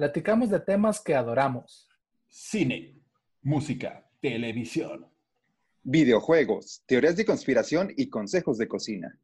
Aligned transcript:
platicamos 0.00 0.48
de 0.48 0.58
temas 0.58 0.98
que 0.98 1.14
adoramos. 1.14 1.86
Cine, 2.26 2.98
música, 3.42 4.08
televisión. 4.22 5.06
Videojuegos, 5.82 6.82
teorías 6.86 7.16
de 7.16 7.26
conspiración 7.26 7.92
y 7.94 8.08
consejos 8.08 8.56
de 8.56 8.66
cocina. 8.66 9.18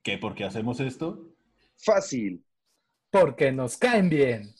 ¿Qué 0.00 0.18
por 0.18 0.36
qué 0.36 0.44
hacemos 0.44 0.78
esto? 0.78 1.34
Fácil. 1.76 2.46
Porque 3.10 3.50
nos 3.50 3.76
caen 3.76 4.08
bien. 4.08 4.54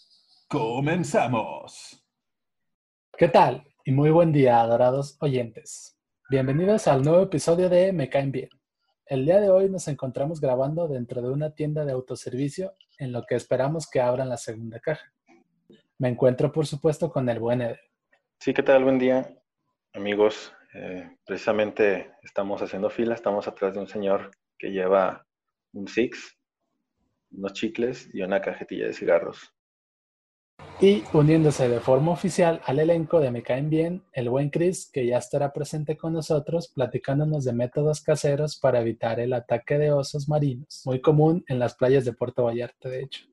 Comenzamos. 0.49 2.05
¿Qué 3.17 3.29
tal? 3.29 3.65
y 3.85 3.93
muy 3.93 4.11
buen 4.11 4.33
día, 4.33 4.61
adorados 4.61 5.17
oyentes. 5.21 5.97
Bienvenidos 6.29 6.89
al 6.89 7.03
nuevo 7.03 7.23
episodio 7.23 7.69
de 7.69 7.93
Me 7.93 8.09
Caen 8.09 8.33
Bien. 8.33 8.51
El 9.07 9.27
día 9.27 9.41
de 9.41 9.51
hoy 9.51 9.71
nos 9.71 9.87
encontramos 9.87 10.41
grabando 10.41 10.89
dentro 10.89 11.23
de 11.23 11.31
una 11.31 11.55
tienda 11.55 11.85
de 11.85 11.93
autoservicio 11.93 12.75
en 12.99 13.13
lo 13.13 13.25
que 13.27 13.37
esperamos 13.37 13.89
que 13.89 14.01
abran 14.01 14.29
la 14.29 14.39
segunda 14.39 14.81
caja. 14.81 15.13
Me 16.03 16.09
encuentro, 16.09 16.51
por 16.51 16.67
supuesto, 16.67 17.13
con 17.13 17.29
el 17.29 17.39
buen 17.39 17.63
Eder. 17.63 17.79
Sí, 18.41 18.53
¿qué 18.53 18.65
tal? 18.65 18.83
Buen 18.83 18.99
día, 18.99 19.39
amigos. 19.93 20.53
Eh, 20.75 21.09
precisamente 21.25 22.11
estamos 22.25 22.61
haciendo 22.61 22.91
fila, 22.91 23.15
estamos 23.15 23.47
atrás 23.47 23.75
de 23.75 23.79
un 23.83 23.87
señor 23.87 24.33
que 24.59 24.73
lleva 24.73 25.25
un 25.73 25.87
Six, 25.87 26.37
unos 27.31 27.53
chicles 27.53 28.13
y 28.13 28.23
una 28.23 28.41
cajetilla 28.41 28.87
de 28.87 28.95
cigarros. 28.95 29.55
Y 30.81 31.05
uniéndose 31.13 31.69
de 31.69 31.79
forma 31.79 32.11
oficial 32.11 32.61
al 32.65 32.81
elenco 32.81 33.21
de 33.21 33.31
Me 33.31 33.45
Caen 33.45 33.71
Bien, 33.71 34.03
el 34.13 34.29
buen 34.29 34.51
Chris, 34.51 34.91
que 34.93 35.07
ya 35.07 35.19
estará 35.19 35.53
presente 35.53 35.97
con 35.97 36.15
nosotros, 36.15 36.73
platicándonos 36.75 37.45
de 37.45 37.53
métodos 37.53 38.01
caseros 38.01 38.59
para 38.59 38.81
evitar 38.81 39.21
el 39.21 39.33
ataque 39.35 39.79
de 39.79 39.93
osos 39.93 40.29
marinos, 40.29 40.83
muy 40.85 41.01
común 41.01 41.45
en 41.47 41.61
las 41.61 41.77
playas 41.77 42.05
de 42.05 42.13
Puerto 42.13 42.43
Vallarta, 42.43 42.89
de 42.89 43.05
hecho. 43.05 43.32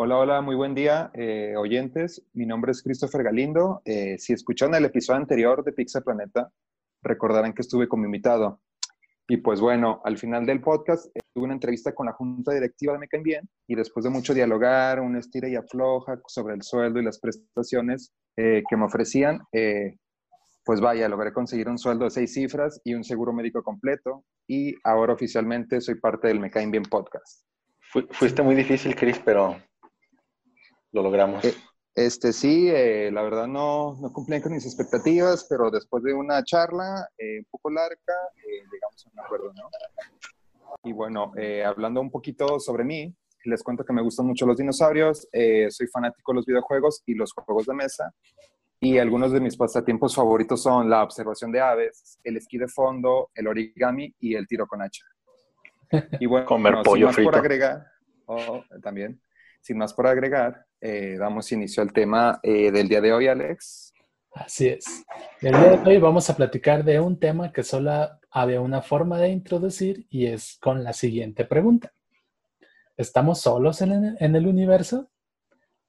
Hola, 0.00 0.16
hola, 0.16 0.40
muy 0.42 0.54
buen 0.54 0.76
día, 0.76 1.10
eh, 1.12 1.56
oyentes. 1.56 2.24
Mi 2.32 2.46
nombre 2.46 2.70
es 2.70 2.84
Christopher 2.84 3.24
Galindo. 3.24 3.82
Eh, 3.84 4.16
si 4.16 4.32
escucharon 4.32 4.76
el 4.76 4.84
episodio 4.84 5.18
anterior 5.18 5.64
de 5.64 5.72
Pizza 5.72 6.02
Planeta, 6.02 6.52
recordarán 7.02 7.52
que 7.52 7.62
estuve 7.62 7.88
con 7.88 7.98
mi 7.98 8.04
invitado, 8.04 8.60
y 9.26 9.38
pues 9.38 9.60
bueno, 9.60 10.00
al 10.04 10.16
final 10.16 10.46
del 10.46 10.60
podcast 10.60 11.06
eh, 11.16 11.18
tuve 11.34 11.46
una 11.46 11.54
entrevista 11.54 11.96
con 11.96 12.06
la 12.06 12.12
junta 12.12 12.52
directiva 12.52 12.92
de 12.92 13.00
Me 13.00 13.08
Bien 13.24 13.48
y 13.66 13.74
después 13.74 14.04
de 14.04 14.10
mucho 14.10 14.34
dialogar, 14.34 15.00
un 15.00 15.16
estira 15.16 15.48
y 15.48 15.56
afloja 15.56 16.20
sobre 16.28 16.54
el 16.54 16.62
sueldo 16.62 17.00
y 17.00 17.04
las 17.04 17.18
prestaciones 17.18 18.12
eh, 18.36 18.62
que 18.70 18.76
me 18.76 18.84
ofrecían, 18.84 19.40
pues 20.64 20.80
vaya, 20.80 21.08
logré 21.08 21.32
conseguir 21.32 21.68
un 21.68 21.76
sueldo 21.76 22.04
de 22.04 22.10
seis 22.12 22.32
cifras 22.34 22.80
y 22.84 22.94
un 22.94 23.02
seguro 23.02 23.32
médico 23.32 23.64
completo 23.64 24.24
y 24.46 24.76
ahora 24.84 25.14
oficialmente 25.14 25.80
soy 25.80 25.96
parte 25.96 26.28
del 26.28 26.38
Me 26.38 26.50
Bien 26.50 26.84
podcast. 26.84 27.42
fuiste 28.12 28.42
muy 28.42 28.54
difícil, 28.54 28.94
Chris, 28.94 29.20
pero 29.24 29.56
lo 30.98 31.04
logramos. 31.04 31.44
Este 31.94 32.32
sí, 32.32 32.68
eh, 32.68 33.10
la 33.12 33.22
verdad 33.22 33.46
no, 33.46 33.96
no 34.00 34.12
cumplían 34.12 34.40
con 34.40 34.52
mis 34.52 34.64
expectativas, 34.64 35.46
pero 35.48 35.70
después 35.70 36.02
de 36.04 36.14
una 36.14 36.44
charla 36.44 37.08
eh, 37.18 37.38
un 37.38 37.46
poco 37.50 37.70
larga, 37.70 38.14
eh, 38.36 38.62
llegamos 38.70 39.06
a 39.06 39.10
un 39.12 39.20
acuerdo, 39.20 39.52
¿no? 39.54 39.68
Y 40.84 40.92
bueno, 40.92 41.32
hablando 41.66 42.00
un 42.00 42.10
poquito 42.10 42.60
sobre 42.60 42.84
mí, 42.84 43.12
les 43.44 43.62
cuento 43.62 43.84
que 43.84 43.92
me 43.92 44.02
gustan 44.02 44.26
mucho 44.26 44.46
los 44.46 44.58
dinosaurios, 44.58 45.26
soy 45.70 45.86
fanático 45.88 46.32
de 46.32 46.36
los 46.36 46.46
videojuegos 46.46 47.02
y 47.06 47.14
los 47.14 47.32
juegos 47.32 47.66
de 47.66 47.74
mesa, 47.74 48.14
y 48.78 48.98
algunos 48.98 49.32
de 49.32 49.40
mis 49.40 49.56
pasatiempos 49.56 50.14
favoritos 50.14 50.62
son 50.62 50.88
la 50.88 51.02
observación 51.02 51.50
de 51.50 51.60
aves, 51.60 52.20
el 52.22 52.36
esquí 52.36 52.58
de 52.58 52.68
fondo, 52.68 53.30
el 53.34 53.48
origami 53.48 54.14
y 54.20 54.34
el 54.34 54.46
tiro 54.46 54.66
con 54.66 54.82
hacha. 54.82 55.04
Y 56.20 56.26
bueno, 56.26 56.46
Comer 56.46 56.76
pollo 56.84 57.10
frito. 57.10 57.30
por 57.30 57.40
agregar, 57.40 57.86
oh, 58.26 58.62
también, 58.82 59.20
sin 59.62 59.78
más 59.78 59.94
por 59.94 60.06
agregar, 60.06 60.67
eh, 60.80 61.16
damos 61.18 61.50
inicio 61.52 61.82
al 61.82 61.92
tema 61.92 62.38
eh, 62.42 62.70
del 62.70 62.88
día 62.88 63.00
de 63.00 63.12
hoy, 63.12 63.26
Alex. 63.26 63.92
Así 64.32 64.68
es. 64.68 65.04
El 65.40 65.52
día 65.52 65.76
de 65.76 65.90
hoy 65.90 65.98
vamos 65.98 66.30
a 66.30 66.36
platicar 66.36 66.84
de 66.84 67.00
un 67.00 67.18
tema 67.18 67.52
que 67.52 67.64
solo 67.64 68.08
había 68.30 68.60
una 68.60 68.82
forma 68.82 69.18
de 69.18 69.30
introducir 69.30 70.06
y 70.10 70.26
es 70.26 70.56
con 70.60 70.84
la 70.84 70.92
siguiente 70.92 71.44
pregunta. 71.44 71.92
¿Estamos 72.96 73.40
solos 73.40 73.80
en 73.80 74.36
el 74.36 74.46
universo? 74.46 75.10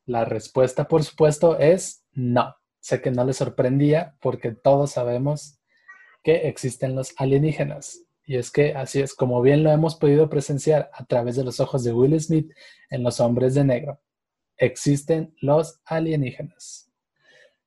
La 0.06 0.26
respuesta, 0.26 0.88
por 0.88 1.04
supuesto, 1.04 1.60
es 1.60 2.04
no. 2.14 2.56
Sé 2.80 3.02
que 3.02 3.12
no 3.12 3.26
les 3.26 3.38
sorprendía 3.38 4.16
porque 4.22 4.52
todos 4.52 4.92
sabemos 4.92 5.60
que 6.24 6.48
existen 6.48 6.96
los 6.96 7.14
alienígenas. 7.18 8.04
Y 8.26 8.38
es 8.38 8.52
que 8.52 8.74
así 8.74 9.02
es, 9.02 9.14
como 9.14 9.42
bien 9.42 9.64
lo 9.64 9.72
hemos 9.72 9.96
podido 9.96 10.30
presenciar 10.30 10.90
a 10.94 11.06
través 11.06 11.36
de 11.36 11.44
los 11.44 11.60
ojos 11.60 11.84
de 11.84 11.94
Will 11.94 12.20
Smith 12.20 12.52
en 12.90 13.04
Los 13.04 13.20
Hombres 13.20 13.56
de 13.56 13.64
Negro 13.64 14.00
existen 14.60 15.34
los 15.42 15.82
alienígenas. 15.86 16.92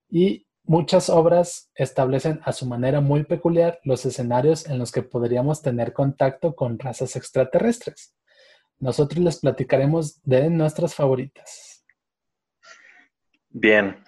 Y 0.08 0.46
muchas 0.64 1.08
obras 1.10 1.70
establecen 1.74 2.40
a 2.44 2.52
su 2.52 2.66
manera 2.66 3.00
muy 3.00 3.24
peculiar 3.24 3.80
los 3.84 4.06
escenarios 4.06 4.66
en 4.68 4.78
los 4.78 4.92
que 4.92 5.02
podríamos 5.02 5.62
tener 5.62 5.92
contacto 5.92 6.54
con 6.54 6.78
razas 6.78 7.16
extraterrestres. 7.16 8.14
Nosotros 8.78 9.22
les 9.22 9.40
platicaremos 9.40 10.22
de 10.22 10.50
nuestras 10.50 10.94
favoritas. 10.94 11.84
Bien, 13.48 14.02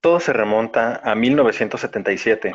todo 0.00 0.20
se 0.20 0.32
remonta 0.32 1.00
a 1.02 1.14
1977, 1.14 2.54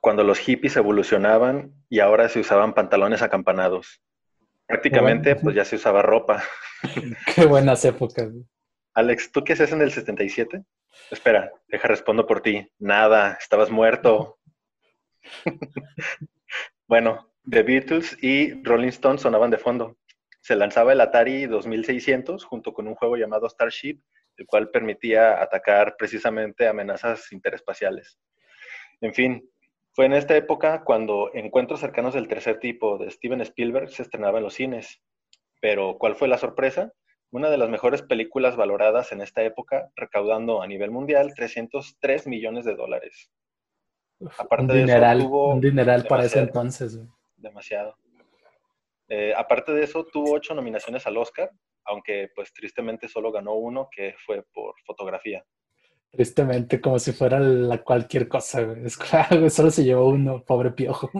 cuando 0.00 0.24
los 0.24 0.38
hippies 0.38 0.76
evolucionaban 0.76 1.72
y 1.88 2.00
ahora 2.00 2.28
se 2.28 2.40
usaban 2.40 2.74
pantalones 2.74 3.22
acampanados. 3.22 4.02
Prácticamente, 4.66 5.36
pues 5.36 5.54
ya 5.54 5.64
se 5.64 5.76
usaba 5.76 6.02
ropa. 6.02 6.42
Qué 7.34 7.46
buenas 7.46 7.84
épocas. 7.84 8.30
Alex, 8.94 9.32
¿tú 9.32 9.42
qué 9.42 9.54
haces 9.54 9.72
en 9.72 9.80
el 9.80 9.90
77? 9.90 10.64
Espera, 11.10 11.50
deja 11.68 11.88
respondo 11.88 12.26
por 12.26 12.42
ti. 12.42 12.68
Nada, 12.78 13.38
estabas 13.40 13.70
muerto. 13.70 14.38
bueno, 16.86 17.32
The 17.48 17.62
Beatles 17.62 18.18
y 18.22 18.62
Rolling 18.62 18.88
Stones 18.88 19.22
sonaban 19.22 19.50
de 19.50 19.56
fondo. 19.56 19.96
Se 20.40 20.56
lanzaba 20.56 20.92
el 20.92 21.00
Atari 21.00 21.46
2600 21.46 22.44
junto 22.44 22.74
con 22.74 22.86
un 22.86 22.94
juego 22.94 23.16
llamado 23.16 23.48
Starship, 23.48 24.02
el 24.36 24.46
cual 24.46 24.70
permitía 24.70 25.40
atacar 25.40 25.96
precisamente 25.96 26.68
amenazas 26.68 27.32
interespaciales. 27.32 28.18
En 29.00 29.14
fin, 29.14 29.50
fue 29.94 30.04
en 30.04 30.12
esta 30.12 30.36
época 30.36 30.84
cuando 30.84 31.30
Encuentros 31.32 31.80
cercanos 31.80 32.12
del 32.12 32.28
tercer 32.28 32.60
tipo 32.60 32.98
de 32.98 33.10
Steven 33.10 33.40
Spielberg 33.40 33.88
se 33.88 34.02
estrenaba 34.02 34.38
en 34.38 34.44
los 34.44 34.54
cines. 34.54 35.00
Pero, 35.60 35.96
¿cuál 35.98 36.16
fue 36.16 36.28
la 36.28 36.38
sorpresa? 36.38 36.92
Una 37.32 37.48
de 37.48 37.56
las 37.56 37.70
mejores 37.70 38.02
películas 38.02 38.56
valoradas 38.56 39.10
en 39.10 39.22
esta 39.22 39.42
época, 39.42 39.90
recaudando 39.96 40.62
a 40.62 40.66
nivel 40.66 40.90
mundial 40.90 41.32
303 41.34 42.26
millones 42.26 42.66
de 42.66 42.76
dólares. 42.76 43.30
aparte 44.38 44.64
un 44.64 44.78
dineral, 44.78 45.18
de 45.18 45.24
eso, 45.24 45.28
tuvo 45.30 45.54
un 45.54 45.60
dineral 45.60 46.06
para 46.06 46.26
ese 46.26 46.40
entonces. 46.40 47.00
Demasiado. 47.36 47.96
Eh, 49.08 49.32
aparte 49.36 49.72
de 49.72 49.84
eso, 49.84 50.04
tuvo 50.04 50.34
ocho 50.34 50.54
nominaciones 50.54 51.06
al 51.06 51.16
Oscar, 51.16 51.50
aunque 51.84 52.28
pues 52.34 52.52
tristemente 52.52 53.08
solo 53.08 53.32
ganó 53.32 53.54
uno, 53.54 53.88
que 53.90 54.14
fue 54.26 54.44
por 54.52 54.74
fotografía. 54.86 55.42
Tristemente, 56.10 56.82
como 56.82 56.98
si 56.98 57.12
fuera 57.12 57.40
la 57.40 57.82
cualquier 57.82 58.28
cosa, 58.28 58.60
Es 58.84 58.98
claro, 58.98 59.48
solo 59.48 59.70
se 59.70 59.84
llevó 59.84 60.08
uno, 60.08 60.44
pobre 60.44 60.70
piojo. 60.72 61.10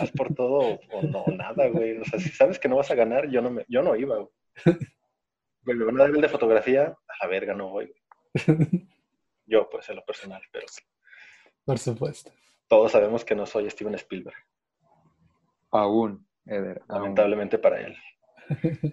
Vas 0.00 0.10
por 0.10 0.34
todo 0.34 0.80
o 0.90 1.02
no, 1.02 1.24
nada, 1.28 1.68
güey. 1.68 1.98
O 1.98 2.04
sea, 2.04 2.18
si 2.18 2.30
sabes 2.30 2.58
que 2.58 2.68
no 2.68 2.76
vas 2.76 2.90
a 2.90 2.96
ganar, 2.96 3.28
yo 3.30 3.40
no, 3.40 3.50
me, 3.50 3.64
yo 3.68 3.82
no 3.82 3.94
iba, 3.94 4.16
güey. 4.16 4.30
Bueno, 5.64 5.86
una 5.86 6.06
de 6.06 6.28
fotografía, 6.28 6.86
a 6.86 7.24
la 7.24 7.28
verga 7.28 7.54
no 7.54 7.70
voy. 7.70 7.94
Yo, 9.46 9.68
pues, 9.70 9.88
en 9.90 9.96
lo 9.96 10.04
personal, 10.04 10.42
pero. 10.50 10.66
Por 11.64 11.78
supuesto. 11.78 12.32
Todos 12.68 12.92
sabemos 12.92 13.24
que 13.24 13.34
no 13.34 13.46
soy 13.46 13.68
Steven 13.70 13.94
Spielberg. 13.94 14.36
Aún, 15.70 16.26
Eder. 16.46 16.82
Lamentablemente 16.88 17.58
para 17.58 17.80
él. 17.80 17.96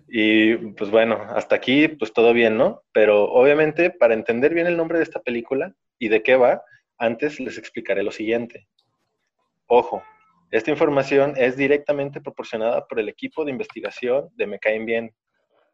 Y 0.07 0.55
pues 0.55 0.89
bueno, 0.91 1.21
hasta 1.29 1.55
aquí, 1.55 1.87
pues 1.89 2.13
todo 2.13 2.33
bien, 2.33 2.57
¿no? 2.57 2.83
Pero 2.93 3.25
obviamente, 3.25 3.89
para 3.89 4.13
entender 4.13 4.53
bien 4.53 4.67
el 4.67 4.77
nombre 4.77 4.97
de 4.97 5.03
esta 5.03 5.21
película 5.21 5.75
y 5.99 6.07
de 6.07 6.23
qué 6.23 6.35
va, 6.35 6.63
antes 6.97 7.39
les 7.39 7.57
explicaré 7.57 8.03
lo 8.03 8.11
siguiente. 8.11 8.67
Ojo, 9.67 10.03
esta 10.51 10.71
información 10.71 11.33
es 11.37 11.57
directamente 11.57 12.21
proporcionada 12.21 12.85
por 12.87 12.99
el 12.99 13.09
equipo 13.09 13.43
de 13.43 13.51
investigación 13.51 14.29
de 14.35 14.47
Me 14.47 14.59
Caen 14.59 14.85
Bien, 14.85 15.13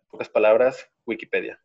pocas 0.10 0.30
palabras, 0.30 0.90
Wikipedia. 1.06 1.60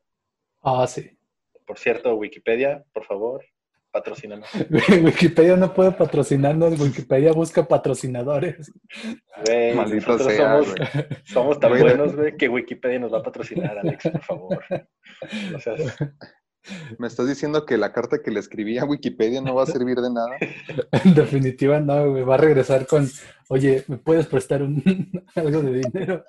Ah, 0.63 0.87
sí. 0.87 1.19
Por 1.67 1.79
cierto, 1.79 2.15
Wikipedia, 2.15 2.85
por 2.93 3.05
favor, 3.05 3.45
patrocínanos. 3.91 4.49
Wikipedia 5.03 5.57
no 5.57 5.73
puede 5.73 5.93
patrocinarnos, 5.93 6.81
Wikipedia 6.81 7.33
busca 7.33 7.67
patrocinadores. 7.67 8.73
Güey, 9.47 9.75
Maldito 9.75 10.13
nosotros 10.13 10.35
sea, 10.35 10.63
somos, 10.63 10.75
güey. 10.75 10.89
somos 11.25 11.61
tan 11.61 11.71
Güey, 11.71 11.83
buenos, 11.83 12.17
güey, 12.17 12.37
que 12.37 12.49
Wikipedia 12.49 12.99
nos 12.99 13.13
va 13.13 13.19
a 13.19 13.23
patrocinar, 13.23 13.79
Alex, 13.79 14.09
por 14.11 14.23
favor. 14.23 14.65
O 15.55 15.59
sea, 15.61 15.75
¿Me 16.99 17.09
estás 17.09 17.29
diciendo 17.29 17.67
que 17.67 17.77
la 17.77 17.93
carta 17.93 18.23
que 18.23 18.31
le 18.31 18.39
escribí 18.39 18.79
a 18.79 18.85
Wikipedia 18.85 19.41
no 19.41 19.55
va 19.55 19.65
a 19.65 19.67
servir 19.67 19.97
de 19.97 20.13
nada? 20.13 20.37
En 21.05 21.15
definitiva, 21.15 21.81
no, 21.81 22.11
güey. 22.11 22.23
Va 22.23 22.35
a 22.35 22.39
regresar 22.39 22.87
con, 22.87 23.09
oye, 23.49 23.85
¿me 23.89 23.99
puedes 23.99 24.27
prestar 24.27 24.63
un, 24.63 24.83
algo 25.35 25.63
de 25.63 25.81
dinero? 25.81 26.25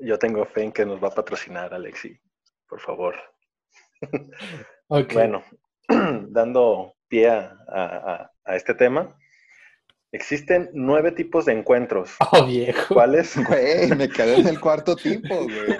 Yo 0.00 0.18
tengo 0.18 0.44
fe 0.44 0.62
en 0.64 0.72
que 0.72 0.84
nos 0.86 1.02
va 1.02 1.08
a 1.08 1.14
patrocinar, 1.14 1.72
Alexi, 1.74 2.18
por 2.68 2.80
favor. 2.80 3.14
Bueno, 5.14 5.44
dando 6.28 6.94
pie 7.08 7.28
a, 7.28 7.56
a- 7.68 8.32
a 8.44 8.56
este 8.56 8.74
tema, 8.74 9.16
existen 10.12 10.70
nueve 10.72 11.12
tipos 11.12 11.44
de 11.44 11.52
encuentros. 11.52 12.16
Oh, 12.32 12.44
viejo. 12.46 12.94
¿Cuáles? 12.94 13.36
Güey, 13.48 13.88
me 13.96 14.08
quedé 14.08 14.40
en 14.40 14.48
el 14.48 14.60
cuarto 14.60 14.96
tipo, 14.96 15.34
güey. 15.44 15.76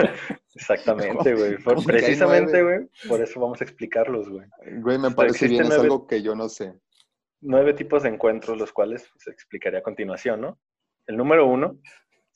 Exactamente, 0.54 1.34
güey. 1.34 1.56
Por- 1.58 1.74
¿Cómo 1.76 1.86
que 1.86 1.92
hay 1.94 1.98
precisamente, 2.02 2.62
güey, 2.62 2.78
por 3.08 3.20
eso 3.20 3.40
vamos 3.40 3.60
a 3.60 3.64
explicarlos, 3.64 4.28
güey. 4.28 4.46
Güey, 4.80 4.98
me 4.98 5.10
parece 5.10 5.48
bien, 5.48 5.62
es 5.62 5.68
nueve- 5.68 5.82
algo 5.84 6.06
que 6.06 6.22
yo 6.22 6.34
no 6.34 6.48
sé. 6.48 6.74
Nueve 7.40 7.72
tipos 7.72 8.02
de 8.02 8.10
encuentros, 8.10 8.58
los 8.58 8.70
cuales 8.72 9.10
se 9.16 9.30
explicaré 9.30 9.78
a 9.78 9.82
continuación, 9.82 10.40
¿no? 10.42 10.58
El 11.06 11.16
número 11.16 11.46
uno 11.46 11.78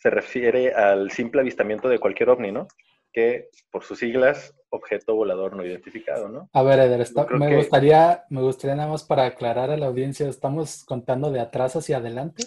se 0.04 0.10
refiere 0.10 0.74
al 0.74 1.10
simple 1.10 1.40
avistamiento 1.40 1.88
de 1.88 1.98
cualquier 1.98 2.28
ovni, 2.28 2.52
¿no? 2.52 2.68
Que 3.10 3.48
por 3.70 3.84
sus 3.84 3.98
siglas, 4.00 4.54
objeto 4.68 5.14
volador 5.14 5.56
no 5.56 5.64
identificado, 5.64 6.28
¿no? 6.28 6.50
A 6.52 6.62
ver, 6.62 6.78
Eder, 6.80 7.00
está- 7.00 7.26
me, 7.30 7.48
que- 7.48 7.56
gustaría, 7.56 8.24
me 8.28 8.42
gustaría 8.42 8.76
nada 8.76 8.90
más 8.90 9.02
para 9.02 9.24
aclarar 9.24 9.70
a 9.70 9.78
la 9.78 9.86
audiencia, 9.86 10.28
¿estamos 10.28 10.84
contando 10.84 11.30
de 11.30 11.40
atrás 11.40 11.74
hacia 11.76 11.96
adelante? 11.96 12.44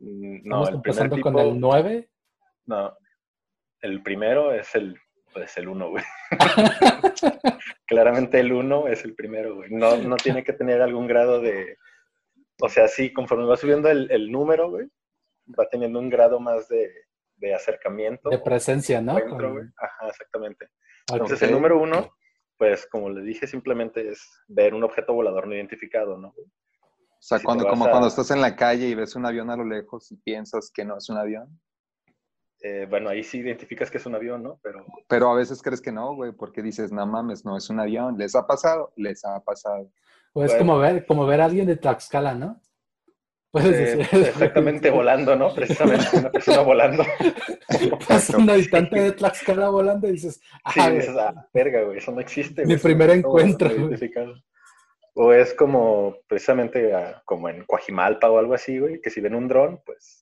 Mm, 0.00 0.40
No, 0.46 0.64
¿Estamos 0.64 0.68
el 0.68 0.74
empezando 0.74 1.16
tipo, 1.16 1.32
con 1.32 1.38
el 1.40 1.58
9? 1.58 2.10
no, 2.66 2.94
el 3.80 4.02
primero 4.02 4.52
es 4.52 4.74
el, 4.74 4.98
pues 5.32 5.56
el 5.56 5.68
uno, 5.68 5.88
güey. 5.88 6.04
Claramente 7.86 8.38
el 8.40 8.52
uno 8.52 8.86
es 8.86 9.02
el 9.04 9.14
primero, 9.14 9.54
güey. 9.56 9.70
No, 9.70 9.96
no 9.96 10.16
tiene 10.16 10.44
que 10.44 10.52
tener 10.52 10.82
algún 10.82 11.06
grado 11.06 11.40
de, 11.40 11.78
o 12.60 12.68
sea, 12.68 12.86
sí, 12.88 13.12
conforme 13.14 13.46
va 13.46 13.56
subiendo 13.56 13.88
el, 13.88 14.10
el 14.10 14.30
número, 14.30 14.68
güey, 14.70 14.88
va 15.58 15.68
teniendo 15.68 15.98
un 15.98 16.08
grado 16.08 16.38
más 16.40 16.68
de, 16.68 16.90
de 17.36 17.54
acercamiento. 17.54 18.28
De 18.30 18.38
presencia, 18.38 19.00
¿no? 19.00 19.14
Con-. 19.28 19.72
Ajá, 19.76 20.08
exactamente. 20.08 20.68
Entonces, 21.10 21.42
el 21.42 21.52
número 21.52 21.80
uno, 21.80 22.10
pues, 22.56 22.86
como 22.86 23.10
les 23.10 23.24
dije, 23.24 23.46
simplemente 23.46 24.08
es 24.08 24.22
ver 24.48 24.74
un 24.74 24.84
objeto 24.84 25.12
volador 25.14 25.46
no 25.48 25.54
identificado, 25.54 26.16
¿no? 26.18 26.28
O 26.28 27.24
sea, 27.24 27.38
Si 27.38 27.44
cuando, 27.44 27.66
como 27.66 27.84
a- 27.86 27.90
cuando 27.90 28.08
estás 28.08 28.30
en 28.30 28.40
la 28.40 28.56
calle 28.56 28.88
y 28.88 28.94
ves 28.94 29.14
un 29.16 29.26
avión 29.26 29.50
a 29.50 29.56
lo 29.56 29.64
lejos 29.64 30.10
y 30.12 30.16
piensas 30.16 30.70
que 30.74 30.84
no 30.84 30.96
es 30.98 31.08
un 31.08 31.18
avión. 31.18 31.60
Eh, 32.64 32.86
bueno, 32.88 33.08
ahí 33.10 33.24
sí 33.24 33.38
identificas 33.38 33.90
que 33.90 33.98
es 33.98 34.06
un 34.06 34.14
avión, 34.14 34.42
¿no? 34.42 34.60
Pero 34.62 34.84
Pero 35.08 35.30
a 35.30 35.34
veces 35.34 35.60
crees 35.62 35.80
que 35.80 35.90
no, 35.90 36.14
güey, 36.14 36.30
porque 36.32 36.62
dices, 36.62 36.92
no 36.92 37.04
mames, 37.06 37.44
no 37.44 37.56
es 37.56 37.68
un 37.70 37.80
avión. 37.80 38.16
¿Les 38.16 38.34
ha 38.36 38.46
pasado? 38.46 38.92
Les 38.96 39.24
ha 39.24 39.40
pasado. 39.40 39.90
O 40.32 40.44
es 40.44 40.50
Bueno. 40.52 40.58
como 40.58 40.78
ver, 40.78 41.06
como 41.06 41.26
ver 41.26 41.40
a 41.40 41.46
alguien 41.46 41.66
de 41.66 41.76
Tlaxcala, 41.76 42.34
¿no? 42.34 42.60
Puedes 43.52 43.74
eh, 43.74 43.96
decir. 43.96 44.20
exactamente 44.28 44.90
volando, 44.90 45.36
¿no? 45.36 45.54
Precisamente 45.54 46.06
una 46.14 46.30
persona 46.30 46.62
volando. 46.62 47.04
Pasa 48.08 48.38
un 48.38 48.48
habitante 48.48 48.98
de 48.98 49.12
Tlaxcala 49.12 49.68
volando 49.68 50.08
y 50.08 50.12
dices, 50.12 50.40
Sí, 50.72 50.80
ah, 50.80 50.88
güey, 50.88 51.00
dices, 51.00 51.16
ah, 51.18 51.48
verga, 51.52 51.82
güey, 51.82 51.98
eso 51.98 52.12
no 52.12 52.20
existe. 52.20 52.64
Mi 52.64 52.78
primer 52.78 53.08
no 53.08 53.14
encuentro, 53.14 53.68
güey. 53.68 54.10
O 55.14 55.34
es 55.34 55.52
como, 55.52 56.16
precisamente, 56.26 56.94
ah, 56.94 57.22
como 57.26 57.50
en 57.50 57.64
Coajimalpa 57.64 58.30
o 58.30 58.38
algo 58.38 58.54
así, 58.54 58.78
güey, 58.78 59.02
que 59.02 59.10
si 59.10 59.20
ven 59.20 59.34
un 59.34 59.48
dron, 59.48 59.82
pues, 59.84 60.21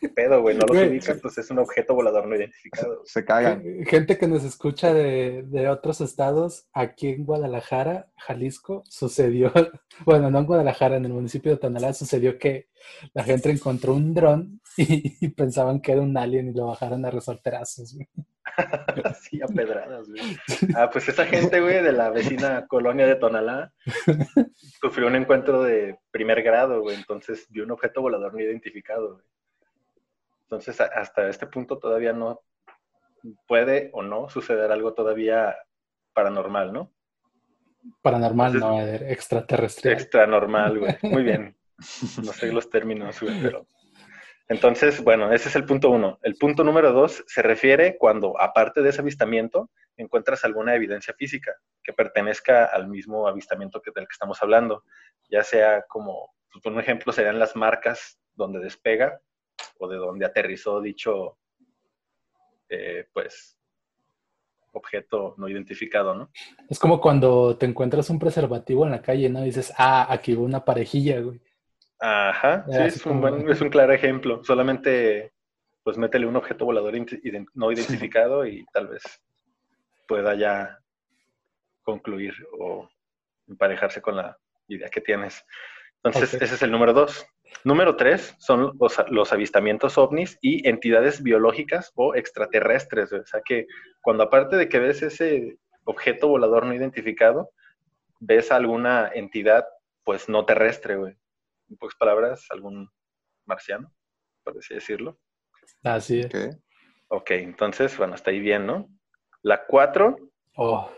¿qué 0.00 0.08
pedo, 0.08 0.42
güey? 0.42 0.56
No 0.56 0.66
los 0.66 0.76
Güey. 0.76 0.88
ubican, 0.90 1.18
pues 1.20 1.38
es 1.38 1.50
un 1.50 1.58
objeto 1.58 1.94
volador 1.94 2.26
no 2.26 2.36
identificado. 2.36 3.02
Se 3.04 3.24
cagan. 3.24 3.62
gente 3.86 4.18
que 4.18 4.28
nos 4.28 4.44
escucha 4.44 4.92
de, 4.92 5.42
de 5.46 5.68
otros 5.68 6.00
estados, 6.00 6.66
aquí 6.72 7.08
en 7.08 7.24
Guadalajara, 7.24 8.08
Jalisco, 8.16 8.82
sucedió, 8.88 9.52
bueno, 10.04 10.30
no 10.30 10.38
en 10.40 10.46
Guadalajara, 10.46 10.96
en 10.96 11.04
el 11.06 11.12
municipio 11.12 11.52
de 11.52 11.58
Tonalá, 11.58 11.92
sucedió 11.94 12.38
que 12.38 12.68
la 13.14 13.24
gente 13.24 13.50
encontró 13.50 13.94
un 13.94 14.12
dron 14.14 14.60
y, 14.76 15.16
y 15.24 15.28
pensaban 15.30 15.80
que 15.80 15.92
era 15.92 16.02
un 16.02 16.16
alien 16.16 16.48
y 16.48 16.52
lo 16.54 16.66
bajaron 16.66 17.04
a 17.04 17.10
resorterazos. 17.10 17.94
güey. 17.94 18.08
Así 19.04 19.40
a 19.42 19.46
pedradas, 19.46 20.06
güey. 20.08 20.20
Ah, 20.76 20.90
pues 20.92 21.08
esa 21.08 21.24
gente, 21.24 21.60
güey, 21.60 21.82
de 21.82 21.92
la 21.92 22.10
vecina 22.10 22.66
colonia 22.68 23.06
de 23.06 23.16
Tonalá, 23.16 23.72
sufrió 24.80 25.06
un 25.06 25.16
encuentro 25.16 25.62
de 25.62 25.98
primer 26.10 26.42
grado, 26.42 26.82
güey. 26.82 26.96
Entonces 26.96 27.46
vio 27.48 27.64
un 27.64 27.70
objeto 27.70 28.02
volador 28.02 28.34
no 28.34 28.40
identificado, 28.40 29.14
güey. 29.14 29.24
Entonces, 30.44 30.80
hasta 30.80 31.28
este 31.28 31.46
punto 31.46 31.78
todavía 31.78 32.12
no 32.12 32.42
puede 33.46 33.90
o 33.92 34.02
no 34.02 34.28
suceder 34.28 34.70
algo 34.70 34.94
todavía 34.94 35.56
paranormal, 36.12 36.72
¿no? 36.72 36.92
Paranormal, 38.02 38.54
Entonces- 38.54 39.00
no, 39.00 39.06
extraterrestre. 39.08 39.92
Extra 39.92 40.26
normal, 40.26 40.78
güey. 40.78 40.96
Muy 41.02 41.22
bien. 41.22 41.56
No 42.22 42.32
sé 42.32 42.52
los 42.52 42.70
términos, 42.70 43.20
güey, 43.20 43.42
pero. 43.42 43.66
Entonces, 44.48 45.02
bueno, 45.02 45.32
ese 45.32 45.48
es 45.48 45.56
el 45.56 45.64
punto 45.64 45.90
uno. 45.90 46.18
El 46.22 46.36
punto 46.36 46.64
número 46.64 46.92
dos 46.92 47.24
se 47.26 47.40
refiere 47.42 47.96
cuando, 47.96 48.38
aparte 48.40 48.82
de 48.82 48.90
ese 48.90 49.00
avistamiento, 49.00 49.70
encuentras 49.96 50.44
alguna 50.44 50.74
evidencia 50.74 51.14
física 51.14 51.54
que 51.82 51.94
pertenezca 51.94 52.66
al 52.66 52.88
mismo 52.88 53.26
avistamiento 53.26 53.80
que, 53.80 53.90
del 53.94 54.04
que 54.06 54.12
estamos 54.12 54.42
hablando. 54.42 54.84
Ya 55.30 55.42
sea 55.42 55.82
como, 55.88 56.34
pues, 56.52 56.64
un 56.66 56.78
ejemplo 56.78 57.12
serían 57.12 57.38
las 57.38 57.56
marcas 57.56 58.18
donde 58.34 58.60
despega 58.60 59.20
o 59.78 59.88
de 59.88 59.96
donde 59.96 60.24
aterrizó 60.26 60.80
dicho, 60.80 61.38
eh, 62.68 63.06
pues, 63.12 63.56
objeto 64.72 65.34
no 65.38 65.48
identificado, 65.48 66.14
¿no? 66.14 66.30
Es 66.68 66.78
como 66.78 67.00
cuando 67.00 67.56
te 67.56 67.66
encuentras 67.66 68.10
un 68.10 68.18
preservativo 68.18 68.84
en 68.84 68.90
la 68.90 69.02
calle, 69.02 69.28
¿no? 69.28 69.40
Y 69.42 69.46
dices, 69.46 69.72
ah, 69.78 70.06
aquí 70.12 70.34
va 70.34 70.42
una 70.42 70.64
parejilla, 70.64 71.20
güey. 71.20 71.40
Ajá, 72.00 72.64
sí, 72.68 72.76
es 72.82 73.06
un, 73.06 73.12
como- 73.12 73.20
buen- 73.22 73.48
es 73.50 73.60
un 73.60 73.68
claro 73.70 73.92
ejemplo. 73.92 74.42
Solamente, 74.42 75.32
pues 75.84 75.96
métele 75.96 76.26
un 76.26 76.36
objeto 76.36 76.64
volador 76.64 76.94
ident- 76.94 77.48
no 77.54 77.70
identificado 77.70 78.44
y 78.46 78.64
tal 78.72 78.88
vez 78.88 79.02
pueda 80.08 80.34
ya 80.34 80.80
concluir 81.82 82.34
o 82.58 82.88
emparejarse 83.46 84.02
con 84.02 84.16
la 84.16 84.36
idea 84.66 84.88
que 84.88 85.00
tienes. 85.00 85.44
Entonces, 86.04 86.34
ese 86.34 86.54
es 86.54 86.62
el 86.62 86.70
número 86.70 86.92
dos. 86.92 87.26
Número 87.64 87.96
tres 87.96 88.34
son 88.38 88.76
los, 88.78 89.02
los 89.08 89.32
avistamientos 89.32 89.96
ovnis 89.96 90.38
y 90.42 90.68
entidades 90.68 91.22
biológicas 91.22 91.92
o 91.94 92.14
extraterrestres. 92.14 93.12
O 93.12 93.24
sea 93.24 93.40
que 93.42 93.66
cuando 94.02 94.24
aparte 94.24 94.56
de 94.56 94.68
que 94.68 94.78
ves 94.78 95.02
ese 95.02 95.56
objeto 95.84 96.28
volador 96.28 96.66
no 96.66 96.74
identificado, 96.74 97.50
ves 98.20 98.52
alguna 98.52 99.10
entidad, 99.14 99.64
pues 100.04 100.28
no 100.28 100.44
terrestre, 100.44 100.96
güey 100.96 101.16
en 101.68 101.76
pocas 101.76 101.96
palabras, 101.96 102.46
algún 102.50 102.90
marciano, 103.46 103.92
por 104.42 104.58
así 104.58 104.74
decirlo. 104.74 105.18
Así 105.82 106.20
es. 106.20 106.26
Ok. 106.26 106.36
Ok, 107.08 107.30
entonces, 107.32 107.96
bueno, 107.96 108.14
está 108.14 108.30
ahí 108.30 108.40
bien, 108.40 108.66
¿no? 108.66 108.88
La 109.42 109.66
4, 109.66 110.16
Oh, 110.56 110.88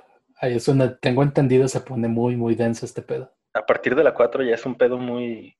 ahí 0.41 0.57
es 0.57 0.67
donde 0.67 0.91
tengo 1.01 1.23
entendido, 1.23 1.67
se 1.67 1.81
pone 1.81 2.09
muy, 2.09 2.37
muy 2.37 2.55
denso 2.55 2.85
este 2.85 3.03
pedo. 3.03 3.35
A 3.57 3.67
partir 3.67 3.95
de 3.95 4.05
la 4.05 4.15
4 4.15 4.45
ya 4.45 4.55
es 4.55 4.67
un 4.67 4.77
pedo 4.77 4.99
muy, 4.99 5.57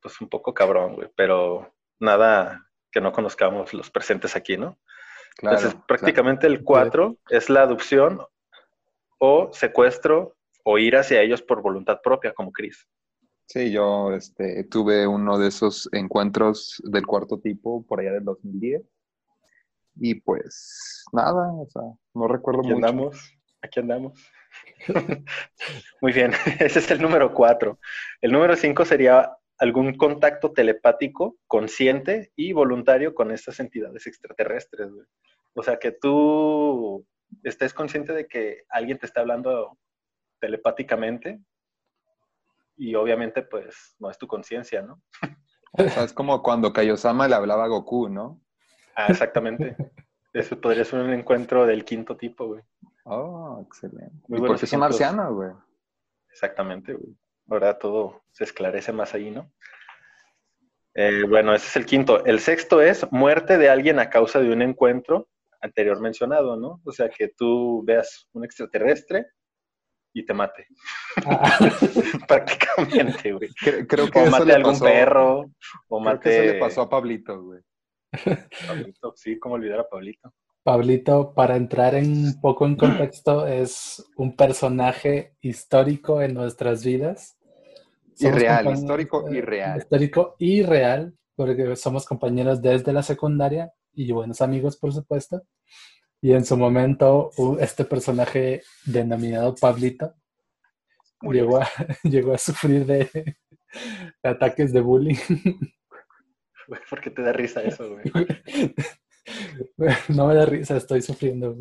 pues 0.00 0.20
un 0.20 0.28
poco 0.28 0.54
cabrón, 0.54 0.94
güey, 0.94 1.08
pero 1.16 1.74
nada 1.98 2.66
que 2.90 3.00
no 3.00 3.12
conozcamos 3.12 3.72
los 3.72 3.90
presentes 3.90 4.36
aquí, 4.36 4.56
¿no? 4.56 4.78
Claro. 5.36 5.56
Entonces, 5.56 5.80
prácticamente 5.86 6.46
el 6.46 6.62
4 6.62 7.16
es 7.30 7.48
la 7.48 7.62
adopción 7.62 8.20
o 9.18 9.50
secuestro 9.52 10.36
o 10.64 10.78
ir 10.78 10.96
hacia 10.96 11.22
ellos 11.22 11.42
por 11.42 11.62
voluntad 11.62 12.00
propia, 12.02 12.32
como 12.32 12.52
Chris. 12.52 12.86
Sí, 13.46 13.72
yo 13.72 14.12
este, 14.12 14.64
tuve 14.64 15.06
uno 15.06 15.38
de 15.38 15.48
esos 15.48 15.88
encuentros 15.92 16.80
del 16.84 17.06
cuarto 17.06 17.38
tipo 17.38 17.84
por 17.84 18.00
allá 18.00 18.12
del 18.12 18.24
2010. 18.24 18.82
Y 19.96 20.14
pues 20.20 21.04
nada, 21.12 21.52
o 21.52 21.66
sea, 21.68 21.82
no 22.14 22.28
recuerdo 22.28 22.62
mucho. 22.62 22.76
andamos, 22.76 23.36
aquí 23.62 23.80
andamos. 23.80 24.20
Muy 26.00 26.12
bien, 26.12 26.32
ese 26.60 26.78
es 26.78 26.90
el 26.90 27.00
número 27.00 27.32
cuatro. 27.34 27.78
El 28.20 28.32
número 28.32 28.56
cinco 28.56 28.84
sería 28.84 29.36
algún 29.58 29.94
contacto 29.96 30.52
telepático, 30.52 31.36
consciente 31.46 32.32
y 32.34 32.52
voluntario 32.52 33.14
con 33.14 33.30
estas 33.30 33.60
entidades 33.60 34.06
extraterrestres. 34.06 34.90
güey. 34.90 35.06
O 35.54 35.62
sea, 35.62 35.78
que 35.78 35.92
tú 35.92 37.06
estés 37.44 37.74
consciente 37.74 38.12
de 38.12 38.26
que 38.26 38.64
alguien 38.70 38.98
te 38.98 39.06
está 39.06 39.20
hablando 39.20 39.78
telepáticamente 40.40 41.40
y 42.76 42.94
obviamente 42.94 43.42
pues 43.42 43.94
no 43.98 44.10
es 44.10 44.16
tu 44.16 44.26
conciencia, 44.26 44.80
¿no? 44.82 45.02
O 45.72 45.88
sea, 45.88 46.04
es 46.04 46.12
como 46.12 46.42
cuando 46.42 46.72
Kaiosama 46.72 47.28
le 47.28 47.34
hablaba 47.34 47.64
a 47.64 47.68
Goku, 47.68 48.08
¿no? 48.08 48.40
Ah, 48.96 49.06
exactamente. 49.08 49.76
Eso 50.32 50.60
podría 50.60 50.84
ser 50.84 51.00
un 51.00 51.12
encuentro 51.12 51.66
del 51.66 51.84
quinto 51.84 52.16
tipo, 52.16 52.46
güey. 52.46 52.62
Oh, 53.10 53.62
excelente. 53.66 54.14
Muy 54.28 54.38
¿Y 54.38 54.40
por 54.40 54.40
buenos 54.40 54.60
qué 54.60 54.66
son 54.66 54.80
ejemplos. 54.80 55.00
marcianos, 55.00 55.34
güey? 55.34 55.50
Exactamente, 56.30 56.94
güey. 56.94 57.16
Ahora 57.48 57.78
todo 57.78 58.22
se 58.30 58.44
esclarece 58.44 58.92
más 58.92 59.12
ahí, 59.14 59.30
¿no? 59.30 59.52
Eh, 60.94 61.24
bueno, 61.28 61.54
ese 61.54 61.66
es 61.66 61.76
el 61.76 61.86
quinto. 61.86 62.24
El 62.24 62.40
sexto 62.40 62.80
es 62.80 63.10
muerte 63.12 63.58
de 63.58 63.68
alguien 63.68 63.98
a 63.98 64.10
causa 64.10 64.40
de 64.40 64.52
un 64.52 64.62
encuentro 64.62 65.28
anterior 65.60 66.00
mencionado, 66.00 66.56
¿no? 66.56 66.80
O 66.84 66.92
sea, 66.92 67.08
que 67.08 67.28
tú 67.28 67.82
veas 67.84 68.28
un 68.32 68.44
extraterrestre 68.44 69.26
y 70.12 70.24
te 70.24 70.32
mate. 70.34 70.66
Ah, 71.26 71.58
Prácticamente, 72.28 73.32
güey. 73.32 73.48
Cre- 73.50 73.86
Creo 73.88 74.10
que 74.10 74.18
O 74.20 74.22
eso 74.22 74.30
mate 74.30 74.44
le 74.46 74.52
a 74.52 74.56
algún 74.56 74.72
pasó, 74.72 74.84
perro, 74.84 75.38
o 75.88 76.02
creo 76.02 76.20
que 76.20 76.28
eso 76.30 76.40
mate 76.42 76.52
le 76.54 76.58
pasó 76.60 76.82
a 76.82 76.88
Pablito, 76.88 77.42
güey. 77.42 77.60
Pablito. 78.66 79.12
Sí, 79.16 79.38
cómo 79.38 79.54
olvidar 79.56 79.80
a 79.80 79.88
Pablito. 79.88 80.32
Pablito, 80.62 81.32
para 81.34 81.56
entrar 81.56 81.94
en 81.94 82.26
un 82.26 82.40
poco 82.40 82.66
en 82.66 82.76
contexto, 82.76 83.46
es 83.46 84.04
un 84.16 84.36
personaje 84.36 85.34
histórico 85.40 86.22
en 86.22 86.34
nuestras 86.34 86.84
vidas. 86.84 87.38
Somos 88.14 88.36
Irreal, 88.36 88.72
histórico 88.72 89.28
eh, 89.28 89.38
y 89.38 89.40
real. 89.40 89.78
Histórico 89.78 90.36
y 90.38 90.62
real, 90.62 91.14
porque 91.34 91.76
somos 91.76 92.04
compañeros 92.04 92.60
desde 92.60 92.92
la 92.92 93.02
secundaria 93.02 93.72
y 93.94 94.12
buenos 94.12 94.40
amigos, 94.42 94.76
por 94.76 94.92
supuesto. 94.92 95.42
Y 96.20 96.32
en 96.32 96.44
su 96.44 96.56
momento, 96.56 97.30
este 97.60 97.84
personaje 97.84 98.62
denominado 98.84 99.54
Pablito 99.54 100.14
llegó 101.22 101.58
a, 101.58 101.68
llegó 102.04 102.34
a 102.34 102.38
sufrir 102.38 102.84
de, 102.86 103.08
de 103.12 103.36
ataques 104.22 104.72
de 104.72 104.80
bullying. 104.80 105.16
Güey, 106.68 106.80
¿Por 106.90 107.00
qué 107.00 107.10
te 107.10 107.22
da 107.22 107.32
risa 107.32 107.62
eso, 107.62 107.88
güey? 107.90 108.04
No 110.08 110.26
me 110.26 110.34
da 110.34 110.46
risa, 110.46 110.76
estoy 110.76 111.02
sufriendo. 111.02 111.56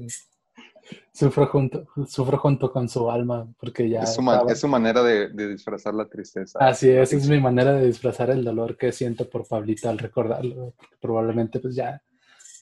Sufro 1.13 1.45
junto, 1.47 1.87
sufro 2.07 2.37
junto 2.37 2.71
con 2.71 2.87
su 2.89 3.09
alma, 3.11 3.47
porque 3.59 3.89
ya 3.89 4.01
Es 4.03 4.15
su, 4.15 4.21
ma- 4.21 4.33
estaba- 4.35 4.51
es 4.51 4.59
su 4.59 4.67
manera 4.67 5.03
de, 5.03 5.29
de 5.29 5.49
disfrazar 5.49 5.93
la 5.93 6.07
tristeza. 6.07 6.57
Así 6.59 6.89
es, 6.89 7.13
es 7.13 7.27
mi 7.29 7.39
manera 7.39 7.73
de 7.73 7.85
disfrazar 7.85 8.29
el 8.31 8.43
dolor 8.43 8.77
que 8.77 8.91
siento 8.91 9.29
por 9.29 9.47
Pablito 9.47 9.89
al 9.89 9.99
recordarlo. 9.99 10.73
porque 10.77 10.95
Probablemente 10.99 11.59
pues 11.59 11.75
ya, 11.75 12.01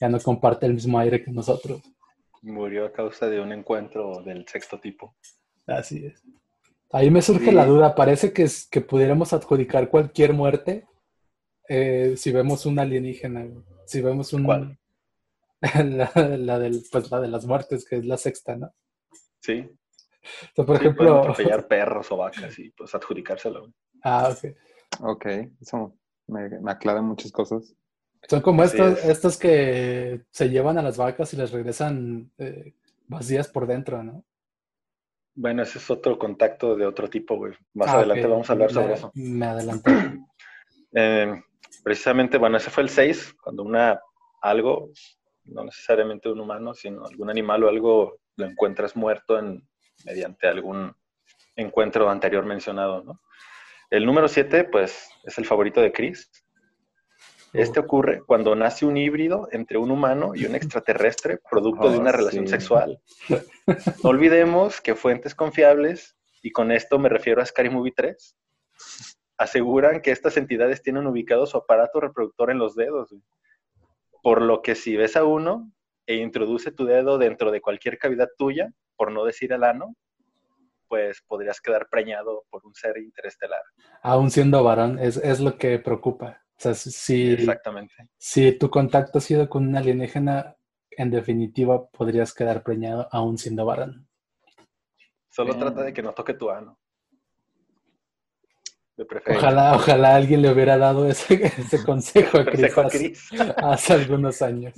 ya 0.00 0.08
no 0.08 0.18
comparte 0.20 0.66
el 0.66 0.74
mismo 0.74 0.98
aire 0.98 1.22
que 1.22 1.30
nosotros. 1.30 1.80
Murió 2.42 2.86
a 2.86 2.92
causa 2.92 3.28
de 3.28 3.40
un 3.40 3.52
encuentro 3.52 4.22
del 4.22 4.46
sexto 4.46 4.78
tipo. 4.78 5.14
Así 5.66 6.04
es. 6.06 6.22
Ahí 6.92 7.10
me 7.10 7.22
surge 7.22 7.46
Sí. 7.46 7.52
la 7.52 7.64
duda, 7.66 7.94
parece 7.94 8.32
que, 8.32 8.42
es- 8.44 8.66
que 8.68 8.80
pudiéramos 8.80 9.32
adjudicar 9.32 9.88
cualquier 9.88 10.32
muerte 10.34 10.84
eh, 11.68 12.14
si 12.16 12.32
vemos 12.32 12.64
un 12.66 12.78
alienígena, 12.78 13.46
si 13.86 14.00
vemos 14.00 14.32
un... 14.32 14.44
¿Cuál? 14.44 14.78
la, 15.84 16.10
la 16.36 16.58
del, 16.58 16.82
pues 16.90 17.10
la 17.10 17.20
de 17.20 17.28
las 17.28 17.46
muertes, 17.46 17.84
que 17.88 17.96
es 17.96 18.06
la 18.06 18.16
sexta, 18.16 18.56
¿no? 18.56 18.72
Sí. 19.40 19.60
O 19.62 20.54
sea, 20.54 20.64
por 20.66 20.76
sí, 20.78 20.84
ejemplo, 20.84 21.18
atropellar 21.20 21.66
perros 21.68 22.10
o 22.12 22.16
vacas 22.18 22.58
y 22.58 22.70
pues 22.70 22.94
adjudicárselo. 22.94 23.60
güey. 23.60 23.72
ah, 24.04 24.30
ok. 24.36 24.54
Ok, 25.00 25.26
eso 25.60 25.94
me, 26.26 26.48
me 26.60 26.70
aclara 26.70 27.02
muchas 27.02 27.30
cosas. 27.32 27.74
Son 28.28 28.40
como 28.40 28.62
Así 28.62 28.76
estos, 28.76 28.98
es. 28.98 29.04
estos 29.10 29.36
que 29.38 30.24
se 30.30 30.48
llevan 30.50 30.76
a 30.78 30.82
las 30.82 30.96
vacas 30.96 31.32
y 31.34 31.36
les 31.36 31.50
regresan 31.52 32.32
eh, 32.38 32.74
vacías 33.06 33.48
por 33.48 33.66
dentro, 33.66 34.02
¿no? 34.02 34.24
Bueno, 35.34 35.62
ese 35.62 35.78
es 35.78 35.88
otro 35.90 36.18
contacto 36.18 36.74
de 36.74 36.84
otro 36.84 37.08
tipo, 37.08 37.36
güey. 37.36 37.52
Más 37.74 37.88
Ah, 37.88 37.98
adelante 37.98 38.26
vamos 38.26 38.50
a 38.50 38.52
hablar 38.54 38.72
sobre 38.72 38.88
Me- 38.88 38.94
eso. 38.94 39.12
Me 39.14 39.46
adelanté. 39.46 39.90
Eh, 40.92 41.42
precisamente, 41.84 42.38
bueno, 42.38 42.56
ese 42.56 42.70
fue 42.70 42.82
el 42.82 42.88
6, 42.88 43.34
cuando 43.42 43.62
una 43.62 44.00
algo, 44.40 44.90
no 45.48 45.64
necesariamente 45.64 46.28
un 46.28 46.40
humano, 46.40 46.74
sino 46.74 47.06
algún 47.06 47.30
animal 47.30 47.64
o 47.64 47.68
algo, 47.68 48.18
lo 48.36 48.46
encuentras 48.46 48.96
muerto 48.96 49.38
en, 49.38 49.66
mediante 50.04 50.46
algún 50.46 50.94
encuentro 51.56 52.08
anterior 52.08 52.44
mencionado, 52.44 53.02
¿no? 53.02 53.20
El 53.90 54.04
número 54.04 54.28
7, 54.28 54.64
pues, 54.64 55.08
es 55.24 55.38
el 55.38 55.46
favorito 55.46 55.80
de 55.80 55.92
Chris. 55.92 56.30
Este 57.54 57.80
ocurre 57.80 58.20
cuando 58.26 58.54
nace 58.54 58.84
un 58.84 58.98
híbrido 58.98 59.48
entre 59.52 59.78
un 59.78 59.90
humano 59.90 60.32
y 60.34 60.44
un 60.44 60.54
extraterrestre, 60.54 61.38
producto 61.50 61.90
de 61.90 61.98
una 61.98 62.12
relación 62.12 62.46
sí. 62.46 62.50
sexual. 62.50 63.00
No 64.02 64.10
olvidemos 64.10 64.80
que 64.80 64.94
fuentes 64.94 65.34
confiables, 65.34 66.16
y 66.42 66.52
con 66.52 66.70
esto 66.70 66.98
me 66.98 67.08
refiero 67.08 67.40
a 67.40 67.46
Scary 67.46 67.70
Movie 67.70 67.92
3, 67.96 68.36
aseguran 69.38 70.02
que 70.02 70.10
estas 70.10 70.36
entidades 70.36 70.82
tienen 70.82 71.06
ubicado 71.06 71.46
su 71.46 71.56
aparato 71.56 72.00
reproductor 72.00 72.50
en 72.50 72.58
los 72.58 72.74
dedos. 72.74 73.10
güey. 73.10 73.22
Por 74.28 74.42
lo 74.42 74.60
que 74.60 74.74
si 74.74 74.94
ves 74.94 75.16
a 75.16 75.24
uno 75.24 75.72
e 76.06 76.16
introduce 76.16 76.70
tu 76.70 76.84
dedo 76.84 77.16
dentro 77.16 77.50
de 77.50 77.62
cualquier 77.62 77.96
cavidad 77.96 78.28
tuya, 78.36 78.70
por 78.94 79.10
no 79.10 79.24
decir 79.24 79.54
el 79.54 79.64
ano, 79.64 79.94
pues 80.86 81.22
podrías 81.26 81.62
quedar 81.62 81.88
preñado 81.88 82.44
por 82.50 82.60
un 82.66 82.74
ser 82.74 82.98
interestelar. 82.98 83.62
Aún 84.02 84.30
siendo 84.30 84.62
varón, 84.62 84.98
es, 84.98 85.16
es 85.16 85.40
lo 85.40 85.56
que 85.56 85.78
preocupa. 85.78 86.42
O 86.58 86.60
sea, 86.60 86.74
si- 86.74 86.90
si, 86.90 87.32
Exactamente. 87.32 87.94
si 88.18 88.52
tu 88.58 88.68
contacto 88.68 89.16
ha 89.16 89.22
sido 89.22 89.48
con 89.48 89.66
un 89.66 89.74
alienígena, 89.76 90.58
en 90.90 91.10
definitiva 91.10 91.88
podrías 91.88 92.34
quedar 92.34 92.62
preñado 92.62 93.08
aún 93.10 93.38
siendo 93.38 93.64
varón. 93.64 94.10
Solo 95.30 95.54
Bien. 95.54 95.60
trata 95.60 95.84
de 95.84 95.94
que 95.94 96.02
no 96.02 96.12
toque 96.12 96.34
tu 96.34 96.50
ano. 96.50 96.77
De 98.98 99.04
preferencia. 99.04 99.48
Ojalá, 99.48 99.74
ojalá 99.76 100.16
alguien 100.16 100.42
le 100.42 100.50
hubiera 100.50 100.76
dado 100.76 101.08
ese, 101.08 101.44
ese 101.44 101.82
consejo 101.86 102.38
a 102.38 102.40
a 102.40 102.86
hace, 102.86 103.12
hace 103.56 103.92
algunos 103.92 104.42
años. 104.42 104.74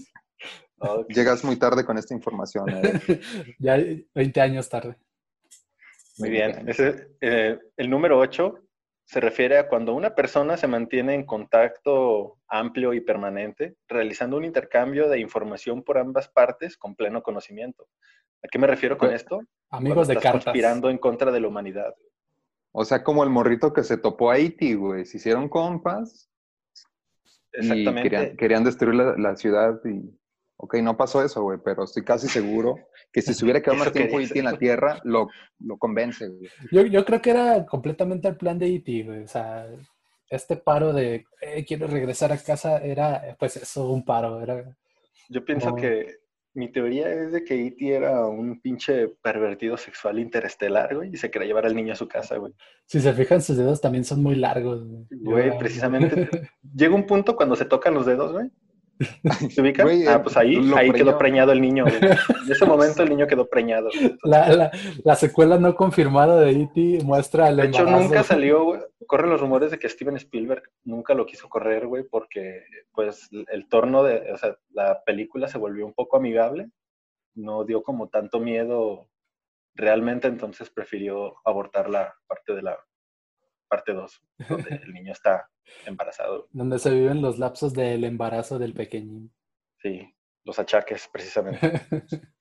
Llegas 1.08 1.42
muy 1.42 1.56
tarde 1.56 1.84
con 1.84 1.96
esta 1.98 2.14
información. 2.14 2.68
eh. 2.68 3.20
Ya 3.58 3.78
20 4.14 4.40
años 4.40 4.68
tarde. 4.68 4.96
Muy 6.18 6.28
bien. 6.30 6.68
Ese, 6.68 7.08
eh, 7.22 7.58
el 7.78 7.88
número 7.88 8.18
8 8.18 8.58
se 9.04 9.20
refiere 9.20 9.58
a 9.58 9.68
cuando 9.68 9.94
una 9.94 10.14
persona 10.14 10.56
se 10.58 10.66
mantiene 10.68 11.14
en 11.14 11.24
contacto 11.24 12.38
amplio 12.46 12.92
y 12.92 13.00
permanente, 13.00 13.76
realizando 13.88 14.36
un 14.36 14.44
intercambio 14.44 15.08
de 15.08 15.18
información 15.18 15.82
por 15.82 15.96
ambas 15.98 16.28
partes 16.28 16.76
con 16.76 16.94
pleno 16.94 17.22
conocimiento. 17.22 17.88
¿A 18.42 18.48
qué 18.48 18.58
me 18.58 18.66
refiero 18.66 18.96
con 18.98 19.12
esto? 19.12 19.40
Amigos 19.70 19.94
Cuando 19.96 20.04
de 20.06 20.12
estás 20.12 20.22
cartas. 20.22 20.44
conspirando 20.44 20.90
en 20.90 20.98
contra 20.98 21.30
de 21.32 21.40
la 21.40 21.48
humanidad. 21.48 21.94
O 22.72 22.84
sea, 22.84 23.02
como 23.02 23.24
el 23.24 23.30
morrito 23.30 23.72
que 23.72 23.82
se 23.84 23.96
topó 23.96 24.30
a 24.30 24.34
Haití, 24.34 24.74
güey. 24.74 25.04
Se 25.04 25.16
hicieron 25.16 25.48
compas 25.48 26.30
y 27.52 27.58
Exactamente. 27.58 28.02
querían, 28.02 28.36
querían 28.36 28.64
destruir 28.64 28.94
la, 28.94 29.16
la 29.16 29.36
ciudad 29.36 29.80
y... 29.84 30.16
Ok, 30.62 30.74
no 30.82 30.94
pasó 30.94 31.24
eso, 31.24 31.42
güey, 31.42 31.58
pero 31.64 31.84
estoy 31.84 32.04
casi 32.04 32.28
seguro 32.28 32.76
que 33.10 33.22
si 33.22 33.32
se 33.32 33.44
hubiera 33.44 33.62
quedado 33.62 33.78
más 33.78 33.88
que 33.88 34.00
tiempo 34.00 34.18
dice. 34.18 34.34
Haití 34.34 34.38
en 34.40 34.44
la 34.44 34.58
Tierra, 34.58 35.00
lo, 35.04 35.28
lo 35.58 35.78
convence, 35.78 36.28
güey. 36.28 36.50
Yo, 36.70 36.82
yo 36.82 37.02
creo 37.06 37.22
que 37.22 37.30
era 37.30 37.64
completamente 37.64 38.28
el 38.28 38.36
plan 38.36 38.58
de 38.58 38.66
E.T., 38.74 39.04
güey. 39.04 39.22
O 39.22 39.26
sea, 39.26 39.66
este 40.28 40.56
paro 40.56 40.92
de 40.92 41.24
"Eh, 41.40 41.64
quiero 41.66 41.86
regresar 41.86 42.30
a 42.30 42.36
casa 42.36 42.76
era, 42.76 43.34
pues 43.38 43.56
eso, 43.56 43.88
un 43.90 44.04
paro. 44.04 44.42
Era, 44.42 44.76
Yo 45.30 45.42
pienso 45.46 45.74
que 45.74 46.18
mi 46.54 46.70
teoría 46.70 47.12
es 47.12 47.32
de 47.32 47.44
que 47.44 47.66
E.T. 47.66 47.94
era 47.94 48.26
un 48.26 48.60
pinche 48.60 49.08
pervertido 49.22 49.76
sexual 49.76 50.18
interestelar, 50.18 50.94
güey, 50.96 51.10
y 51.12 51.16
se 51.16 51.30
quería 51.30 51.48
llevar 51.48 51.66
al 51.66 51.76
niño 51.76 51.92
a 51.92 51.96
su 51.96 52.08
casa, 52.08 52.36
güey. 52.36 52.52
si 52.86 53.00
se 53.00 53.12
fijan, 53.12 53.40
sus 53.40 53.56
dedos 53.56 53.80
también 53.80 54.04
son 54.04 54.22
muy 54.22 54.34
largos. 54.34 54.86
Güey, 54.86 55.06
Güey, 55.10 55.58
precisamente. 55.58 56.28
Llega 56.74 56.94
un 56.94 57.06
punto 57.06 57.36
cuando 57.36 57.56
se 57.56 57.64
tocan 57.64 57.94
los 57.94 58.06
dedos, 58.06 58.32
güey. 58.32 58.48
¿Se 59.50 59.60
ubican? 59.62 59.86
Güey, 59.86 60.06
ah, 60.06 60.22
pues 60.22 60.36
ahí, 60.36 60.56
ahí 60.76 60.90
preñó. 60.90 60.92
quedó 60.92 61.18
preñado 61.18 61.52
el 61.52 61.60
niño, 61.60 61.84
güey. 61.84 61.96
En 61.96 62.52
ese 62.52 62.66
momento 62.66 63.02
el 63.02 63.08
niño 63.08 63.26
quedó 63.26 63.48
preñado. 63.48 63.88
La, 64.24 64.48
la, 64.50 64.70
la 65.04 65.14
secuela 65.16 65.58
no 65.58 65.74
confirmada 65.74 66.40
de 66.40 66.50
E.T. 66.50 67.04
muestra 67.04 67.48
el 67.48 67.56
De 67.56 67.66
hecho, 67.66 67.80
embarazo. 67.80 68.04
nunca 68.04 68.22
salió, 68.22 68.64
güey. 68.64 68.80
Corren 69.06 69.30
los 69.30 69.40
rumores 69.40 69.70
de 69.70 69.78
que 69.78 69.88
Steven 69.88 70.16
Spielberg 70.16 70.62
nunca 70.84 71.14
lo 71.14 71.26
quiso 71.26 71.48
correr, 71.48 71.86
güey, 71.86 72.04
porque, 72.04 72.62
pues, 72.92 73.28
el 73.32 73.68
torno 73.68 74.02
de, 74.04 74.30
o 74.32 74.36
sea, 74.36 74.56
la 74.70 75.02
película 75.04 75.48
se 75.48 75.58
volvió 75.58 75.86
un 75.86 75.94
poco 75.94 76.16
amigable. 76.18 76.70
No 77.34 77.64
dio 77.64 77.82
como 77.82 78.08
tanto 78.08 78.38
miedo 78.38 79.08
realmente, 79.74 80.28
entonces 80.28 80.68
prefirió 80.70 81.36
abortar 81.44 81.88
la 81.88 82.14
parte 82.26 82.54
de 82.54 82.62
la 82.62 82.78
parte 83.70 83.92
2, 83.92 84.22
donde 84.48 84.80
el 84.82 84.92
niño 84.92 85.12
está 85.12 85.48
embarazado. 85.86 86.48
Donde 86.52 86.78
se 86.78 86.90
viven 86.90 87.22
los 87.22 87.38
lapsos 87.38 87.72
del 87.72 88.04
embarazo 88.04 88.58
del 88.58 88.74
pequeñín. 88.74 89.32
Sí, 89.78 90.12
los 90.44 90.58
achaques, 90.58 91.08
precisamente. 91.12 91.60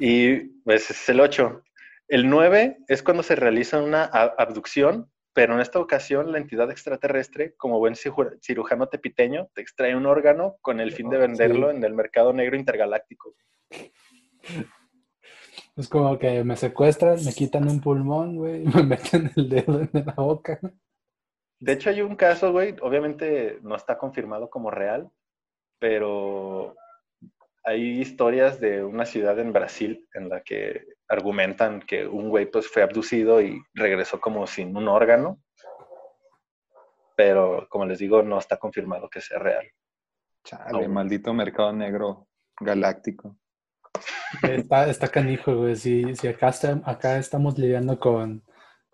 Y 0.00 0.36
pues 0.64 0.90
es 0.90 1.08
el 1.08 1.20
8. 1.20 1.62
El 2.08 2.28
9 2.28 2.78
es 2.88 3.02
cuando 3.02 3.22
se 3.22 3.36
realiza 3.36 3.80
una 3.80 4.04
abducción, 4.04 5.10
pero 5.32 5.54
en 5.54 5.60
esta 5.60 5.78
ocasión 5.78 6.32
la 6.32 6.38
entidad 6.38 6.70
extraterrestre, 6.70 7.54
como 7.56 7.78
buen 7.78 7.94
ciru- 7.94 8.36
cirujano 8.42 8.88
tepiteño, 8.88 9.48
te 9.54 9.60
extrae 9.60 9.94
un 9.94 10.06
órgano 10.06 10.56
con 10.60 10.80
el 10.80 10.92
fin 10.92 11.08
de 11.10 11.18
venderlo 11.18 11.70
sí. 11.70 11.76
en 11.76 11.84
el 11.84 11.94
mercado 11.94 12.32
negro 12.32 12.56
intergaláctico. 12.56 13.34
Es 15.76 15.88
como 15.88 16.18
que 16.18 16.42
me 16.42 16.56
secuestran, 16.56 17.22
me 17.24 17.32
quitan 17.32 17.68
un 17.68 17.80
pulmón, 17.80 18.36
güey, 18.36 18.62
y 18.62 18.64
me 18.74 18.82
meten 18.82 19.30
el 19.36 19.48
dedo 19.48 19.80
en 19.80 19.90
la 19.92 20.14
boca. 20.14 20.58
De 21.60 21.72
hecho, 21.72 21.90
hay 21.90 22.00
un 22.02 22.16
caso, 22.16 22.52
güey, 22.52 22.74
obviamente 22.80 23.58
no 23.62 23.76
está 23.76 23.98
confirmado 23.98 24.48
como 24.48 24.70
real, 24.70 25.10
pero 25.78 26.74
hay 27.64 28.00
historias 28.00 28.60
de 28.60 28.84
una 28.84 29.04
ciudad 29.04 29.38
en 29.38 29.52
Brasil 29.52 30.06
en 30.14 30.28
la 30.28 30.40
que 30.42 30.84
argumentan 31.08 31.80
que 31.80 32.06
un 32.06 32.30
güey 32.30 32.46
pues 32.46 32.68
fue 32.68 32.82
abducido 32.82 33.40
y 33.42 33.60
regresó 33.74 34.20
como 34.20 34.46
sin 34.46 34.76
un 34.76 34.88
órgano, 34.88 35.40
pero 37.16 37.66
como 37.68 37.86
les 37.86 37.98
digo, 37.98 38.22
no 38.22 38.38
está 38.38 38.58
confirmado 38.58 39.08
que 39.08 39.20
sea 39.20 39.38
real. 39.38 39.66
Chale, 40.44 40.88
maldito 40.88 41.34
mercado 41.34 41.72
negro 41.72 42.28
galáctico. 42.60 43.36
Está, 44.42 44.88
está 44.88 45.08
canijo, 45.08 45.56
güey. 45.56 45.76
Si, 45.76 46.14
si 46.16 46.28
acá, 46.28 46.52
acá 46.84 47.18
estamos 47.18 47.58
lidiando 47.58 47.98
con, 47.98 48.42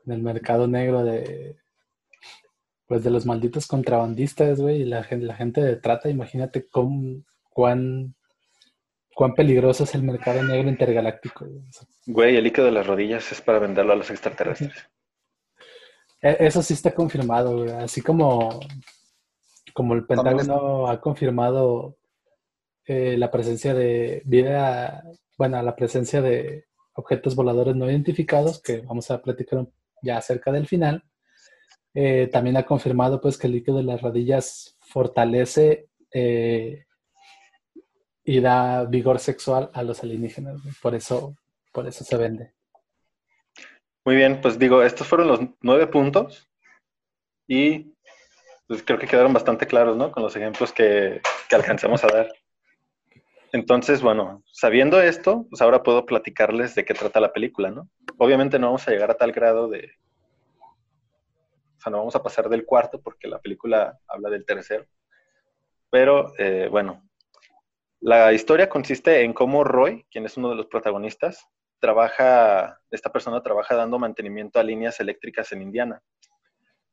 el 0.06 0.22
mercado 0.22 0.66
negro 0.66 1.04
de 1.04 1.56
pues 2.86 3.04
de 3.04 3.10
los 3.10 3.24
malditos 3.24 3.66
contrabandistas, 3.66 4.60
güey, 4.60 4.82
y 4.82 4.84
la 4.84 5.02
gente, 5.02 5.24
la 5.24 5.34
gente 5.34 5.62
de 5.62 5.76
trata, 5.76 6.10
imagínate 6.10 6.68
cómo, 6.68 7.22
cuán, 7.48 8.14
cuán 9.14 9.34
peligroso 9.34 9.84
es 9.84 9.94
el 9.94 10.02
mercado 10.02 10.42
negro 10.42 10.68
intergaláctico. 10.68 11.46
Güey, 12.04 12.36
el 12.36 12.44
líquido 12.44 12.66
de 12.66 12.72
las 12.72 12.86
rodillas 12.86 13.32
es 13.32 13.40
para 13.40 13.60
venderlo 13.60 13.94
a 13.94 13.96
los 13.96 14.10
extraterrestres. 14.10 14.90
E, 16.20 16.36
eso 16.40 16.62
sí 16.62 16.74
está 16.74 16.94
confirmado, 16.94 17.62
güey. 17.62 17.70
Así 17.70 18.02
como, 18.02 18.60
como 19.72 19.94
el 19.94 20.04
Pentágono 20.04 20.86
ha 20.86 21.00
confirmado 21.00 21.96
eh, 22.86 23.16
la 23.16 23.30
presencia 23.30 23.74
de 23.74 24.22
vida, 24.24 25.04
bueno, 25.38 25.62
la 25.62 25.76
presencia 25.76 26.20
de 26.20 26.66
objetos 26.94 27.34
voladores 27.34 27.76
no 27.76 27.90
identificados, 27.90 28.60
que 28.60 28.78
vamos 28.78 29.10
a 29.10 29.22
platicar 29.22 29.66
ya 30.02 30.18
acerca 30.18 30.52
del 30.52 30.66
final. 30.66 31.04
Eh, 31.94 32.28
también 32.32 32.56
ha 32.56 32.64
confirmado 32.64 33.20
pues 33.20 33.36
que 33.36 33.46
el 33.46 33.52
líquido 33.54 33.76
de 33.76 33.84
las 33.84 34.00
rodillas 34.00 34.76
fortalece 34.80 35.88
eh, 36.12 36.86
y 38.24 38.40
da 38.40 38.84
vigor 38.84 39.18
sexual 39.18 39.70
a 39.74 39.82
los 39.82 40.02
alienígenas. 40.02 40.60
Por 40.80 40.94
eso, 40.94 41.36
por 41.72 41.86
eso 41.86 42.04
se 42.04 42.16
vende. 42.16 42.52
Muy 44.04 44.16
bien, 44.16 44.40
pues 44.40 44.58
digo, 44.58 44.82
estos 44.82 45.06
fueron 45.06 45.28
los 45.28 45.40
nueve 45.60 45.86
puntos 45.86 46.48
y 47.46 47.94
pues 48.66 48.82
creo 48.82 48.98
que 48.98 49.06
quedaron 49.06 49.32
bastante 49.32 49.66
claros, 49.66 49.96
¿no? 49.96 50.10
Con 50.10 50.22
los 50.22 50.34
ejemplos 50.34 50.72
que, 50.72 51.20
que 51.48 51.56
alcanzamos 51.56 52.02
a 52.02 52.08
dar. 52.08 52.28
Entonces, 53.52 54.00
bueno, 54.00 54.42
sabiendo 54.46 55.00
esto, 55.00 55.46
pues 55.50 55.60
ahora 55.60 55.82
puedo 55.82 56.06
platicarles 56.06 56.74
de 56.74 56.86
qué 56.86 56.94
trata 56.94 57.20
la 57.20 57.34
película, 57.34 57.70
¿no? 57.70 57.88
Obviamente 58.16 58.58
no 58.58 58.68
vamos 58.68 58.88
a 58.88 58.90
llegar 58.90 59.10
a 59.10 59.16
tal 59.16 59.32
grado 59.32 59.68
de, 59.68 59.92
o 60.58 61.80
sea, 61.80 61.90
no 61.90 61.98
vamos 61.98 62.16
a 62.16 62.22
pasar 62.22 62.48
del 62.48 62.64
cuarto 62.64 63.02
porque 63.02 63.28
la 63.28 63.40
película 63.40 63.98
habla 64.08 64.30
del 64.30 64.46
tercero. 64.46 64.86
Pero 65.90 66.32
eh, 66.38 66.68
bueno, 66.70 67.02
la 68.00 68.32
historia 68.32 68.70
consiste 68.70 69.22
en 69.22 69.34
cómo 69.34 69.64
Roy, 69.64 70.06
quien 70.10 70.24
es 70.24 70.38
uno 70.38 70.48
de 70.48 70.56
los 70.56 70.66
protagonistas, 70.66 71.46
trabaja, 71.78 72.80
esta 72.90 73.12
persona 73.12 73.42
trabaja 73.42 73.74
dando 73.74 73.98
mantenimiento 73.98 74.60
a 74.60 74.62
líneas 74.62 74.98
eléctricas 74.98 75.52
en 75.52 75.60
Indiana. 75.60 76.00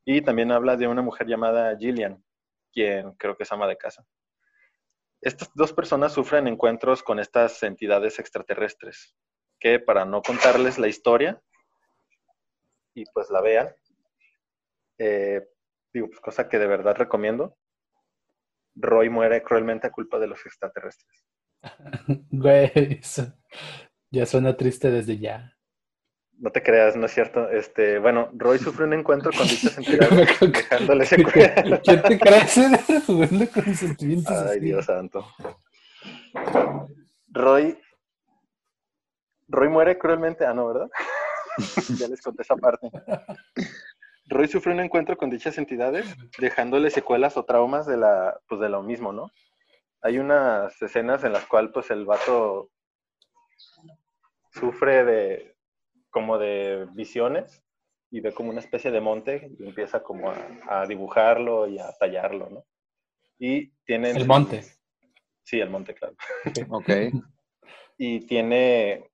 Y 0.04 0.22
también 0.22 0.52
habla 0.52 0.76
de 0.76 0.88
una 0.88 1.02
mujer 1.02 1.28
llamada 1.28 1.78
Gillian, 1.78 2.22
quien 2.74 3.14
creo 3.14 3.38
que 3.38 3.44
es 3.44 3.52
ama 3.52 3.68
de 3.68 3.78
casa. 3.78 4.04
Estas 5.22 5.52
dos 5.54 5.74
personas 5.74 6.14
sufren 6.14 6.48
encuentros 6.48 7.04
con 7.04 7.20
estas 7.20 7.62
entidades 7.64 8.20
extraterrestres, 8.20 9.16
que 9.60 9.80
para 9.80 10.06
no 10.06 10.22
contarles 10.22 10.80
la 10.80 10.88
historia 10.88 11.42
y 12.94 13.04
pues 13.14 13.30
la 13.30 13.42
vean, 13.42 13.76
eh, 14.98 15.42
digo, 15.94 16.08
pues 16.08 16.20
cosa 16.20 16.48
que 16.48 16.60
de 16.60 16.68
verdad 16.68 16.96
recomiendo. 16.96 17.58
Roy 18.76 19.10
muere 19.10 19.44
cruelmente 19.44 19.88
a 19.88 19.92
culpa 19.92 20.20
de 20.20 20.28
los 20.28 20.46
extraterrestres. 20.46 21.26
Güey, 22.32 23.02
ya 24.12 24.26
suena 24.26 24.56
triste 24.56 24.90
desde 24.90 25.18
ya. 25.18 25.59
No 26.40 26.52
te 26.52 26.64
creas, 26.64 26.96
no 26.96 27.06
es 27.06 27.14
cierto. 27.14 27.50
Este, 27.50 28.00
bueno, 28.00 28.30
Roy 28.34 28.60
sufre 28.60 28.86
un 28.86 28.94
encuentro 28.94 29.32
con 29.32 29.48
dichas 29.48 29.78
entidades, 29.78 30.40
dejándole 30.40 31.06
secuelas. 31.06 31.82
¿Quién 31.84 32.02
te 32.02 32.20
crees 32.20 33.06
jugando 33.06 33.48
con 33.52 33.76
sentimientos? 33.76 34.34
Ay, 34.34 34.60
Dios 34.60 34.86
santo. 34.86 35.26
Roy. 37.28 37.78
Roy 39.50 39.70
muere 39.70 39.98
cruelmente. 39.98 40.46
Ah, 40.46 40.54
no, 40.54 40.68
¿verdad? 40.68 40.90
ya 41.98 42.08
les 42.08 42.22
conté 42.22 42.44
esa 42.44 42.56
parte. 42.56 42.90
Roy 44.28 44.48
sufrió 44.48 44.74
un 44.74 44.80
encuentro 44.82 45.18
con 45.18 45.30
dichas 45.30 45.58
entidades, 45.58 46.06
dejándole 46.38 46.92
secuelas 46.92 47.36
o 47.36 47.44
traumas 47.44 47.86
de, 47.86 47.98
la, 47.98 48.40
pues 48.48 48.62
de 48.62 48.70
lo 48.70 48.84
mismo, 48.84 49.12
¿no? 49.12 49.32
Hay 50.02 50.20
unas 50.20 50.80
escenas 50.82 51.24
en 51.24 51.34
las 51.34 51.46
cuales 51.48 51.72
pues 51.74 51.90
el 51.92 52.06
vato 52.06 52.70
sufre 54.52 55.04
de 55.04 55.59
como 56.10 56.38
de 56.38 56.88
visiones 56.94 57.64
y 58.12 58.22
ve 58.22 58.34
como 58.34 58.50
una 58.50 58.60
especie 58.60 58.92
de 58.92 59.02
monte 59.02 59.52
y 59.60 59.68
empieza 59.68 60.02
como 60.02 60.32
a, 60.32 60.86
dibujarlo 60.88 61.68
y 61.68 61.80
a 61.80 61.92
tallarlo, 62.00 62.50
¿no? 62.50 62.66
Y 63.38 63.70
tiene... 63.86 64.12
El 64.12 64.28
monte. 64.28 64.64
Sí, 65.44 65.60
el 65.60 65.70
monte, 65.70 65.94
claro. 65.94 66.16
Ok. 66.70 66.90
y 67.98 68.22
tiene 68.22 69.10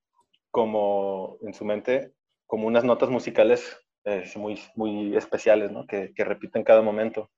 como 0.51 1.37
en 1.41 1.53
su 1.53 1.65
mente 1.65 2.13
como 2.47 2.67
unas 2.67 2.83
notas 2.83 3.09
musicales 3.09 3.77
muy, 4.35 4.59
muy 4.75 5.15
especiales, 5.17 5.71
¿no? 5.71 5.85
Que, 5.87 6.13
que 6.13 6.23
repite 6.23 6.59
en 6.59 6.63
cada 6.63 6.81
momento 6.81 7.31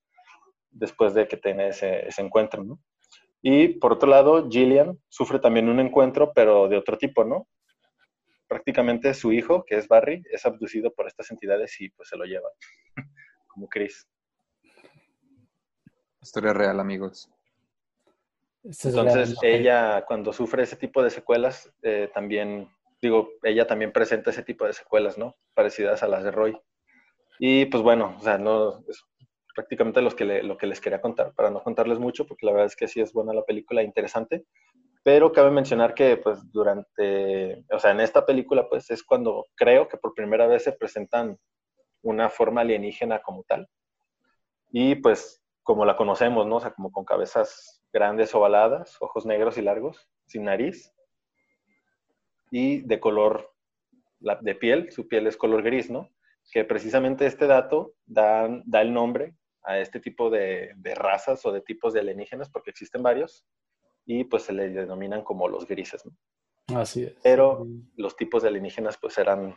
después 0.70 1.13
de 1.13 1.28
que 1.28 1.38
tiene 1.38 1.70
ese, 1.70 2.08
ese 2.08 2.22
encuentro, 2.22 2.63
¿no? 2.63 2.80
Y 3.41 3.70
por 3.80 3.93
otro 3.93 4.10
lado, 4.10 4.50
Gillian 4.50 5.00
sufre 5.08 5.39
también 5.39 5.70
un 5.70 5.80
encuentro, 5.80 6.34
pero 6.34 6.67
de 6.67 6.78
otro 6.78 6.98
tipo, 6.98 7.24
¿no? 7.24 7.48
Prácticamente 8.48 9.14
su 9.14 9.34
hijo, 9.34 9.66
que 9.66 9.76
es 9.76 9.88
Barry, 9.88 10.24
es 10.32 10.46
abducido 10.46 10.94
por 10.94 11.08
estas 11.08 11.32
entidades 11.32 11.80
y 11.82 11.90
pues 11.90 12.10
se 12.10 12.18
lo 12.18 12.26
lleva, 12.26 12.50
como 13.48 13.68
Chris. 13.68 14.08
Historia 16.22 16.54
real, 16.54 16.80
amigos. 16.80 17.30
Entonces, 18.64 19.36
ella, 19.42 20.04
cuando 20.06 20.34
sufre 20.34 20.64
ese 20.64 20.76
tipo 20.76 21.02
de 21.02 21.10
secuelas, 21.10 21.72
eh, 21.84 22.10
también 22.14 22.70
digo, 23.02 23.30
ella 23.44 23.68
también 23.68 23.92
presenta 23.92 24.32
ese 24.32 24.44
tipo 24.44 24.66
de 24.66 24.74
secuelas, 24.74 25.18
¿no? 25.18 25.36
Parecidas 25.54 26.04
a 26.04 26.08
las 26.08 26.24
de 26.24 26.32
Roy. 26.32 26.58
Y 27.40 27.66
pues 27.66 27.84
bueno, 27.84 28.16
o 28.18 28.22
sea, 28.22 28.38
no, 28.38 28.80
es 28.88 29.04
prácticamente 29.56 30.02
los 30.02 30.16
que 30.16 30.26
lo 30.26 30.58
que 30.58 30.68
les 30.68 30.82
quería 30.82 31.02
contar, 31.02 31.34
para 31.34 31.50
no 31.50 31.64
contarles 31.64 32.00
mucho, 32.00 32.26
porque 32.26 32.46
la 32.46 32.52
verdad 32.52 32.68
es 32.68 32.76
que 32.76 32.88
sí 32.88 33.00
es 33.00 33.14
buena 33.14 33.34
la 33.34 33.44
película, 33.44 33.84
interesante. 33.84 34.46
Pero 35.08 35.32
cabe 35.32 35.52
mencionar 35.52 35.93
que 35.93 36.17
pues 36.17 36.52
durante, 36.52 37.63
o 37.72 37.80
sea, 37.80 37.91
en 37.91 38.02
esta 38.02 38.26
película 38.26 38.67
pues 38.67 38.91
es 38.91 39.06
cuando 39.06 39.46
creo 39.56 39.88
que 39.88 39.96
por 39.96 40.13
primera 40.13 40.48
vez 40.48 40.65
se 40.65 40.74
presentan 40.74 41.38
una 42.02 42.28
forma 42.28 42.60
alienígena 42.60 43.22
como 43.22 43.46
tal. 43.46 43.70
Y 44.70 44.96
pues 44.96 45.41
como 45.63 45.86
la 45.86 45.96
conocemos, 45.96 46.46
¿no? 46.46 46.58
O 46.58 46.60
sea, 46.60 46.74
como 46.74 46.91
con 46.91 47.06
cabezas 47.06 47.82
grandes 47.93 48.36
ovaladas, 48.36 48.98
ojos 49.00 49.26
negros 49.26 49.58
y 49.58 49.62
largos, 49.62 50.10
sin 50.26 50.43
nariz, 50.43 50.93
y 52.52 52.82
de 52.82 53.00
color 53.00 53.54
de 54.20 54.56
piel, 54.56 54.91
su 54.91 55.08
piel 55.08 55.28
es 55.28 55.38
color 55.38 55.63
gris, 55.63 55.89
¿no? 55.89 56.10
Que 56.52 56.65
precisamente 56.65 57.28
este 57.28 57.48
dato 57.48 57.93
da, 58.06 58.43
el 58.46 58.93
nombre 58.93 59.38
a 59.63 59.80
este 59.80 60.02
tipo 60.02 60.30
de, 60.30 60.76
razas 60.96 61.46
o 61.46 61.54
de 61.54 61.62
tipos 61.62 61.93
de 61.93 62.02
alienígenas, 62.02 62.50
porque 62.50 62.72
existen 62.72 63.02
varios, 63.02 63.48
y 64.08 64.24
pues 64.24 64.43
se 64.43 64.54
le 64.54 64.70
denominan 64.70 65.22
como 65.22 65.48
los 65.48 65.67
grises, 65.67 66.04
¿no? 66.06 66.80
Así 66.80 67.04
es. 67.04 67.15
Pero 67.22 67.67
los 67.96 68.15
tipos 68.15 68.41
de 68.41 68.50
alienígenas 68.50 68.98
pues 68.98 69.17
eran 69.17 69.56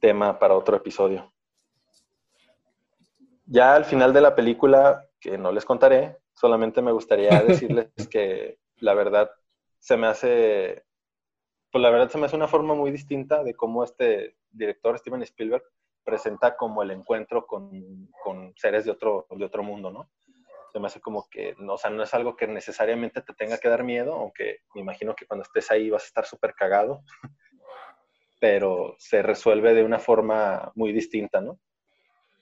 tema 0.00 0.38
para 0.38 0.54
otro 0.54 0.76
episodio. 0.76 1.32
Ya 3.46 3.74
al 3.74 3.84
final 3.84 4.12
de 4.12 4.20
la 4.20 4.34
película, 4.34 5.08
que 5.20 5.38
no 5.38 5.52
les 5.52 5.64
contaré, 5.64 6.18
solamente 6.34 6.82
me 6.82 6.92
gustaría 6.92 7.30
decirles 7.42 7.90
que 8.10 8.58
la 8.76 8.94
verdad 8.94 9.30
se 9.78 9.96
me 9.96 10.08
hace 10.08 10.84
pues 11.70 11.82
la 11.82 11.90
verdad 11.90 12.08
se 12.08 12.18
me 12.18 12.26
hace 12.26 12.36
una 12.36 12.46
forma 12.46 12.74
muy 12.74 12.92
distinta 12.92 13.42
de 13.42 13.54
cómo 13.54 13.82
este 13.82 14.36
director, 14.52 14.96
Steven 14.96 15.22
Spielberg, 15.22 15.64
presenta 16.04 16.56
como 16.56 16.84
el 16.84 16.92
encuentro 16.92 17.46
con, 17.46 18.08
con 18.22 18.52
seres 18.56 18.84
de 18.84 18.92
otro, 18.92 19.26
de 19.28 19.44
otro 19.44 19.64
mundo, 19.64 19.90
¿no? 19.90 20.08
Se 20.74 20.80
me 20.80 20.88
hace 20.88 21.00
como 21.00 21.28
que, 21.30 21.54
o 21.68 21.78
sea, 21.78 21.88
no 21.90 22.02
es 22.02 22.12
algo 22.14 22.34
que 22.34 22.48
necesariamente 22.48 23.22
te 23.22 23.32
tenga 23.32 23.58
que 23.58 23.68
dar 23.68 23.84
miedo, 23.84 24.14
aunque 24.14 24.58
me 24.74 24.80
imagino 24.80 25.14
que 25.14 25.24
cuando 25.24 25.44
estés 25.44 25.70
ahí 25.70 25.88
vas 25.88 26.02
a 26.02 26.06
estar 26.06 26.26
súper 26.26 26.52
cagado, 26.54 27.04
pero 28.40 28.96
se 28.98 29.22
resuelve 29.22 29.72
de 29.72 29.84
una 29.84 30.00
forma 30.00 30.72
muy 30.74 30.92
distinta, 30.92 31.40
¿no? 31.40 31.60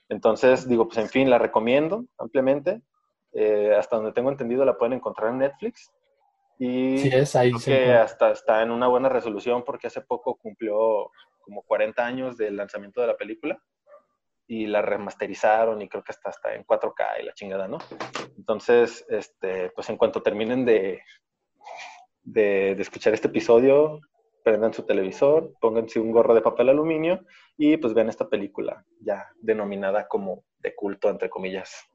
Entonces, 0.08 0.66
digo, 0.66 0.86
pues 0.88 0.96
en 0.96 1.10
fin, 1.10 1.28
la 1.28 1.38
recomiendo 1.38 2.06
ampliamente. 2.16 2.80
Eh, 3.34 3.74
hasta 3.74 3.96
donde 3.96 4.12
tengo 4.12 4.30
entendido 4.30 4.64
la 4.64 4.78
pueden 4.78 4.94
encontrar 4.94 5.30
en 5.30 5.38
Netflix. 5.38 5.92
Y 6.58 6.98
sí 6.98 7.10
es, 7.12 7.36
ahí 7.36 7.52
que 7.52 7.92
hasta 7.92 8.30
está 8.30 8.62
en 8.62 8.70
una 8.70 8.88
buena 8.88 9.10
resolución 9.10 9.62
porque 9.62 9.88
hace 9.88 10.00
poco 10.00 10.36
cumplió 10.36 11.10
como 11.40 11.62
40 11.62 12.02
años 12.02 12.38
del 12.38 12.56
lanzamiento 12.56 13.02
de 13.02 13.08
la 13.08 13.16
película 13.16 13.62
y 14.52 14.66
la 14.66 14.82
remasterizaron 14.82 15.80
y 15.80 15.88
creo 15.88 16.04
que 16.04 16.12
hasta 16.12 16.28
está 16.28 16.54
en 16.54 16.66
4K 16.66 17.22
y 17.22 17.24
la 17.24 17.32
chingada, 17.32 17.68
¿no? 17.68 17.78
Entonces, 18.36 19.02
este, 19.08 19.70
pues 19.70 19.88
en 19.88 19.96
cuanto 19.96 20.22
terminen 20.22 20.66
de, 20.66 21.00
de, 22.22 22.74
de 22.74 22.82
escuchar 22.82 23.14
este 23.14 23.28
episodio, 23.28 24.00
prendan 24.44 24.74
su 24.74 24.82
televisor, 24.82 25.54
pónganse 25.58 26.00
un 26.00 26.12
gorro 26.12 26.34
de 26.34 26.42
papel 26.42 26.68
aluminio 26.68 27.24
y 27.56 27.78
pues 27.78 27.94
vean 27.94 28.10
esta 28.10 28.28
película 28.28 28.84
ya 29.00 29.26
denominada 29.40 30.06
como 30.06 30.44
de 30.58 30.74
culto, 30.74 31.08
entre 31.08 31.30
comillas, 31.30 31.88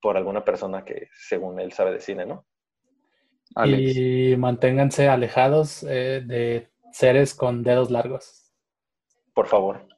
por 0.00 0.16
alguna 0.16 0.44
persona 0.44 0.84
que 0.84 1.08
según 1.14 1.58
él 1.58 1.72
sabe 1.72 1.90
de 1.90 2.00
cine, 2.00 2.26
¿no? 2.26 2.46
Y 3.66 4.36
manténganse 4.36 5.08
alejados 5.08 5.82
eh, 5.82 6.22
de 6.24 6.70
seres 6.92 7.34
con 7.34 7.64
dedos 7.64 7.90
largos. 7.90 8.52
Por 9.34 9.48
favor. 9.48 9.88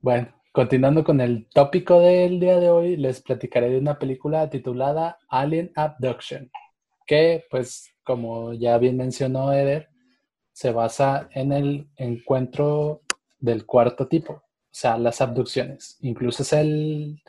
Bueno, 0.00 0.39
continuando 0.52 1.04
con 1.04 1.20
el 1.20 1.48
tópico 1.48 2.00
del 2.00 2.40
día 2.40 2.58
de 2.58 2.70
hoy, 2.70 2.96
les 2.96 3.22
platicaré 3.22 3.70
de 3.70 3.78
una 3.78 3.98
película 3.98 4.50
titulada 4.50 5.18
Alien 5.28 5.72
Abduction, 5.76 6.50
que 7.06 7.44
pues 7.50 7.94
como 8.02 8.52
ya 8.54 8.78
bien 8.78 8.96
mencionó 8.96 9.52
Eder, 9.52 9.88
se 10.52 10.72
basa 10.72 11.28
en 11.32 11.52
el 11.52 11.88
encuentro 11.96 13.02
del 13.38 13.64
cuarto 13.64 14.08
tipo, 14.08 14.32
o 14.32 14.42
sea, 14.70 14.98
las 14.98 15.20
abducciones. 15.20 15.96
Incluso 16.00 16.42
es 16.42 16.52
el 16.52 17.22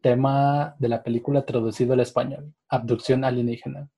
tema 0.00 0.74
de 0.78 0.88
la 0.88 1.02
película 1.02 1.44
traducido 1.44 1.92
al 1.92 2.00
español, 2.00 2.54
abducción 2.68 3.24
alienígena. 3.24 3.88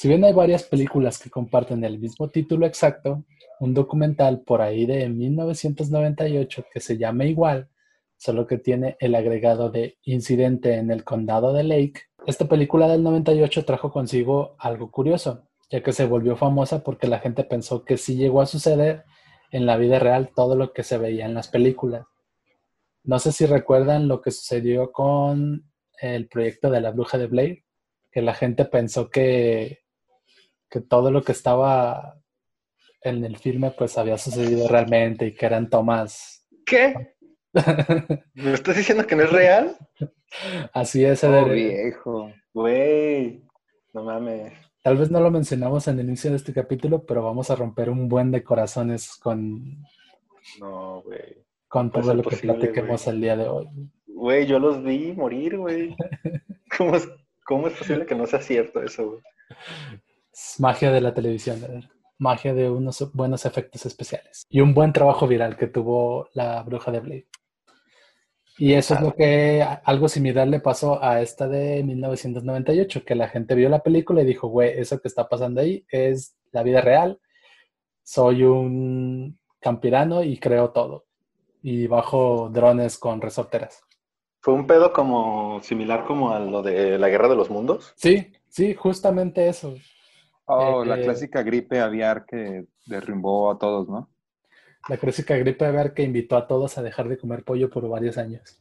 Si 0.00 0.06
bien 0.06 0.22
hay 0.22 0.32
varias 0.32 0.62
películas 0.62 1.18
que 1.18 1.28
comparten 1.28 1.82
el 1.82 1.98
mismo 1.98 2.28
título 2.28 2.66
exacto, 2.66 3.24
un 3.58 3.74
documental 3.74 4.42
por 4.42 4.62
ahí 4.62 4.86
de 4.86 5.08
1998 5.08 6.66
que 6.72 6.78
se 6.78 6.96
llama 6.96 7.24
igual, 7.24 7.68
solo 8.16 8.46
que 8.46 8.58
tiene 8.58 8.96
el 9.00 9.16
agregado 9.16 9.70
de 9.70 9.98
incidente 10.04 10.74
en 10.74 10.92
el 10.92 11.02
condado 11.02 11.52
de 11.52 11.64
Lake. 11.64 12.02
Esta 12.28 12.46
película 12.46 12.86
del 12.86 13.02
98 13.02 13.64
trajo 13.64 13.90
consigo 13.90 14.54
algo 14.60 14.92
curioso, 14.92 15.48
ya 15.68 15.82
que 15.82 15.92
se 15.92 16.06
volvió 16.06 16.36
famosa 16.36 16.84
porque 16.84 17.08
la 17.08 17.18
gente 17.18 17.42
pensó 17.42 17.84
que 17.84 17.96
sí 17.96 18.14
llegó 18.14 18.40
a 18.40 18.46
suceder 18.46 19.02
en 19.50 19.66
la 19.66 19.76
vida 19.78 19.98
real 19.98 20.30
todo 20.32 20.54
lo 20.54 20.72
que 20.72 20.84
se 20.84 20.96
veía 20.96 21.26
en 21.26 21.34
las 21.34 21.48
películas. 21.48 22.06
No 23.02 23.18
sé 23.18 23.32
si 23.32 23.46
recuerdan 23.46 24.06
lo 24.06 24.22
que 24.22 24.30
sucedió 24.30 24.92
con 24.92 25.68
el 26.00 26.28
proyecto 26.28 26.70
de 26.70 26.82
la 26.82 26.92
bruja 26.92 27.18
de 27.18 27.26
Blair, 27.26 27.64
que 28.12 28.22
la 28.22 28.34
gente 28.34 28.64
pensó 28.64 29.10
que 29.10 29.87
que 30.70 30.80
todo 30.80 31.10
lo 31.10 31.22
que 31.22 31.32
estaba 31.32 32.18
en 33.02 33.24
el 33.24 33.36
filme 33.36 33.70
pues 33.70 33.96
había 33.98 34.18
sucedido 34.18 34.68
realmente 34.68 35.26
y 35.26 35.34
que 35.34 35.46
eran 35.46 35.70
tomas. 35.70 36.46
¿Qué? 36.66 37.14
¿Me 38.34 38.52
estás 38.52 38.76
diciendo 38.76 39.06
que 39.06 39.16
no 39.16 39.24
es 39.24 39.32
real? 39.32 39.76
Así 40.72 41.04
es, 41.04 41.24
oh, 41.24 41.44
viejo. 41.46 42.32
Güey, 42.52 43.42
no 43.94 44.04
mames. 44.04 44.52
Tal 44.82 44.96
vez 44.96 45.10
no 45.10 45.20
lo 45.20 45.30
mencionamos 45.30 45.88
en 45.88 45.98
el 45.98 46.06
inicio 46.06 46.30
de 46.30 46.36
este 46.36 46.52
capítulo, 46.52 47.04
pero 47.04 47.22
vamos 47.22 47.50
a 47.50 47.56
romper 47.56 47.90
un 47.90 48.08
buen 48.08 48.30
de 48.30 48.42
corazones 48.42 49.16
con. 49.16 49.82
No, 50.60 51.02
güey. 51.02 51.44
Con 51.66 51.90
todo 51.90 52.14
lo 52.14 52.22
que 52.22 52.36
platiquemos 52.36 53.06
el 53.06 53.20
día 53.20 53.36
de 53.36 53.48
hoy. 53.48 53.68
Güey, 54.06 54.46
yo 54.46 54.58
los 54.58 54.82
vi 54.82 55.12
morir, 55.12 55.58
güey. 55.58 55.94
¿Cómo 56.76 56.96
es, 56.96 57.08
¿Cómo 57.44 57.68
es 57.68 57.74
posible 57.74 58.06
que 58.06 58.14
no 58.14 58.26
sea 58.26 58.40
cierto 58.40 58.82
eso, 58.82 59.10
güey? 59.10 59.22
Magia 60.58 60.90
de 60.90 61.00
la 61.00 61.14
televisión, 61.14 61.88
magia 62.18 62.54
de 62.54 62.70
unos 62.70 63.10
buenos 63.12 63.46
efectos 63.46 63.86
especiales 63.86 64.44
y 64.48 64.60
un 64.60 64.74
buen 64.74 64.92
trabajo 64.92 65.26
viral 65.26 65.56
que 65.56 65.68
tuvo 65.68 66.28
la 66.34 66.62
bruja 66.62 66.90
de 66.90 67.00
Blade. 67.00 67.28
Y 68.60 68.72
eso 68.72 68.94
es 68.94 69.00
lo 69.00 69.14
que 69.14 69.64
algo 69.84 70.08
similar 70.08 70.48
le 70.48 70.58
pasó 70.58 71.02
a 71.02 71.22
esta 71.22 71.46
de 71.46 71.84
1998, 71.84 73.04
que 73.04 73.14
la 73.14 73.28
gente 73.28 73.54
vio 73.54 73.68
la 73.68 73.84
película 73.84 74.22
y 74.22 74.26
dijo, 74.26 74.48
güey, 74.48 74.76
eso 74.76 75.00
que 75.00 75.06
está 75.06 75.28
pasando 75.28 75.60
ahí 75.60 75.86
es 75.90 76.34
la 76.50 76.64
vida 76.64 76.80
real. 76.80 77.20
Soy 78.02 78.42
un 78.42 79.38
campirano 79.60 80.24
y 80.24 80.38
creo 80.38 80.70
todo. 80.70 81.06
Y 81.62 81.86
bajo 81.86 82.50
drones 82.52 82.98
con 82.98 83.20
resorteras. 83.20 83.84
¿Fue 84.40 84.54
un 84.54 84.66
pedo 84.66 84.92
como 84.92 85.60
similar 85.62 86.04
como 86.04 86.32
a 86.32 86.40
lo 86.40 86.60
de 86.60 86.98
la 86.98 87.08
Guerra 87.08 87.28
de 87.28 87.36
los 87.36 87.50
Mundos? 87.50 87.92
Sí, 87.96 88.32
sí, 88.48 88.74
justamente 88.74 89.48
eso. 89.48 89.76
Oh, 90.48 90.82
la 90.82 90.98
eh, 90.98 91.02
clásica 91.02 91.42
gripe 91.42 91.78
aviar 91.78 92.24
que 92.24 92.66
derrumbó 92.86 93.50
a 93.50 93.58
todos, 93.58 93.88
¿no? 93.88 94.08
La 94.88 94.96
clásica 94.96 95.36
gripe 95.36 95.66
aviar 95.66 95.92
que 95.92 96.02
invitó 96.02 96.38
a 96.38 96.46
todos 96.46 96.78
a 96.78 96.82
dejar 96.82 97.08
de 97.08 97.18
comer 97.18 97.44
pollo 97.44 97.68
por 97.68 97.86
varios 97.86 98.16
años. 98.16 98.58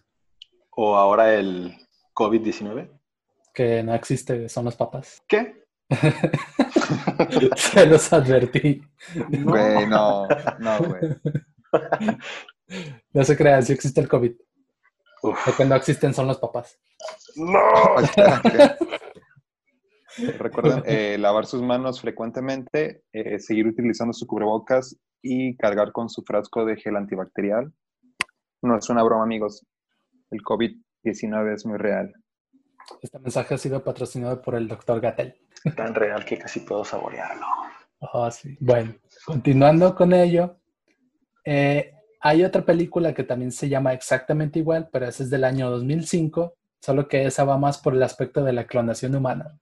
O 0.71 0.97
ahora 0.97 1.33
el 1.33 1.73
COVID-19. 2.13 2.89
Que 3.53 3.83
no 3.83 3.95
existe, 3.95 4.49
son 4.49 4.65
los 4.65 4.75
papas. 4.75 5.23
¿Qué? 5.27 5.63
Se 7.55 7.85
los 7.85 8.11
advertí. 8.11 8.81
Güey, 9.29 9.87
no, 9.87 10.27
no, 10.59 10.77
güey. 10.79 11.15
No 13.13 13.23
se 13.23 13.37
crean, 13.37 13.63
sí 13.63 13.71
existe 13.71 14.01
el 14.01 14.09
COVID. 14.09 14.33
Lo 15.23 15.55
que 15.55 15.65
no 15.65 15.75
existen 15.75 16.13
son 16.13 16.27
los 16.27 16.37
papás. 16.37 16.77
¡No! 17.37 17.61
Recuerden 20.39 20.83
eh, 20.85 21.17
lavar 21.17 21.45
sus 21.45 21.61
manos 21.61 22.01
frecuentemente, 22.01 23.03
eh, 23.13 23.39
seguir 23.39 23.67
utilizando 23.67 24.13
su 24.13 24.25
cubrebocas 24.25 24.97
y 25.21 25.55
cargar 25.57 25.91
con 25.91 26.09
su 26.09 26.23
frasco 26.23 26.65
de 26.65 26.77
gel 26.77 26.95
antibacterial. 26.95 27.71
No 28.61 28.77
es 28.77 28.89
una 28.89 29.03
broma, 29.03 29.23
amigos. 29.23 29.65
El 30.31 30.41
COVID-19 30.41 31.53
es 31.53 31.65
muy 31.65 31.77
real. 31.77 32.13
Este 33.01 33.19
mensaje 33.19 33.55
ha 33.55 33.57
sido 33.57 33.83
patrocinado 33.83 34.41
por 34.41 34.55
el 34.55 34.67
doctor 34.67 34.99
Gatel. 34.99 35.35
Tan 35.75 35.93
real 35.93 36.25
que 36.25 36.37
casi 36.37 36.61
puedo 36.61 36.83
saborearlo. 36.83 37.45
Oh, 37.99 38.29
sí. 38.31 38.57
Bueno, 38.59 38.95
continuando 39.25 39.95
con 39.95 40.13
ello, 40.13 40.57
eh, 41.43 41.91
hay 42.21 42.43
otra 42.43 42.63
película 42.63 43.13
que 43.13 43.23
también 43.23 43.51
se 43.51 43.69
llama 43.69 43.93
exactamente 43.93 44.59
igual, 44.59 44.89
pero 44.91 45.07
esa 45.07 45.23
es 45.23 45.29
del 45.29 45.43
año 45.43 45.69
2005, 45.69 46.53
solo 46.79 47.07
que 47.07 47.25
esa 47.25 47.43
va 47.43 47.57
más 47.57 47.79
por 47.79 47.93
el 47.93 48.03
aspecto 48.03 48.43
de 48.43 48.53
la 48.53 48.67
clonación 48.67 49.15
humana. 49.15 49.57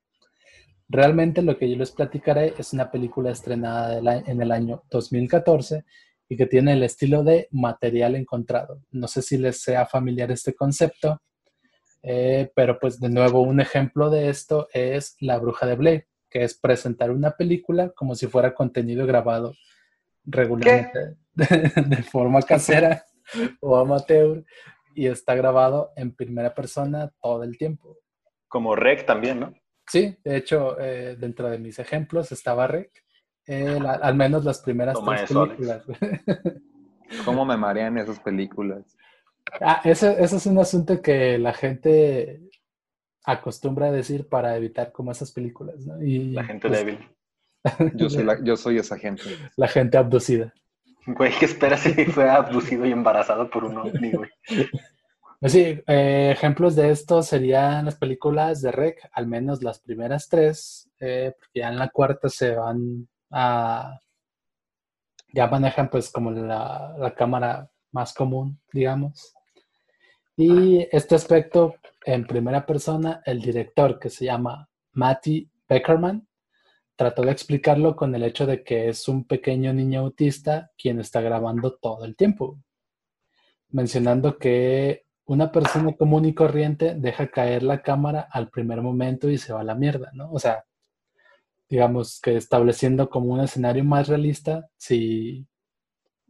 Realmente 0.88 1.41
lo 1.41 1.58
que 1.58 1.69
yo 1.69 1.78
les 1.78 1.91
platicaré 1.91 2.54
es 2.58 2.74
una 2.74 2.91
película 2.91 3.32
estrenada 3.32 3.98
en 4.26 4.41
el 4.41 4.52
año 4.52 4.84
2014 4.91 5.84
y 6.30 6.38
que 6.38 6.45
tiene 6.45 6.74
el 6.74 6.84
estilo 6.84 7.24
de 7.24 7.48
material 7.52 8.15
encontrado. 8.15 8.82
No 8.91 9.08
sé 9.08 9.21
si 9.21 9.38
les 9.38 9.62
sea 9.62 9.86
familiar 9.86 10.32
este 10.32 10.54
concepto, 10.54 11.21
eh, 12.04 12.52
pero 12.56 12.80
pues 12.80 13.00
de 13.00 13.10
nuevo 13.10 13.41
un 13.41 13.60
ejemplo 13.60 14.10
de 14.10 14.30
esto 14.30 14.67
es 14.74 15.15
La 15.19 15.39
Bruja 15.39 15.65
de 15.65 15.76
Blair, 15.76 16.08
que 16.30 16.43
es 16.43 16.54
presentar 16.56 17.10
una 17.12 17.32
película 17.32 17.89
como 17.89 18.13
si 18.13 18.28
fuera 18.28 18.54
contenido 18.54 19.08
grabado 19.08 19.54
regularmente 20.24 21.17
de, 21.34 22.04
forma 22.04 22.41
casera 22.41 23.06
o 23.60 23.76
amateur 23.78 24.43
y 24.95 25.08
está 25.08 25.36
grabado 25.36 25.91
en 25.95 26.15
primera 26.15 26.54
persona 26.54 27.12
todo 27.21 27.43
el 27.43 27.58
tiempo. 27.58 27.98
Como 28.48 28.76
Rec 28.76 29.06
también, 29.06 29.39
¿no? 29.39 29.54
Sí, 29.88 30.17
de 30.24 30.38
hecho, 30.38 30.80
eh, 30.80 31.15
dentro 31.17 31.50
de 31.50 31.58
mis 31.58 31.80
ejemplos 31.80 32.32
estaba 32.32 32.67
Rec. 32.67 32.91
Eh, 33.48 33.80
al 34.02 34.15
menos 34.15 34.43
las 34.43 34.60
primeras 34.62 34.98
tres 35.06 35.32
películas. 35.32 35.84
¿Cómo 37.26 37.45
me 37.45 37.56
marean 37.56 37.98
esas 37.98 38.19
películas? 38.19 38.98
Ah, 39.62 39.82
ese, 39.84 40.15
es 40.24 40.45
un 40.48 40.58
asunto 40.58 41.02
que 41.02 41.38
la 41.38 41.54
gente 41.54 42.50
acostumbra 43.24 43.88
a 43.88 43.91
decir 43.91 44.28
para 44.28 44.56
evitar 44.58 44.91
como 44.91 45.12
esas 45.12 45.32
películas, 45.32 45.86
¿no? 45.86 46.02
Y, 46.02 46.32
la 46.32 46.43
gente 46.43 46.67
pues, 46.67 46.80
débil. 46.80 47.00
Yo 47.95 48.10
soy, 48.10 48.28
yo 48.43 48.56
soy 48.56 48.78
esa 48.78 48.95
gente. 48.95 49.24
La 49.56 49.67
gente 49.67 49.98
abducida. 49.98 50.54
Güey, 51.08 51.32
¿qué 51.39 51.45
esperas 51.45 51.82
si 51.82 51.93
fue 52.06 52.30
abducido 52.30 52.86
y 52.86 52.91
embarazado 52.91 53.50
por 53.50 53.63
un 53.63 53.78
ovni, 53.78 54.12
güey? 54.12 54.30
Pues 55.46 55.54
sí, 55.54 55.80
eh, 55.86 56.32
ejemplos 56.32 56.76
de 56.76 56.90
esto 56.90 57.22
serían 57.22 57.86
las 57.86 57.98
películas 57.98 58.64
de 58.64 58.72
Rec, 58.72 59.08
al 59.12 59.28
menos 59.28 59.62
las 59.62 59.80
primeras 59.80 60.28
tres, 60.28 60.90
eh, 61.00 61.36
porque 61.38 61.60
ya 61.60 61.70
en 61.70 61.78
la 61.78 61.90
cuarta 61.90 62.30
se 62.30 62.56
van 62.56 63.08
a... 63.30 64.00
ya 65.32 65.46
manejan 65.46 65.92
pues 65.92 66.10
como 66.12 66.32
la, 66.32 66.96
la 66.98 67.14
cámara 67.14 67.70
más 67.92 68.12
común, 68.16 68.60
digamos. 68.74 69.36
Y 70.36 70.88
este 70.92 71.14
aspecto, 71.14 71.76
en 72.04 72.26
primera 72.26 72.66
persona, 72.66 73.22
el 73.24 73.40
director, 73.40 74.00
que 74.00 74.10
se 74.10 74.26
llama 74.26 74.68
Matty 74.94 75.48
Beckerman, 75.70 76.28
trató 76.96 77.22
de 77.22 77.32
explicarlo 77.32 77.96
con 77.96 78.16
el 78.16 78.24
hecho 78.24 78.48
de 78.48 78.64
que 78.64 78.90
es 78.90 79.08
un 79.08 79.26
pequeño 79.26 79.72
niño 79.74 80.00
autista 80.00 80.72
quien 80.76 81.00
está 81.00 81.22
grabando 81.22 81.76
todo 81.76 82.04
el 82.04 82.16
tiempo, 82.16 82.58
mencionando 83.70 84.40
que 84.40 85.05
una 85.26 85.52
persona 85.52 85.94
común 85.94 86.26
y 86.26 86.34
corriente 86.34 86.96
deja 86.96 87.28
caer 87.28 87.64
la 87.64 87.82
cámara 87.82 88.28
al 88.32 88.50
primer 88.50 88.82
momento 88.82 89.30
y 89.30 89.38
se 89.38 89.54
va 89.54 89.62
a 89.62 89.64
la 89.64 89.76
mierda, 89.76 90.12
¿no? 90.14 90.32
O 90.32 90.40
sea, 90.40 90.66
digamos 91.68 92.20
que 92.22 92.38
estableciendo 92.38 93.10
como 93.10 93.34
un 93.34 93.40
escenario 93.40 93.84
más 93.84 94.08
realista, 94.08 94.70
si, 94.78 95.48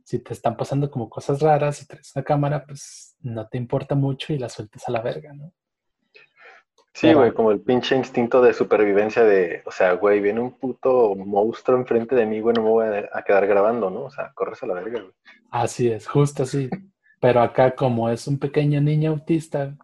si 0.04 0.20
te 0.20 0.34
están 0.34 0.56
pasando 0.56 0.90
como 0.90 1.10
cosas 1.10 1.42
raras 1.42 1.82
y 1.82 1.88
traes 1.88 2.14
una 2.16 2.24
cámara, 2.24 2.66
pues 2.66 3.16
no 3.20 3.48
te 3.48 3.58
importa 3.58 3.96
mucho 3.96 4.32
y 4.32 4.38
la 4.38 4.48
sueltas 4.48 4.88
a 4.88 4.92
la 4.92 5.02
verga, 5.02 5.34
¿no? 5.34 5.52
Sí, 6.94 7.12
güey, 7.12 7.34
como 7.34 7.52
el 7.52 7.60
pinche 7.60 7.98
instinto 7.98 8.42
de 8.42 8.54
supervivencia 8.54 9.26
de, 9.26 9.62
o 9.66 9.72
sea, 9.72 9.92
güey, 9.96 10.22
viene 10.22 10.40
un 10.40 10.58
puto 10.58 11.14
monstruo 11.16 11.78
enfrente 11.78 12.16
de 12.16 12.26
mí, 12.26 12.40
güey, 12.40 12.56
no 12.56 12.64
me 12.64 12.70
voy 12.70 12.88
a, 12.88 13.10
a 13.12 13.22
quedar 13.24 13.46
grabando, 13.48 13.90
¿no? 13.90 14.04
O 14.04 14.10
sea, 14.10 14.32
corres 14.34 14.64
a 14.64 14.68
la 14.68 14.76
verga, 14.76 15.02
güey. 15.02 15.14
Así 15.52 15.92
es, 15.92 16.08
justo 16.08 16.44
así. 16.44 16.70
Pero 17.20 17.42
acá 17.42 17.76
como 17.76 18.10
es 18.10 18.28
un 18.28 18.40
pequeño 18.40 18.82
niño 18.82 19.12
autista, 19.12 19.76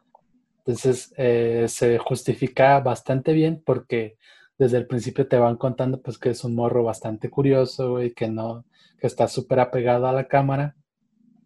entonces 0.59 1.13
eh, 1.17 1.65
se 1.67 1.97
justifica 1.97 2.79
bastante 2.79 3.33
bien 3.33 3.61
porque 3.65 4.17
desde 4.57 4.77
el 4.77 4.87
principio 4.87 5.27
te 5.27 5.37
van 5.37 5.57
contando 5.57 6.01
pues 6.01 6.17
que 6.17 6.29
es 6.29 6.43
un 6.43 6.53
morro 6.55 6.83
bastante 6.83 7.29
curioso 7.29 8.01
y 8.01 8.13
que 8.13 8.29
no, 8.29 8.65
que 8.99 9.07
está 9.07 9.27
súper 9.27 9.59
apegado 9.59 10.07
a 10.07 10.13
la 10.13 10.27
cámara 10.27 10.75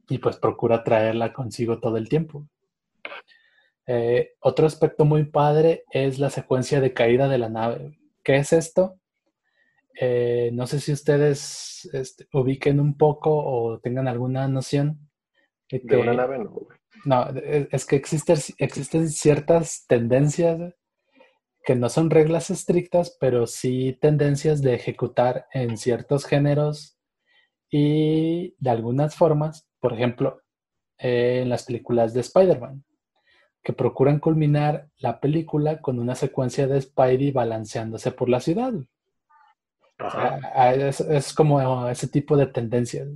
y 0.09 0.17
pues 0.17 0.37
procura 0.37 0.83
traerla 0.83 1.33
consigo 1.33 1.79
todo 1.79 1.97
el 1.97 2.09
tiempo. 2.09 2.45
Eh, 3.87 4.33
otro 4.39 4.65
aspecto 4.65 5.05
muy 5.05 5.25
padre 5.25 5.83
es 5.91 6.19
la 6.19 6.29
secuencia 6.29 6.81
de 6.81 6.93
caída 6.93 7.27
de 7.27 7.37
la 7.37 7.49
nave. 7.49 7.97
¿Qué 8.23 8.35
es 8.37 8.51
esto? 8.51 8.99
Eh, 9.99 10.49
no 10.53 10.67
sé 10.67 10.79
si 10.79 10.91
ustedes 10.91 11.89
este, 11.93 12.27
ubiquen 12.33 12.79
un 12.79 12.97
poco 12.97 13.31
o 13.31 13.79
tengan 13.79 14.07
alguna 14.07 14.47
noción. 14.47 14.99
De, 15.69 15.97
una 15.97 16.13
nave, 16.13 16.37
no, 16.37 16.49
güey. 16.49 16.77
No, 17.05 17.27
es 17.29 17.85
que 17.85 17.95
existen, 17.95 18.37
existen 18.57 19.09
ciertas 19.09 19.85
tendencias 19.87 20.73
que 21.65 21.75
no 21.75 21.89
son 21.89 22.09
reglas 22.11 22.51
estrictas, 22.51 23.17
pero 23.19 23.47
sí 23.47 23.97
tendencias 23.99 24.61
de 24.61 24.75
ejecutar 24.75 25.47
en 25.51 25.77
ciertos 25.77 26.25
géneros 26.25 26.97
y 27.69 28.55
de 28.59 28.69
algunas 28.69 29.15
formas, 29.15 29.67
por 29.79 29.93
ejemplo, 29.93 30.41
en 30.97 31.49
las 31.49 31.65
películas 31.65 32.13
de 32.13 32.21
Spider-Man, 32.21 32.85
que 33.63 33.73
procuran 33.73 34.19
culminar 34.19 34.89
la 34.97 35.19
película 35.19 35.81
con 35.81 35.99
una 35.99 36.13
secuencia 36.13 36.67
de 36.67 36.79
Spidey 36.79 37.31
balanceándose 37.31 38.11
por 38.11 38.29
la 38.29 38.39
ciudad. 38.39 38.73
es, 40.75 40.99
es, 41.01 41.33
como 41.33 41.89
ese 41.89 42.07
tipo 42.07 42.37
de 42.37 42.45
tendencias 42.45 43.07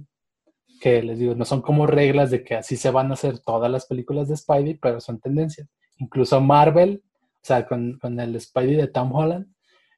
que 0.80 1.04
les 1.04 1.20
digo, 1.20 1.36
no 1.36 1.46
son 1.46 1.62
como 1.62 1.86
reglas 1.86 2.32
de 2.32 2.44
que 2.44 2.56
así 2.56 2.78
se 2.78 2.92
van 2.92 3.12
a 3.12 3.14
hacer 3.14 3.40
todas 3.40 3.70
las 3.70 3.86
películas 3.86 4.28
de 4.28 4.38
Spidey, 4.38 4.76
pero 4.76 5.00
son 5.02 5.20
tendencias. 5.20 5.68
Incluso 5.98 6.40
Marvel, 6.42 7.04
o 7.06 7.46
sea, 7.46 7.68
con, 7.68 8.00
con 8.00 8.20
el 8.20 8.40
Spidey 8.40 8.76
de 8.76 8.88
Tom 8.88 9.14
Holland, 9.14 9.48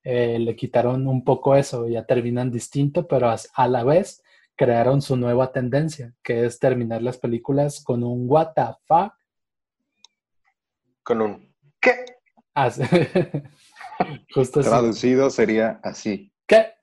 eh, 0.04 0.40
le 0.40 0.56
quitaron 0.56 1.08
un 1.08 1.24
poco 1.24 1.56
eso, 1.56 1.88
ya 1.88 2.06
terminan 2.06 2.52
distinto, 2.52 3.08
pero 3.08 3.30
a, 3.30 3.38
a, 3.54 3.68
la 3.68 3.84
vez 3.84 4.24
crearon 4.56 5.02
su 5.02 5.16
nueva 5.16 5.52
tendencia, 5.52 6.14
que 6.24 6.46
es 6.46 6.60
terminar 6.60 7.02
las 7.02 7.18
películas 7.18 7.84
con 7.84 8.04
un 8.04 8.26
what 8.28 8.54
the 8.56 8.64
fuck. 8.88 9.14
Con 11.04 11.22
un 11.22 11.54
¿qué? 11.80 12.06
Así. 12.54 12.84
Justo 14.34 14.62
Traducido 14.62 15.30
sería 15.30 15.80
así. 15.84 16.34
¿Qué? 16.46 16.74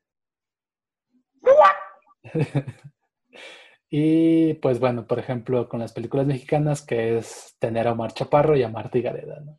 Y 3.90 4.54
pues 4.54 4.80
bueno, 4.80 5.06
por 5.06 5.18
ejemplo, 5.18 5.68
con 5.68 5.80
las 5.80 5.92
películas 5.92 6.26
mexicanas, 6.26 6.82
que 6.82 7.18
es 7.18 7.56
tener 7.58 7.88
a 7.88 7.92
Omar 7.92 8.12
Chaparro 8.12 8.56
y 8.56 8.62
a 8.62 8.68
Marta 8.68 8.98
Gareda, 8.98 9.40
¿no? 9.40 9.58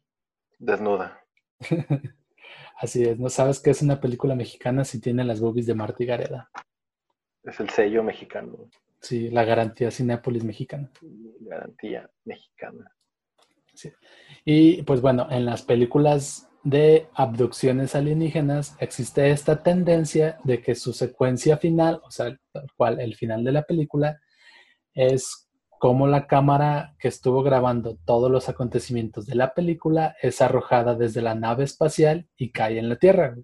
Desnuda. 0.60 1.24
Así 2.80 3.04
es, 3.04 3.20
no 3.20 3.30
sabes 3.30 3.60
qué 3.60 3.72
es 3.72 3.82
una 3.82 4.00
película 4.00 4.36
mexicana 4.36 4.86
si 4.86 5.02
tiene 5.02 5.24
las 5.24 5.42
boobies 5.42 5.65
de 5.65 5.76
Marta 5.76 6.04
Gareda. 6.06 6.50
Es 7.44 7.60
el 7.60 7.70
sello 7.70 8.04
mexicano. 8.04 8.70
Sí, 9.02 9.30
la 9.30 9.44
garantía 9.44 9.92
Cinépolis 9.92 10.44
mexicana. 10.44 10.92
Garantía 11.39 12.10
mexicana. 12.26 12.92
Sí. 13.74 13.92
Y 14.46 14.84
pues 14.84 15.02
bueno, 15.02 15.28
en 15.32 15.46
las 15.46 15.63
películas 15.63 16.48
de 16.63 17.08
abducciones 17.13 17.95
alienígenas 17.95 18.76
existe 18.80 19.32
esta 19.32 19.63
tendencia 19.63 20.39
de 20.43 20.62
que 20.62 20.76
su 20.76 20.93
secuencia 20.93 21.58
final, 21.58 22.02
o 22.04 22.12
sea, 22.12 22.38
tal 22.52 22.67
cual 22.76 23.00
el 23.00 23.15
final 23.15 23.43
de 23.43 23.52
la 23.52 23.63
película, 23.63 24.19
es 24.93 25.50
como 25.80 26.08
la 26.08 26.28
cámara 26.28 26.95
que 27.00 27.08
estuvo 27.08 27.41
grabando 27.41 27.98
todos 28.06 28.30
los 28.30 28.50
acontecimientos 28.50 29.26
de 29.26 29.36
la 29.36 29.54
película 29.54 30.15
es 30.22 30.41
arrojada 30.41 30.93
desde 30.95 31.22
la 31.22 31.36
nave 31.36 31.63
espacial 31.63 32.28
y 32.36 32.52
cae 32.52 32.78
en 32.78 32.89
la 32.89 32.98
Tierra. 32.98 33.36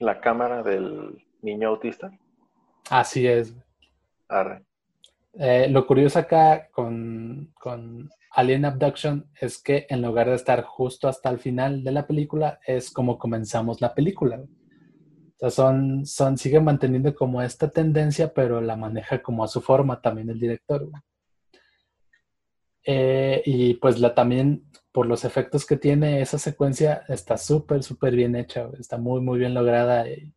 ¿La 0.00 0.20
cámara 0.20 0.64
del 0.64 1.24
niño 1.40 1.68
autista? 1.68 2.10
Así 2.90 3.26
es. 3.28 3.54
Arre. 4.28 4.64
Eh, 5.34 5.68
lo 5.68 5.86
curioso 5.86 6.18
acá 6.18 6.68
con, 6.70 7.52
con 7.60 8.10
Alien 8.34 8.64
Abduction 8.64 9.30
es 9.40 9.62
que 9.62 9.86
en 9.88 10.02
lugar 10.02 10.28
de 10.28 10.34
estar 10.34 10.62
justo 10.64 11.06
hasta 11.06 11.30
el 11.30 11.38
final 11.38 11.84
de 11.84 11.92
la 11.92 12.06
película, 12.06 12.58
es 12.66 12.90
como 12.90 13.16
comenzamos 13.16 13.80
la 13.80 13.94
película. 13.94 14.40
O 14.40 15.38
sea, 15.38 15.50
son, 15.50 16.04
son, 16.04 16.36
siguen 16.36 16.64
manteniendo 16.64 17.14
como 17.14 17.42
esta 17.42 17.70
tendencia, 17.70 18.34
pero 18.34 18.60
la 18.60 18.76
maneja 18.76 19.22
como 19.22 19.44
a 19.44 19.48
su 19.48 19.60
forma 19.60 20.00
también 20.00 20.30
el 20.30 20.40
director. 20.40 20.88
Eh, 22.84 23.42
y 23.46 23.74
pues 23.74 24.00
la 24.00 24.14
también, 24.14 24.64
por 24.90 25.06
los 25.06 25.24
efectos 25.24 25.64
que 25.64 25.76
tiene 25.76 26.20
esa 26.20 26.38
secuencia, 26.38 27.04
está 27.08 27.38
súper, 27.38 27.84
súper 27.84 28.16
bien 28.16 28.34
hecha, 28.34 28.68
está 28.80 28.98
muy, 28.98 29.20
muy 29.20 29.38
bien 29.38 29.54
lograda 29.54 30.08
y, 30.08 30.34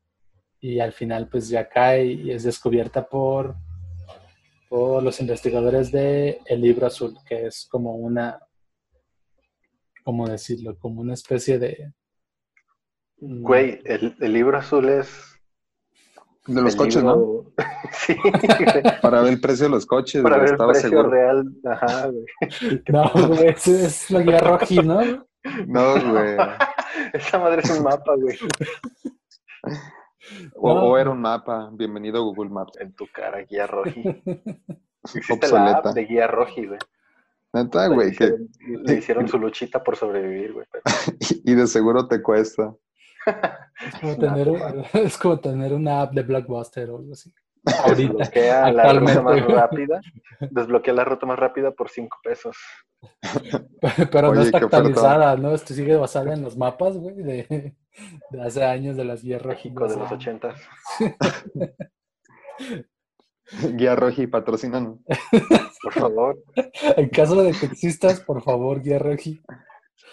y 0.60 0.80
al 0.80 0.94
final 0.94 1.30
pues 1.30 1.50
ya 1.50 1.68
cae 1.68 2.06
y 2.06 2.32
es 2.32 2.44
descubierta 2.44 3.08
por 3.08 3.56
o 4.70 5.02
los 5.02 5.20
investigadores 5.20 5.92
de 5.92 6.42
El 6.46 6.62
Libro 6.62 6.88
Azul, 6.88 7.18
que 7.26 7.48
es 7.48 7.68
como 7.70 7.96
una, 7.96 8.40
¿cómo 10.04 10.28
decirlo? 10.28 10.78
Como 10.78 11.02
una 11.02 11.14
especie 11.14 11.60
de... 11.60 11.94
Güey, 13.18 13.82
el, 13.86 14.16
el 14.20 14.34
libro 14.34 14.58
azul 14.58 14.88
es... 14.90 15.40
De 16.46 16.62
los 16.62 16.76
coches, 16.76 17.04
libro... 17.04 17.52
¿no? 17.58 17.64
sí. 17.92 18.16
Para 19.02 19.22
ver 19.22 19.34
el 19.34 19.42
precio 19.42 19.66
de 19.66 19.72
los 19.72 19.86
coches. 19.86 20.22
Para 20.22 20.38
ver 20.38 20.52
el 20.52 20.58
precio 20.58 20.90
seguro. 20.90 21.10
real. 21.10 21.44
Ajá, 21.66 22.08
güey. 22.08 22.26
No, 22.90 23.12
güey, 23.28 23.48
es, 23.48 23.68
es 23.68 24.12
la 24.12 24.22
guía 24.22 24.40
roji, 24.40 24.78
¿no? 24.78 25.02
No, 25.68 26.12
güey. 26.12 26.38
Esa 27.14 27.40
madre 27.40 27.62
es 27.64 27.70
un 27.72 27.84
mapa, 27.84 28.16
güey. 28.16 28.38
O, 30.56 30.74
No. 30.74 30.82
o 30.84 30.98
era 30.98 31.10
un 31.10 31.22
mapa. 31.22 31.70
Bienvenido 31.72 32.18
a 32.18 32.22
Google 32.22 32.50
Maps. 32.50 32.78
En 32.80 32.94
tu 32.94 33.08
cara, 33.12 33.42
guía 33.44 33.68
roji. 33.68 34.04
Existe 35.04 35.48
la 35.52 35.70
app 35.72 35.86
Obsoleta. 35.86 35.94
de 35.94 36.06
guía 36.06 36.28
roji, 36.28 36.66
güey. 36.68 36.80
Neta, 37.54 37.88
Le 37.88 37.96
güey, 37.96 38.12
que, 38.16 38.34
Le 38.84 38.94
hicieron 38.98 39.28
su 39.28 39.38
luchita 39.40 39.84
por 39.84 39.96
sobrevivir, 39.96 40.54
güey. 40.54 40.68
pero- 40.72 40.84
y 41.46 41.56
de 41.56 41.68
seguro 41.68 42.08
te 42.08 42.22
cuesta. 42.22 42.74
Es 43.26 43.96
como, 44.00 44.16
tener, 44.18 44.48
es 44.94 45.18
como 45.18 45.40
tener 45.40 45.74
una 45.74 46.02
app 46.02 46.14
de 46.14 46.24
Blockbuster 46.24 46.90
o 46.90 46.98
algo 46.98 47.14
así. 47.14 47.34
Ahorita, 47.66 48.14
Desbloquea 48.14 48.72
la 48.72 48.94
ruta 48.94 49.22
más 49.22 49.46
rápida. 49.48 50.02
Desbloquea 50.40 50.94
la 50.94 51.04
ruta 51.04 51.26
más 51.26 51.40
rápida 51.40 51.72
por 51.72 51.90
5 51.90 52.18
pesos. 52.24 52.58
Pero 54.12 54.34
no 54.34 54.40
Oye, 54.40 54.44
está 54.44 54.58
actualizada, 54.60 55.36
¿no? 55.38 55.52
Esto 55.54 55.74
sigue 55.74 55.96
basada 55.96 56.34
en 56.34 56.42
los 56.44 56.58
mapas, 56.58 56.98
güey, 56.98 57.16
de, 57.16 57.76
de 58.32 58.42
hace 58.42 58.64
años 58.64 58.96
de 58.98 59.06
las 59.06 59.22
guías 59.24 59.44
México 59.46 59.88
de 59.88 59.98
los 59.98 60.10
rojitas. 60.10 60.12
ochentas. 60.12 60.62
Guía 63.78 63.96
Roji, 63.96 64.28
patrocínanos. 64.28 65.00
Por 65.82 65.94
favor, 65.94 66.38
En 66.98 67.08
caso 67.10 67.42
de 67.44 67.54
que 67.54 67.66
existas, 67.68 68.20
por 68.20 68.44
favor, 68.44 68.82
guía 68.82 69.00
roji, 69.00 69.42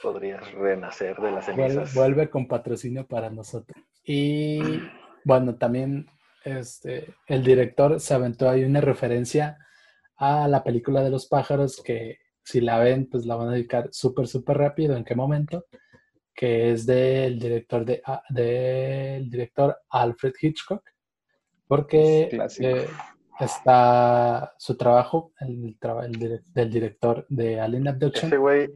podrías 0.03 0.53
renacer 0.53 1.17
de 1.17 1.33
las 1.33 1.47
vuelve, 1.47 1.69
cenizas. 1.75 1.95
vuelve 1.95 2.31
con 2.31 2.47
patrocinio 2.47 3.07
para 3.07 3.31
nosotros. 3.31 3.77
Y 4.05 4.61
bueno, 5.25 5.57
también 5.57 6.07
este, 6.45 7.15
el 7.27 7.43
director 7.43 8.01
se 8.01 8.15
aventó 8.15 8.49
ahí 8.49 8.65
una 8.65 8.81
referencia 8.81 9.59
a 10.17 10.47
la 10.49 10.63
película 10.63 11.03
de 11.03 11.11
los 11.11 11.27
pájaros 11.27 11.83
que 11.83 12.19
si 12.43 12.61
la 12.61 12.79
ven, 12.79 13.09
pues 13.11 13.25
la 13.25 13.37
van 13.37 13.49
a 13.49 13.53
dedicar 13.53 13.89
súper, 13.91 14.27
súper 14.27 14.59
rápido. 14.59 14.97
¿En 14.97 15.05
qué 15.05 15.15
momento? 15.15 15.65
Que 16.35 16.73
es 16.73 16.87
del 16.87 17.39
director, 17.39 17.85
de, 17.85 18.03
ah, 18.05 18.23
del 18.29 19.31
director 19.31 19.77
Alfred 19.89 20.35
Hitchcock. 20.41 20.83
Porque 21.67 22.29
eh, 22.61 22.87
está 23.41 24.55
su 24.59 24.77
trabajo, 24.77 25.33
el, 25.41 25.77
el 26.03 26.43
del 26.53 26.71
director 26.71 27.27
de 27.31 27.59
Alien 27.59 27.89
Abduction. 27.89 28.27
Ese 28.27 28.37
güey, 28.37 28.71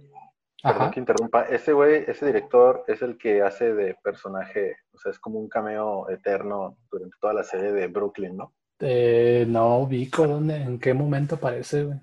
perdón 0.63 0.91
que 0.91 1.01
interrumpa, 1.01 1.43
ese 1.43 1.73
güey, 1.73 2.05
ese 2.07 2.27
director 2.27 2.85
es 2.89 3.03
el 3.03 3.17
que 3.17 3.43
hace 3.43 3.75
de 3.75 3.97
personaje, 4.03 4.77
o 4.93 4.99
sea, 4.99 5.13
es 5.13 5.19
como 5.19 5.39
un 5.39 5.49
cameo 5.49 6.09
eterno 6.11 6.77
durante 6.91 7.17
toda 7.21 7.35
la 7.35 7.45
serie 7.45 7.73
de 7.73 7.87
Brooklyn, 7.87 8.37
¿no? 8.37 8.55
Eh, 8.81 9.45
no 9.49 9.79
ubico 9.79 10.27
dónde, 10.27 10.57
en 10.57 10.79
qué 10.79 10.95
momento 10.95 11.37
aparece, 11.37 11.85
güey. 11.85 12.01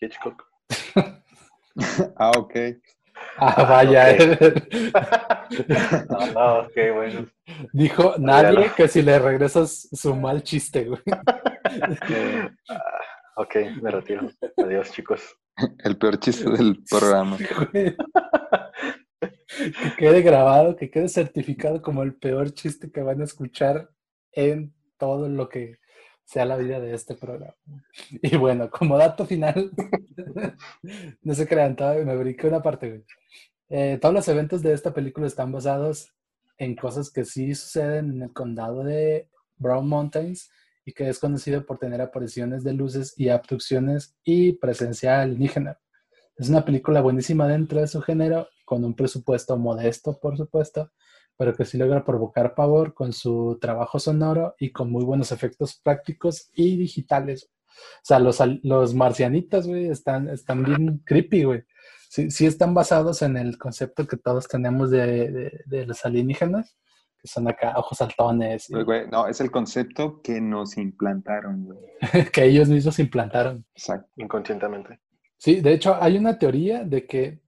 Hitchcock. 0.00 0.44
Ah, 2.16 2.32
ok. 2.36 2.54
Ah, 3.38 3.64
vaya. 3.64 4.14
no, 6.10 6.26
no, 6.32 6.58
ok, 6.60 6.76
bueno. 6.94 7.26
Dijo 7.72 8.14
nadie 8.18 8.70
que 8.76 8.88
si 8.88 9.00
le 9.02 9.18
regresas 9.18 9.88
su 9.90 10.14
mal 10.14 10.42
chiste, 10.42 10.84
güey. 10.84 11.00
Ah, 12.68 12.90
ok, 13.36 13.56
me 13.80 13.90
retiro. 13.90 14.28
Adiós, 14.58 14.92
chicos. 14.92 15.34
El 15.84 15.96
peor 15.96 16.18
chiste 16.18 16.50
del 16.50 16.82
programa. 16.88 17.38
Que 19.54 19.96
quede 19.98 20.22
grabado, 20.22 20.76
que 20.76 20.90
quede 20.90 21.08
certificado 21.08 21.82
como 21.82 22.02
el 22.02 22.14
peor 22.14 22.52
chiste 22.54 22.90
que 22.90 23.02
van 23.02 23.20
a 23.20 23.24
escuchar 23.24 23.90
en 24.32 24.74
todo 24.96 25.28
lo 25.28 25.50
que 25.50 25.78
sea 26.24 26.46
la 26.46 26.56
vida 26.56 26.80
de 26.80 26.94
este 26.94 27.14
programa. 27.14 27.54
Y 28.10 28.36
bueno, 28.36 28.70
como 28.70 28.96
dato 28.96 29.26
final, 29.26 29.70
no 31.22 31.34
se 31.34 31.46
crean, 31.46 31.76
me 32.04 32.16
brinqué 32.16 32.46
una 32.46 32.62
parte, 32.62 33.04
eh, 33.68 33.98
todos 34.00 34.14
los 34.14 34.28
eventos 34.28 34.62
de 34.62 34.72
esta 34.72 34.92
película 34.92 35.26
están 35.26 35.52
basados 35.52 36.12
en 36.58 36.74
cosas 36.74 37.10
que 37.10 37.24
sí 37.24 37.54
suceden 37.54 38.10
en 38.10 38.22
el 38.22 38.32
condado 38.32 38.84
de 38.84 39.28
Brown 39.56 39.88
Mountains 39.88 40.50
y 40.84 40.92
que 40.92 41.08
es 41.08 41.18
conocido 41.18 41.64
por 41.64 41.78
tener 41.78 42.00
apariciones 42.00 42.64
de 42.64 42.72
luces 42.72 43.14
y 43.16 43.28
abducciones 43.28 44.16
y 44.24 44.54
presencia 44.54 45.22
alienígena. 45.22 45.78
Es 46.36 46.48
una 46.48 46.64
película 46.64 47.00
buenísima 47.00 47.46
dentro 47.46 47.80
de 47.80 47.86
su 47.86 48.00
género, 48.00 48.48
con 48.64 48.84
un 48.84 48.94
presupuesto 48.94 49.56
modesto, 49.56 50.18
por 50.18 50.36
supuesto, 50.36 50.90
pero 51.36 51.54
que 51.54 51.64
sí 51.64 51.78
logra 51.78 52.04
provocar 52.04 52.54
pavor 52.54 52.94
con 52.94 53.12
su 53.12 53.58
trabajo 53.60 53.98
sonoro 53.98 54.54
y 54.58 54.70
con 54.70 54.90
muy 54.90 55.04
buenos 55.04 55.32
efectos 55.32 55.80
prácticos 55.82 56.50
y 56.54 56.76
digitales. 56.76 57.50
O 57.68 58.04
sea, 58.04 58.18
los, 58.18 58.38
los 58.62 58.94
marcianitos, 58.94 59.66
güey, 59.66 59.88
están, 59.88 60.28
están 60.28 60.64
bien 60.64 61.02
creepy, 61.04 61.44
güey. 61.44 61.64
Sí, 62.08 62.30
sí, 62.30 62.46
están 62.46 62.74
basados 62.74 63.22
en 63.22 63.36
el 63.36 63.56
concepto 63.56 64.06
que 64.06 64.18
todos 64.18 64.46
tenemos 64.46 64.90
de, 64.90 65.62
de, 65.64 65.86
los 65.86 66.04
alienígenas, 66.04 66.76
que 67.22 67.28
son 67.28 67.48
acá 67.48 67.74
ojos 67.76 67.96
saltones. 67.96 68.68
güey, 68.68 69.08
no, 69.08 69.28
es 69.28 69.40
el 69.40 69.50
concepto 69.50 70.20
que 70.20 70.40
nos 70.40 70.76
implantaron, 70.76 71.64
güey. 71.64 71.78
que 72.32 72.44
ellos 72.44 72.68
mismos 72.68 72.98
implantaron. 72.98 73.64
Exacto. 73.74 74.10
Inconscientemente. 74.16 75.00
Sí, 75.38 75.60
de 75.60 75.72
hecho, 75.72 75.96
hay 76.00 76.18
una 76.18 76.38
teoría 76.38 76.84
de 76.84 77.06
que 77.06 77.42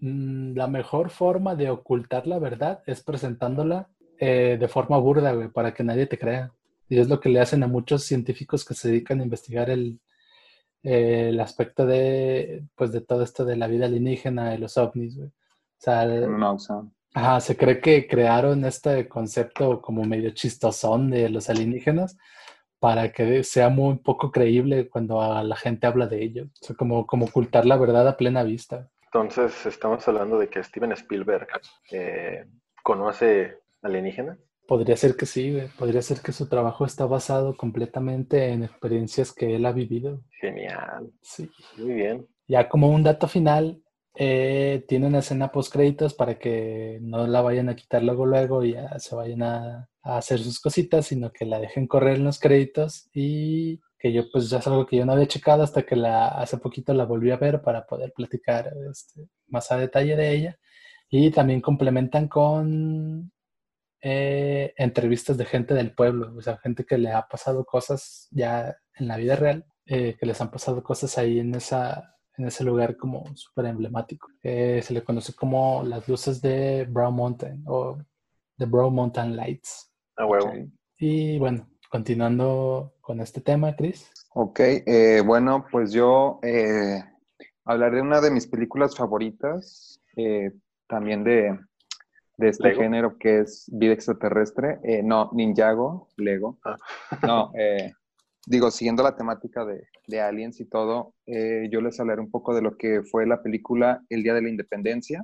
Mm, 0.00 0.54
la 0.56 0.68
mejor 0.68 1.10
forma 1.10 1.56
de 1.56 1.70
ocultar 1.70 2.26
la 2.26 2.38
verdad 2.38 2.82
es 2.86 3.02
presentándola 3.02 3.90
eh, 4.18 4.56
de 4.58 4.68
forma 4.68 4.96
burda, 4.98 5.32
güey, 5.32 5.48
para 5.48 5.74
que 5.74 5.84
nadie 5.84 6.06
te 6.06 6.18
crea. 6.18 6.52
Y 6.88 6.98
es 6.98 7.08
lo 7.08 7.20
que 7.20 7.28
le 7.28 7.40
hacen 7.40 7.62
a 7.62 7.68
muchos 7.68 8.04
científicos 8.04 8.64
que 8.64 8.74
se 8.74 8.88
dedican 8.88 9.20
a 9.20 9.24
investigar 9.24 9.70
el, 9.70 10.00
el 10.82 11.38
aspecto 11.40 11.86
de, 11.86 12.64
pues, 12.76 12.92
de 12.92 13.00
todo 13.00 13.22
esto 13.22 13.44
de 13.44 13.56
la 13.56 13.66
vida 13.66 13.86
alienígena 13.86 14.54
y 14.54 14.58
los 14.58 14.76
ovnis, 14.78 15.16
güey. 15.16 15.28
O 15.28 15.80
sea, 15.80 16.04
ajá, 17.14 17.40
se 17.40 17.56
cree 17.56 17.80
que 17.80 18.06
crearon 18.06 18.64
este 18.64 19.08
concepto 19.08 19.80
como 19.80 20.04
medio 20.04 20.30
chistosón 20.30 21.10
de 21.10 21.28
los 21.28 21.48
alienígenas 21.50 22.16
para 22.78 23.12
que 23.12 23.42
sea 23.42 23.68
muy 23.68 23.96
poco 23.96 24.30
creíble 24.30 24.88
cuando 24.88 25.20
la 25.42 25.56
gente 25.56 25.86
habla 25.86 26.06
de 26.06 26.22
ellos. 26.22 26.48
O 26.62 26.66
sea, 26.66 26.76
como, 26.76 27.06
como 27.06 27.26
ocultar 27.26 27.66
la 27.66 27.76
verdad 27.76 28.06
a 28.06 28.16
plena 28.16 28.42
vista. 28.42 28.88
Entonces, 29.06 29.66
estamos 29.66 30.06
hablando 30.06 30.38
de 30.38 30.48
que 30.48 30.62
Steven 30.62 30.92
Spielberg 30.92 31.48
eh, 31.90 32.46
conoce 32.82 33.58
alienígenas. 33.82 34.38
Podría 34.66 34.96
ser 34.98 35.16
que 35.16 35.24
sí, 35.24 35.58
podría 35.78 36.02
ser 36.02 36.20
que 36.20 36.30
su 36.30 36.46
trabajo 36.46 36.84
está 36.84 37.06
basado 37.06 37.56
completamente 37.56 38.48
en 38.48 38.64
experiencias 38.64 39.32
que 39.32 39.56
él 39.56 39.64
ha 39.64 39.72
vivido. 39.72 40.20
Genial. 40.40 41.10
Sí. 41.22 41.50
Muy 41.78 41.94
bien. 41.94 42.26
Ya 42.46 42.68
como 42.68 42.90
un 42.90 43.02
dato 43.02 43.28
final, 43.28 43.82
eh, 44.20 44.84
tiene 44.88 45.06
una 45.06 45.20
escena 45.20 45.52
post 45.52 45.72
créditos 45.72 46.12
para 46.12 46.38
que 46.40 46.98
no 47.02 47.26
la 47.28 47.40
vayan 47.40 47.68
a 47.68 47.76
quitar 47.76 48.02
luego 48.02 48.26
luego 48.26 48.64
y 48.64 48.72
ya 48.72 48.98
se 48.98 49.14
vayan 49.14 49.42
a, 49.44 49.88
a 50.02 50.18
hacer 50.18 50.40
sus 50.40 50.58
cositas, 50.58 51.06
sino 51.06 51.30
que 51.32 51.44
la 51.46 51.60
dejen 51.60 51.86
correr 51.86 52.16
en 52.16 52.24
los 52.24 52.40
créditos 52.40 53.08
y 53.14 53.80
que 53.98 54.12
yo 54.12 54.30
pues 54.30 54.50
ya 54.50 54.58
es 54.58 54.66
algo 54.66 54.86
que 54.86 54.96
yo 54.96 55.06
no 55.06 55.12
había 55.12 55.28
checado 55.28 55.62
hasta 55.62 55.84
que 55.84 55.94
la, 55.94 56.28
hace 56.28 56.58
poquito 56.58 56.94
la 56.94 57.04
volví 57.04 57.30
a 57.30 57.36
ver 57.36 57.62
para 57.62 57.86
poder 57.86 58.12
platicar 58.12 58.72
este, 58.90 59.28
más 59.46 59.70
a 59.70 59.76
detalle 59.76 60.16
de 60.16 60.32
ella. 60.32 60.58
Y 61.10 61.30
también 61.30 61.60
complementan 61.60 62.26
con 62.28 63.32
eh, 64.00 64.74
entrevistas 64.76 65.36
de 65.38 65.44
gente 65.44 65.74
del 65.74 65.94
pueblo, 65.94 66.34
o 66.36 66.42
sea, 66.42 66.58
gente 66.58 66.84
que 66.84 66.98
le 66.98 67.12
ha 67.12 67.28
pasado 67.28 67.64
cosas 67.64 68.28
ya 68.32 68.76
en 68.94 69.08
la 69.08 69.16
vida 69.16 69.36
real, 69.36 69.64
eh, 69.86 70.16
que 70.18 70.26
les 70.26 70.40
han 70.40 70.50
pasado 70.50 70.82
cosas 70.82 71.18
ahí 71.18 71.38
en, 71.38 71.54
esa, 71.54 72.17
en 72.38 72.46
ese 72.46 72.64
lugar 72.64 72.96
como 72.96 73.24
súper 73.34 73.66
emblemático. 73.66 74.28
Eh, 74.42 74.80
se 74.82 74.94
le 74.94 75.02
conoce 75.02 75.34
como 75.34 75.82
las 75.82 76.08
luces 76.08 76.40
de 76.40 76.86
Brown 76.88 77.14
Mountain 77.14 77.64
o 77.66 77.98
The 78.56 78.66
Brown 78.66 78.94
Mountain 78.94 79.36
Lights. 79.36 79.90
Ah, 80.16 80.26
huevo. 80.26 80.52
Y 80.98 81.38
bueno, 81.38 81.68
continuando 81.90 82.94
con 83.00 83.20
este 83.20 83.40
tema, 83.40 83.74
Chris. 83.76 84.10
Ok, 84.34 84.60
eh, 84.60 85.22
bueno, 85.24 85.66
pues 85.70 85.92
yo 85.92 86.38
eh, 86.42 87.02
hablaré 87.64 87.96
de 87.96 88.02
una 88.02 88.20
de 88.20 88.30
mis 88.30 88.46
películas 88.46 88.96
favoritas, 88.96 90.00
eh, 90.16 90.52
también 90.86 91.24
de, 91.24 91.58
este 92.38 92.74
género 92.74 93.18
que 93.18 93.40
es 93.40 93.68
vida 93.72 93.92
extraterrestre. 93.92 94.78
no, 95.02 95.30
Ninjago, 95.32 96.08
Lego. 96.16 96.58
Ah. 96.64 96.76
No, 97.26 97.52
digo, 98.46 98.70
siguiendo 98.70 99.02
la 99.02 99.16
temática 99.16 99.64
de, 99.64 99.88
aliens 100.16 100.60
y 100.60 100.64
todo, 100.64 101.14
yo 101.26 101.80
les 101.80 102.00
hablaré 102.00 102.20
un 102.20 102.30
poco 102.30 102.54
de 102.54 102.62
lo 102.62 102.76
que 102.76 103.02
fue 103.02 103.26
la 103.26 103.42
película 103.42 104.02
El 104.08 104.22
Día 104.22 104.34
de 104.34 104.42
la 104.42 104.48
Independencia. 104.48 105.22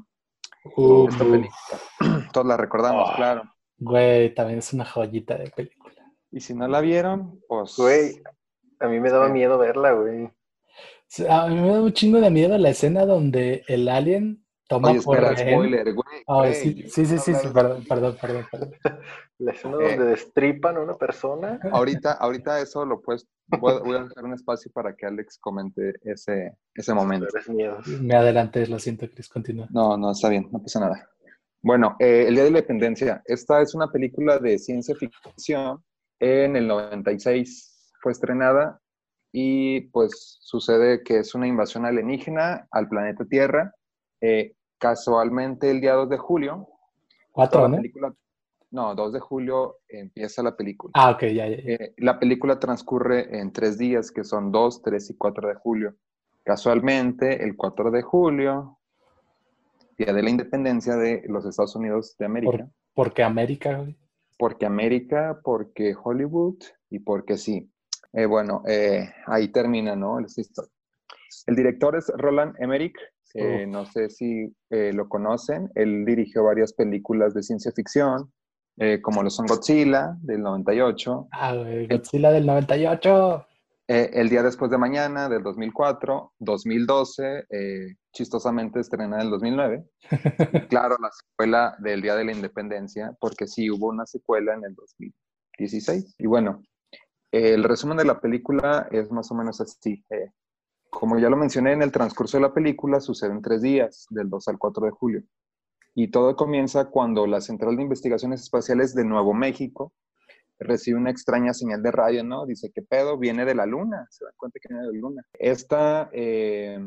Esta 0.65 1.25
película. 1.25 2.29
Todos 2.33 2.47
la 2.47 2.57
recordamos, 2.57 3.09
ah. 3.11 3.17
claro. 3.17 3.43
Güey, 3.79 4.35
también 4.35 4.61
es 4.61 4.73
una 4.73 4.85
joyita 4.85 5.37
de 5.37 5.51
película. 5.51 5.95
Y 6.31 6.41
si 6.41 6.55
no 6.55 6.67
la 6.69 6.81
vieron, 6.81 7.41
pues. 7.49 7.77
Güey, 7.77 8.23
a 8.81 8.89
mí 8.89 9.01
me 9.01 9.11
daba 9.11 9.29
miedo 9.29 9.59
verla, 9.59 9.93
güey. 9.93 10.31
A 11.29 11.47
mí 11.49 11.61
me 11.61 11.69
da 11.69 11.83
un 11.83 11.93
chingo 11.93 12.21
de 12.21 12.31
miedo 12.31 12.57
la 12.59 12.71
escena 12.71 13.07
donde 13.07 13.63
el 13.69 13.89
alien 13.89 14.44
toma 14.69 14.91
Oye, 14.91 14.99
espera, 14.99 15.37
spoiler, 15.37 15.95
güey. 15.95 16.55
sí, 16.55 16.85
sí, 16.89 17.07
sí, 17.07 17.19
sí, 17.19 17.33
perdón, 17.53 17.85
perdón, 17.89 18.17
perdón, 18.21 18.47
La 19.39 19.53
escena 19.53 19.75
donde 19.75 20.05
destripan 20.05 20.77
a 20.77 20.81
una 20.81 20.95
persona. 20.95 21.59
Ahorita, 21.73 22.13
ahorita 22.13 22.61
eso 22.61 22.85
lo 22.87 23.01
puedes, 23.01 23.27
voy 23.49 23.97
a 23.97 24.05
dejar 24.05 24.25
un 24.25 24.35
espacio 24.35 24.71
para 24.73 24.95
que 24.95 25.07
Alex 25.07 25.39
comente 25.39 25.95
ese, 26.03 26.57
ese 26.75 26.95
momento. 26.95 27.27
Me 28.01 28.15
adelanté, 28.15 28.67
lo 28.67 28.79
siento, 28.79 29.09
Chris, 29.11 29.29
continúa. 29.29 29.67
No, 29.71 29.97
no, 29.97 30.13
está 30.13 30.29
bien, 30.29 30.49
no 30.53 30.61
pasa 30.61 30.81
nada. 30.81 31.11
Bueno, 31.63 31.97
eh, 31.99 32.27
El 32.29 32.35
Día 32.35 32.45
de 32.45 32.51
la 32.51 32.59
Independencia. 32.59 33.23
Esta 33.25 33.61
es 33.63 33.75
una 33.75 33.91
película 33.91 34.39
de 34.39 34.59
ciencia 34.59 34.95
ficción 34.95 35.83
en 36.21 36.57
el 36.57 36.67
96 36.67 37.93
fue 38.01 38.13
estrenada 38.13 38.81
y 39.33 39.83
pues 39.89 40.39
sucede 40.41 41.03
que 41.03 41.19
es 41.19 41.35
una 41.35 41.47
invasión 41.47 41.87
alienígena 41.87 42.69
al 42.71 42.89
planeta 42.89 43.25
Tierra. 43.25 43.75
Eh, 44.21 44.54
casualmente 44.79 45.71
el 45.71 45.81
día 45.81 45.95
2 45.95 46.09
de 46.09 46.19
julio. 46.19 46.69
¿Cuatro, 47.33 47.69
no? 47.69 47.79
no, 48.71 48.95
2 48.95 49.13
de 49.13 49.21
julio 49.21 49.79
empieza 49.89 50.43
la 50.43 50.57
película. 50.57 50.93
Ah, 50.95 51.11
ok, 51.11 51.23
ya, 51.23 51.49
ya. 51.49 51.57
Eh, 51.57 51.95
la 51.99 52.19
película 52.19 52.59
transcurre 52.59 53.39
en 53.39 53.53
tres 53.53 53.79
días, 53.79 54.11
que 54.11 54.25
son 54.25 54.53
2, 54.53 54.83
3 54.83 55.11
y 55.11 55.17
4 55.17 55.49
de 55.49 55.55
julio. 55.55 55.95
Casualmente, 56.43 57.43
el 57.43 57.57
4 57.57 57.91
de 57.91 58.03
julio, 58.03 58.79
día 59.97 60.13
de 60.13 60.23
la 60.23 60.31
independencia 60.31 60.97
de 60.97 61.23
los 61.29 61.47
Estados 61.47 61.75
Unidos 61.77 62.17
de 62.19 62.27
América. 62.27 62.69
¿Por, 62.93 63.13
qué 63.13 63.23
América? 63.23 63.85
porque 64.39 64.67
América, 64.67 65.41
porque 65.43 65.95
Hollywood 65.95 66.63
y 66.91 66.99
porque 66.99 67.37
sí. 67.37 67.71
Eh, 68.13 68.27
bueno, 68.27 68.63
eh, 68.67 69.13
ahí 69.27 69.49
termina, 69.49 69.97
¿no? 69.97 70.19
El 70.19 71.57
director 71.57 71.97
es 71.97 72.09
Roland 72.17 72.55
Emmerich, 72.61 72.97
eh, 73.35 73.67
no 73.67 73.85
sé 73.87 74.11
si 74.11 74.55
lo 74.71 75.09
conocen, 75.09 75.71
él 75.75 76.05
dirigió 76.05 76.45
varias 76.45 76.73
películas 76.73 77.35
de 77.35 77.43
ciencia 77.43 77.73
ficción, 77.73 78.33
como 79.03 79.23
lo 79.23 79.31
son 79.31 79.47
Godzilla 79.47 80.17
del 80.21 80.43
98. 80.43 81.29
Ah, 81.33 81.55
Godzilla 81.89 82.31
del 82.31 82.47
98. 82.47 83.47
Eh, 83.87 84.11
el 84.15 84.31
día 84.31 84.43
después 84.43 84.71
de 84.71 84.79
mañana 84.79 85.29
del 85.29 85.43
2004, 85.43 86.33
2012, 86.39 87.47
eh, 87.51 87.97
chistosamente 88.15 88.81
estrenada 88.81 89.21
en 89.21 89.27
el 89.27 89.31
2009. 89.33 89.85
claro, 90.71 90.97
la 91.01 91.11
secuela 91.11 91.77
del 91.81 92.01
Día 92.01 92.17
de 92.17 92.25
la 92.25 92.33
Independencia, 92.33 93.15
porque 93.21 93.47
sí 93.47 93.71
hubo 93.71 93.89
una 93.89 94.07
secuela 94.07 94.55
en 94.55 94.65
el 94.65 94.75
2016. 94.75 96.15
Y 96.19 96.27
bueno, 96.27 96.63
el 97.31 97.63
resumen 97.63 97.99
de 97.99 98.07
la 98.07 98.21
película 98.21 98.89
es 98.91 99.11
más 99.11 99.31
o 99.31 99.35
menos 99.35 99.61
así. 99.61 100.03
Eh, 100.09 100.31
como 100.95 101.19
ya 101.19 101.29
lo 101.29 101.37
mencioné, 101.37 101.73
en 101.73 101.83
el 101.83 101.93
transcurso 101.93 102.37
de 102.37 102.43
la 102.43 102.55
película 102.55 103.01
suceden 103.01 103.43
tres 103.43 103.63
días, 103.63 104.07
del 104.11 104.31
2 104.31 104.49
al 104.49 104.59
4 104.59 104.87
de 104.87 104.93
julio. 104.93 105.23
Y 105.95 106.09
todo 106.11 106.35
comienza 106.37 106.87
cuando 106.87 107.27
la 107.27 107.41
Central 107.41 107.77
de 107.77 107.83
Investigaciones 107.83 108.43
Espaciales 108.43 108.95
de 108.95 109.05
Nuevo 109.05 109.33
México 109.35 109.93
recibe 110.59 110.99
una 110.99 111.11
extraña 111.11 111.53
señal 111.53 111.83
de 111.83 111.91
radio, 111.91 112.25
¿no? 112.25 112.47
Dice, 112.47 112.71
¿qué 112.73 112.83
pedo? 112.83 113.19
Viene 113.19 113.45
de 113.45 113.55
la 113.55 113.67
luna, 113.67 114.07
se 114.11 114.25
dan 114.25 114.35
cuenta 114.37 114.59
que 114.61 114.69
viene 114.69 114.87
de 114.87 114.93
la 114.93 114.99
luna. 114.99 115.23
Esta... 115.35 116.09
Eh, 116.13 116.79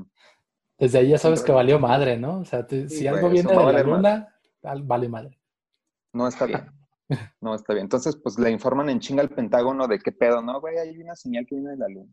Desde 0.77 0.99
ahí 0.99 1.09
ya 1.09 1.17
sabes 1.17 1.43
que 1.43 1.51
valió 1.51 1.79
madre, 1.79 2.17
¿no? 2.17 2.39
O 2.39 2.45
sea, 2.45 2.65
si 2.67 3.07
algo 3.07 3.29
viene 3.29 3.49
de 3.49 3.55
la 3.55 3.83
luna, 3.83 4.35
vale 4.61 5.09
madre. 5.09 5.39
No 6.13 6.27
está 6.27 6.45
bien. 6.45 6.71
No 7.39 7.55
está 7.55 7.73
bien. 7.73 7.85
Entonces, 7.85 8.17
pues 8.17 8.37
le 8.37 8.51
informan 8.51 8.89
en 8.89 8.99
chinga 8.99 9.21
al 9.21 9.29
Pentágono 9.29 9.87
de 9.87 9.99
qué 9.99 10.11
pedo, 10.11 10.41
¿no? 10.41 10.59
Güey, 10.59 10.77
hay 10.77 10.97
una 11.01 11.15
señal 11.15 11.45
que 11.45 11.55
viene 11.55 11.71
de 11.71 11.77
la 11.77 11.87
luna. 11.87 12.11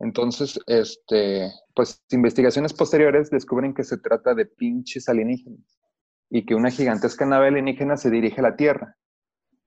Entonces, 0.00 0.60
este, 0.66 1.50
pues 1.74 2.02
investigaciones 2.10 2.72
posteriores 2.72 3.30
descubren 3.30 3.74
que 3.74 3.84
se 3.84 3.98
trata 3.98 4.34
de 4.34 4.46
pinches 4.46 5.08
alienígenas. 5.08 5.78
y 6.30 6.44
que 6.44 6.54
una 6.54 6.70
gigantesca 6.70 7.24
nave 7.24 7.48
alienígena 7.48 7.96
se 7.96 8.10
dirige 8.10 8.40
a 8.40 8.42
la 8.42 8.56
Tierra. 8.56 8.98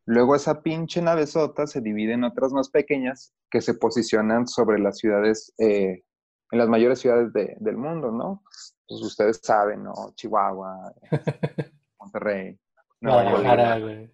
Luego 0.05 0.36
esa 0.36 0.61
pinche 0.61 1.01
navezota 1.01 1.65
se 1.65 1.82
divide 1.82 2.13
en 2.13 2.23
otras 2.23 2.53
más 2.53 2.69
pequeñas 2.69 3.34
que 3.49 3.61
se 3.61 3.73
posicionan 3.73 4.47
sobre 4.47 4.79
las 4.79 4.99
ciudades, 4.99 5.53
eh, 5.57 6.03
en 6.51 6.59
las 6.59 6.69
mayores 6.69 6.99
ciudades 6.99 7.32
del 7.34 7.77
mundo, 7.77 8.11
¿no? 8.11 8.43
Pues 8.88 9.01
ustedes 9.01 9.39
saben, 9.41 9.84
¿no? 9.84 9.93
Chihuahua, 10.15 10.93
Monterrey, 11.99 12.59
Nueva 12.99 13.41
York, 13.79 14.11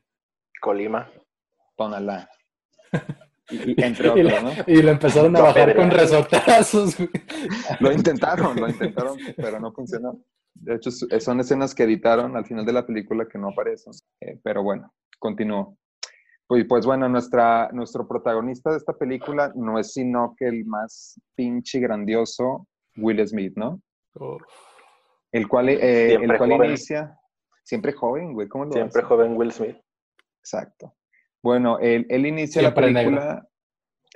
Colima, 0.62 1.12
Tonalá. 1.76 2.30
Y, 3.50 3.82
entre 3.82 4.10
otros, 4.10 4.44
¿no? 4.44 4.52
Y 4.68 4.82
lo 4.82 4.92
empezaron 4.92 5.36
a 5.36 5.42
bajar 5.42 5.76
con 5.76 5.90
resortazos. 5.92 6.98
Lo 7.80 7.92
intentaron, 7.92 8.60
lo 8.60 8.68
intentaron, 8.68 9.18
pero 9.36 9.60
no 9.60 9.72
funcionó. 9.72 10.20
De 10.54 10.76
hecho, 10.76 10.92
son 10.92 11.40
escenas 11.40 11.76
que 11.76 11.84
editaron 11.84 12.36
al 12.36 12.46
final 12.46 12.66
de 12.66 12.74
la 12.74 12.86
película 12.86 13.28
que 13.28 13.38
no 13.38 13.50
aparecen. 13.50 13.94
Eh, 14.22 14.40
pero 14.44 14.64
bueno, 14.64 14.94
continúo. 15.20 15.78
Pues, 16.48 16.66
pues 16.68 16.86
bueno, 16.86 17.10
nuestra, 17.10 17.70
nuestro 17.74 18.08
protagonista 18.08 18.72
de 18.72 18.78
esta 18.78 18.94
película 18.94 19.52
no 19.56 19.78
es 19.78 19.94
sino 19.94 20.34
que 20.38 20.48
el 20.48 20.66
más 20.66 21.20
pinche 21.36 21.80
grandioso 21.80 22.68
Will 22.96 23.26
Smith, 23.28 23.54
¿no? 23.56 23.82
El 25.32 25.48
cual, 25.48 25.70
eh, 25.70 26.14
el 26.16 26.38
cual 26.38 26.54
inicia, 26.54 27.20
siempre 27.64 27.92
joven, 27.92 28.34
güey, 28.34 28.48
¿cómo 28.48 28.66
lo 28.66 28.72
Siempre 28.72 29.04
joven 29.04 29.36
Will 29.36 29.52
Smith. 29.52 29.78
Exacto. 30.40 30.97
Bueno, 31.48 31.80
él, 31.80 32.06
él 32.10 32.26
inicia 32.26 32.62
la 32.62 32.74
película, 32.74 33.48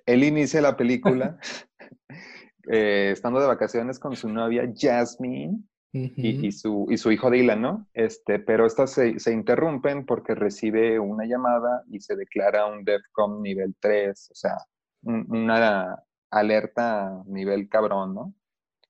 él 0.05 0.25
inicia 0.25 0.59
la 0.59 0.75
película 0.75 1.37
eh, 2.69 3.11
estando 3.13 3.39
de 3.39 3.47
vacaciones 3.47 3.99
con 3.99 4.17
su 4.17 4.27
novia 4.27 4.69
Jasmine 4.75 5.63
y, 5.93 6.51
su, 6.51 6.87
y 6.89 6.97
su 6.97 7.09
hijo 7.09 7.31
Dylan, 7.31 7.61
¿no? 7.61 7.87
Este, 7.93 8.39
pero 8.39 8.65
estas 8.65 8.91
se, 8.91 9.17
se, 9.17 9.31
interrumpen 9.31 10.05
porque 10.05 10.35
recibe 10.35 10.99
una 10.99 11.23
llamada 11.23 11.83
y 11.87 12.01
se 12.01 12.17
declara 12.17 12.65
un 12.65 12.83
DEFCON 12.83 13.41
nivel 13.41 13.75
3, 13.79 14.31
o 14.31 14.35
sea, 14.35 14.57
una 15.03 16.03
alerta 16.31 17.23
nivel 17.27 17.69
cabrón, 17.69 18.13
¿no? 18.13 18.33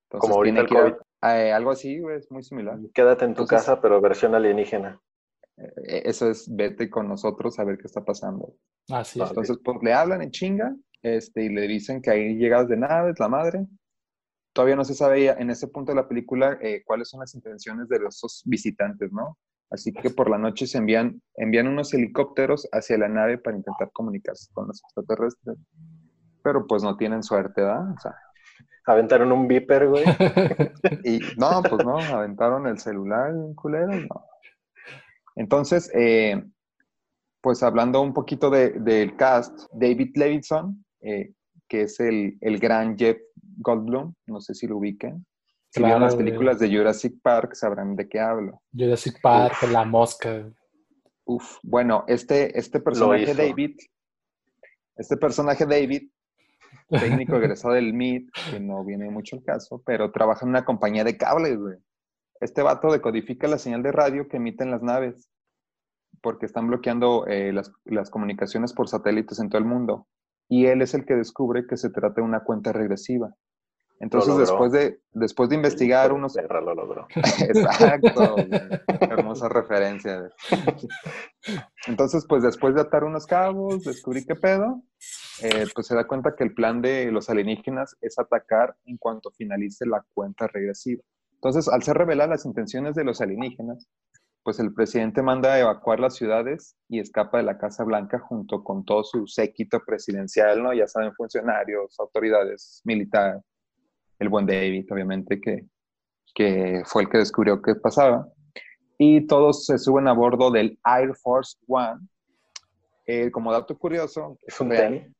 Como 0.09 0.33
ahorita 0.33 0.61
el 0.61 0.67
COVID. 0.67 0.93
Eh, 1.21 1.53
algo 1.53 1.69
así, 1.69 2.01
es 2.11 2.31
muy 2.31 2.41
similar. 2.41 2.79
Quédate 2.91 3.25
en 3.25 3.35
tu 3.35 3.45
casa, 3.45 3.79
pero 3.81 4.01
versión 4.01 4.33
alienígena. 4.33 4.99
Eh, 5.87 6.03
eso 6.05 6.29
es 6.29 6.53
vete 6.53 6.89
con 6.89 7.07
nosotros 7.07 7.57
a 7.59 7.63
ver 7.63 7.77
qué 7.77 7.87
está 7.87 8.03
pasando. 8.03 8.55
Así 8.89 9.21
es. 9.21 9.29
Entonces, 9.29 9.57
pues 9.63 9.77
le 9.81 9.93
hablan 9.93 10.21
en 10.21 10.31
chinga 10.31 10.75
este, 11.01 11.43
y 11.43 11.49
le 11.49 11.67
dicen 11.67 12.01
que 12.01 12.11
ahí 12.11 12.35
llegas 12.35 12.67
de 12.67 12.77
naves, 12.77 13.19
la 13.19 13.27
madre. 13.27 13.65
Todavía 14.53 14.75
no 14.75 14.83
se 14.83 14.93
sabe 14.93 15.29
en 15.29 15.49
ese 15.49 15.67
punto 15.67 15.91
de 15.91 15.95
la 15.95 16.07
película 16.07 16.57
eh, 16.61 16.83
cuáles 16.85 17.09
son 17.09 17.21
las 17.21 17.33
intenciones 17.35 17.87
de 17.87 17.97
esos 18.07 18.43
visitantes, 18.45 19.11
¿no? 19.11 19.37
Así 19.69 19.93
que 19.93 20.09
por 20.09 20.29
la 20.29 20.37
noche 20.37 20.67
se 20.67 20.77
envían, 20.77 21.21
envían 21.35 21.67
unos 21.67 21.93
helicópteros 21.93 22.67
hacia 22.73 22.97
la 22.97 23.07
nave 23.07 23.37
para 23.37 23.55
intentar 23.55 23.89
comunicarse 23.93 24.51
con 24.53 24.67
los 24.67 24.81
extraterrestres. 24.81 25.57
Pero 26.43 26.67
pues 26.67 26.83
no 26.83 26.97
tienen 26.97 27.23
suerte, 27.23 27.61
¿verdad? 27.61 27.93
O 27.93 27.99
sea, 28.01 28.13
aventaron 28.85 29.31
un 29.31 29.47
viper, 29.47 29.87
güey. 29.87 30.03
y 31.05 31.21
no, 31.37 31.61
pues 31.63 31.85
no, 31.85 31.97
aventaron 31.97 32.67
el 32.67 32.79
celular, 32.79 33.31
culero, 33.55 33.93
no. 33.93 34.25
Entonces, 35.35 35.91
eh, 35.93 36.43
pues 37.41 37.63
hablando 37.63 38.01
un 38.01 38.13
poquito 38.13 38.49
del 38.49 39.15
cast, 39.15 39.67
David 39.73 40.15
Levinson, 40.15 40.85
eh, 41.01 41.33
que 41.67 41.83
es 41.83 41.99
el, 41.99 42.37
gran 42.59 42.97
Jeff 42.97 43.17
Goldblum, 43.57 44.13
no 44.27 44.41
sé 44.41 44.53
si 44.53 44.67
lo 44.67 44.77
ubiquen. 44.77 45.25
Si 45.69 45.81
vieron 45.81 46.01
las 46.01 46.15
películas 46.15 46.59
de 46.59 46.69
Jurassic 46.69 47.21
Park, 47.21 47.55
sabrán 47.55 47.95
de 47.95 48.09
qué 48.09 48.19
hablo. 48.19 48.61
Jurassic 48.73 49.21
Park, 49.21 49.63
La 49.71 49.85
Mosca. 49.85 50.51
Uf, 51.23 51.57
bueno, 51.63 52.03
este, 52.07 52.57
este 52.59 52.81
personaje 52.81 53.33
David, 53.33 53.77
este 54.97 55.15
personaje 55.15 55.65
David, 55.65 56.09
técnico 56.89 57.37
egresado 57.37 57.73
del 57.73 57.93
MIT, 57.93 58.29
que 58.51 58.59
no 58.59 58.83
viene 58.83 59.09
mucho 59.09 59.37
el 59.37 59.43
caso, 59.43 59.81
pero 59.85 60.11
trabaja 60.11 60.45
en 60.45 60.49
una 60.49 60.65
compañía 60.65 61.03
de 61.03 61.17
cables, 61.17 61.57
güey. 61.57 61.77
Este 62.41 62.63
vato 62.63 62.91
decodifica 62.91 63.47
la 63.47 63.59
señal 63.59 63.83
de 63.83 63.91
radio 63.91 64.27
que 64.27 64.37
emiten 64.37 64.71
las 64.71 64.81
naves, 64.81 65.29
porque 66.21 66.47
están 66.47 66.67
bloqueando 66.67 67.27
eh, 67.27 67.53
las, 67.53 68.09
comunicaciones 68.09 68.73
por 68.73 68.89
satélites 68.89 69.39
en 69.39 69.49
todo 69.49 69.59
el 69.59 69.67
mundo. 69.67 70.07
Y 70.49 70.65
él 70.65 70.81
es 70.81 70.95
el 70.95 71.05
que 71.05 71.13
descubre 71.13 71.65
que 71.67 71.77
se 71.77 71.91
trata 71.91 72.15
de 72.15 72.21
una 72.23 72.43
cuenta 72.43 72.73
regresiva. 72.73 73.33
Entonces, 73.99 74.35
después 74.35 74.71
de, 74.71 74.99
después 75.11 75.49
de 75.49 75.55
investigar 75.55 76.11
unos... 76.11 76.35
lo 76.35 76.73
logró. 76.73 77.07
Exacto. 77.15 78.35
Hermosa 78.99 79.47
referencia. 79.47 80.27
Entonces, 81.85 82.25
pues 82.27 82.41
después 82.41 82.73
de 82.73 82.81
atar 82.81 83.03
unos 83.03 83.27
cabos, 83.27 83.83
descubrí 83.83 84.25
qué 84.25 84.33
pedo, 84.33 84.81
eh, 85.43 85.67
pues 85.75 85.85
se 85.85 85.93
da 85.93 86.07
cuenta 86.07 86.35
que 86.35 86.43
el 86.43 86.55
plan 86.55 86.81
de 86.81 87.11
los 87.11 87.29
alienígenas 87.29 87.95
es 88.01 88.17
atacar 88.17 88.75
en 88.85 88.97
cuanto 88.97 89.29
finalice 89.29 89.85
la 89.85 90.03
cuenta 90.15 90.47
regresiva. 90.47 91.03
Entonces, 91.43 91.73
al 91.73 91.81
ser 91.81 91.97
reveladas 91.97 92.29
las 92.29 92.45
intenciones 92.45 92.93
de 92.93 93.03
los 93.03 93.19
alienígenas, 93.19 93.89
pues 94.43 94.59
el 94.59 94.75
presidente 94.75 95.23
manda 95.23 95.53
a 95.53 95.59
evacuar 95.59 95.99
las 95.99 96.15
ciudades 96.15 96.75
y 96.87 96.99
escapa 96.99 97.39
de 97.39 97.43
la 97.43 97.57
Casa 97.57 97.83
Blanca 97.83 98.19
junto 98.19 98.63
con 98.63 98.85
todo 98.85 99.03
su 99.03 99.25
séquito 99.25 99.79
presidencial, 99.83 100.61
¿no? 100.61 100.71
Ya 100.71 100.87
saben, 100.87 101.13
funcionarios, 101.15 101.99
autoridades, 101.99 102.81
militares, 102.85 103.41
el 104.19 104.29
buen 104.29 104.45
David, 104.45 104.85
obviamente, 104.91 105.41
que, 105.41 105.65
que 106.35 106.83
fue 106.85 107.03
el 107.03 107.09
que 107.09 107.17
descubrió 107.17 107.59
qué 107.59 107.73
pasaba. 107.73 108.27
Y 108.99 109.25
todos 109.25 109.65
se 109.65 109.79
suben 109.79 110.07
a 110.07 110.13
bordo 110.13 110.51
del 110.51 110.77
Air 110.85 111.15
Force 111.15 111.57
One. 111.67 112.01
Eh, 113.07 113.31
como 113.31 113.51
dato 113.51 113.75
curioso, 113.75 114.37
¿es 114.45 114.61
un 114.61 114.69
real. 114.69 115.11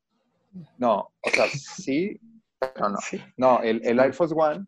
No, 0.77 1.11
o 1.19 1.29
sea, 1.31 1.47
sí, 1.47 2.19
pero 2.59 2.89
no. 2.89 2.97
No, 3.37 3.61
el, 3.63 3.81
el 3.83 3.99
Air 3.99 4.13
Force 4.13 4.35
One 4.37 4.67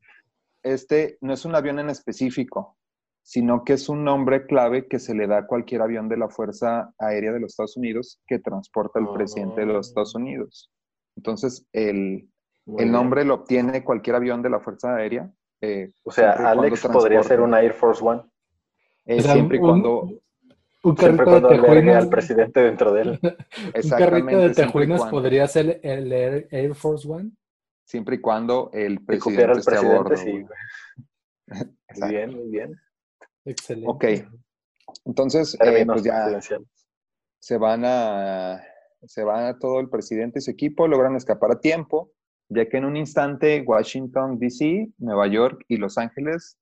este 0.64 1.18
no 1.22 1.34
es 1.34 1.46
un 1.46 1.56
avión 1.56 1.80
en 1.80 1.90
específico, 1.90 2.78
sino 3.22 3.64
que 3.64 3.74
es 3.74 3.90
un 3.90 4.04
nombre 4.04 4.46
clave 4.46 4.88
que 4.88 5.00
se 5.00 5.16
le 5.16 5.28
da 5.28 5.40
a 5.40 5.48
cualquier 5.48 5.82
avión 5.82 6.10
de 6.10 6.18
la 6.18 6.30
Fuerza 6.30 6.94
Aérea 6.98 7.32
de 7.32 7.40
los 7.40 7.52
Estados 7.52 7.78
Unidos 7.78 8.22
que 8.28 8.40
transporta 8.40 9.00
al 9.00 9.14
presidente 9.14 9.62
de 9.62 9.68
los 9.68 9.88
Estados 9.88 10.16
Unidos. 10.16 10.70
Entonces, 11.16 11.66
el, 11.72 12.28
nombre 12.66 13.24
lo 13.24 13.36
obtiene 13.36 13.84
cualquier 13.84 14.18
avión 14.18 14.42
de 14.42 14.50
la 14.50 14.60
Fuerza 14.60 14.96
Aérea. 14.96 15.32
Eh, 15.62 15.92
o 16.04 16.12
sea, 16.12 16.32
Alex 16.32 16.88
podría 16.88 17.24
ser 17.24 17.40
una 17.40 17.62
Air 17.62 17.74
Force 17.74 18.04
One. 18.04 18.24
Eh, 19.06 19.22
siempre 19.22 19.58
y 19.58 19.62
cuando... 19.62 20.10
Un 20.86 20.98
siempre 20.98 21.26
cuando 21.26 21.48
de 21.48 21.94
al 21.94 22.10
presidente 22.10 22.60
dentro 22.60 22.92
de 22.92 23.02
él. 23.04 23.20
un 23.84 23.90
carrito 23.90 24.38
de 24.38 24.50
tejuinos 24.50 25.06
podría 25.06 25.48
ser 25.48 25.80
el 25.82 26.12
Air 26.12 26.76
Force 26.76 27.08
One 27.10 27.32
siempre 27.84 28.16
y 28.16 28.22
cuando 28.22 28.70
el 28.74 29.04
presidente, 29.04 29.60
esté 29.60 29.78
a 29.78 29.82
bordo. 29.82 30.16
Sí. 30.16 30.46
muy 32.00 32.10
bien, 32.10 32.36
muy 32.36 32.50
bien. 32.50 32.82
Excelente. 33.46 33.90
Ok. 33.90 34.06
Entonces, 35.06 35.58
eh, 35.62 35.86
pues 35.86 36.04
ya 36.04 36.40
se 37.40 37.58
van 37.58 37.84
a 37.86 38.62
se 39.06 39.24
van 39.24 39.46
a 39.46 39.60
todo 39.60 39.80
el 39.80 39.90
presidente 39.90 40.40
y 40.40 40.42
su 40.42 40.52
equipo, 40.52 40.88
logran 40.88 41.16
escapar 41.16 41.52
a 41.52 41.60
tiempo, 41.60 42.12
ya 42.50 42.68
que 42.70 42.78
en 42.78 42.86
un 42.86 42.96
instante 42.96 43.64
Washington, 43.66 44.40
D.C., 44.40 44.92
Nueva 44.98 45.28
York 45.28 45.64
y 45.68 45.78
Los 45.78 45.98
Ángeles 45.98 46.58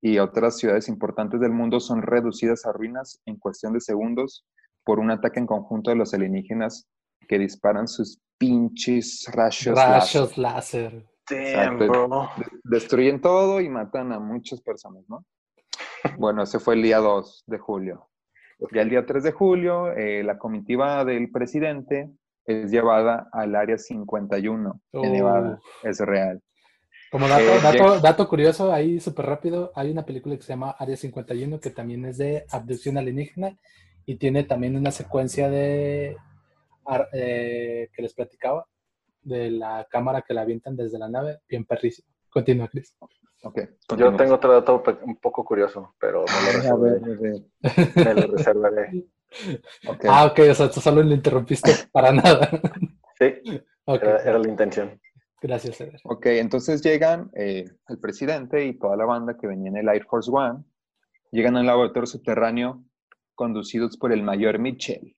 y 0.00 0.18
otras 0.18 0.58
ciudades 0.58 0.88
importantes 0.88 1.40
del 1.40 1.52
mundo 1.52 1.80
son 1.80 2.02
reducidas 2.02 2.66
a 2.66 2.72
ruinas 2.72 3.20
en 3.26 3.36
cuestión 3.36 3.72
de 3.72 3.80
segundos 3.80 4.46
por 4.84 4.98
un 4.98 5.10
ataque 5.10 5.40
en 5.40 5.46
conjunto 5.46 5.90
de 5.90 5.96
los 5.96 6.14
alienígenas 6.14 6.88
que 7.28 7.38
disparan 7.38 7.86
sus 7.86 8.20
pinches 8.38 9.28
rayos, 9.32 9.76
rayos 9.76 10.38
láser. 10.38 11.06
Destruyen 12.64 13.20
todo 13.20 13.60
y 13.60 13.68
matan 13.68 14.12
a 14.12 14.18
muchas 14.18 14.60
personas, 14.62 15.04
¿no? 15.08 15.24
Bueno, 16.18 16.42
ese 16.42 16.58
fue 16.58 16.74
el 16.74 16.82
día 16.82 16.98
2 16.98 17.44
de 17.46 17.58
julio. 17.58 18.08
Ya 18.72 18.82
el 18.82 18.90
día 18.90 19.04
3 19.04 19.22
de 19.22 19.32
julio, 19.32 19.92
eh, 19.92 20.22
la 20.24 20.38
comitiva 20.38 21.04
del 21.04 21.30
presidente 21.30 22.10
es 22.44 22.70
llevada 22.70 23.28
al 23.32 23.54
área 23.54 23.78
51 23.78 24.80
en 24.92 25.12
Nevada. 25.12 25.60
Es 25.82 26.00
real. 26.00 26.40
Como 27.10 27.28
dato, 27.28 28.00
dato, 28.00 28.28
curioso, 28.28 28.72
ahí 28.72 29.00
súper 29.00 29.26
rápido, 29.26 29.72
hay 29.74 29.90
una 29.90 30.04
película 30.04 30.36
que 30.36 30.42
se 30.42 30.48
llama 30.48 30.74
Área 30.78 30.96
51 30.96 31.58
que 31.60 31.70
también 31.70 32.04
es 32.04 32.18
de 32.18 32.44
abducción 32.50 32.98
alienígena 32.98 33.56
y 34.04 34.16
tiene 34.16 34.44
también 34.44 34.76
una 34.76 34.90
secuencia 34.90 35.48
de 35.48 36.16
eh, 37.12 37.88
que 37.92 38.02
les 38.02 38.14
platicaba 38.14 38.66
de 39.22 39.50
la 39.50 39.86
cámara 39.90 40.22
que 40.22 40.34
la 40.34 40.42
avientan 40.42 40.76
desde 40.76 40.98
la 40.98 41.08
nave, 41.08 41.40
bien 41.48 41.64
perrísimo. 41.64 42.08
Continúa, 42.30 42.68
Chris. 42.68 42.96
Okay, 43.42 43.68
Yo 43.96 44.16
tengo 44.16 44.34
otro 44.34 44.52
dato 44.52 44.82
un 45.04 45.16
poco 45.16 45.44
curioso, 45.44 45.94
pero 46.00 46.24
me 47.94 48.14
lo 48.14 48.36
reservaré. 48.36 49.06
Ah, 50.08 50.26
ok, 50.26 50.40
o 50.50 50.54
sea, 50.54 50.70
tú 50.70 50.80
solo 50.80 51.02
le 51.02 51.14
interrumpiste 51.14 51.70
para 51.92 52.12
nada. 52.12 52.48
Sí, 53.18 53.34
era, 53.86 54.38
la 54.38 54.48
intención. 54.48 55.00
Gracias, 55.40 55.80
Eder. 55.80 56.00
Ok, 56.04 56.26
entonces 56.26 56.82
llegan 56.82 57.30
eh, 57.34 57.64
el 57.88 57.98
presidente 57.98 58.64
y 58.64 58.78
toda 58.78 58.96
la 58.96 59.04
banda 59.04 59.36
que 59.36 59.46
venía 59.46 59.70
en 59.70 59.76
el 59.76 59.88
Air 59.88 60.04
Force 60.04 60.30
One 60.32 60.64
llegan 61.30 61.56
a 61.56 61.60
un 61.60 61.66
laboratorio 61.66 62.06
subterráneo 62.06 62.82
conducidos 63.34 63.96
por 63.96 64.12
el 64.12 64.22
mayor 64.22 64.58
Mitchell 64.58 65.17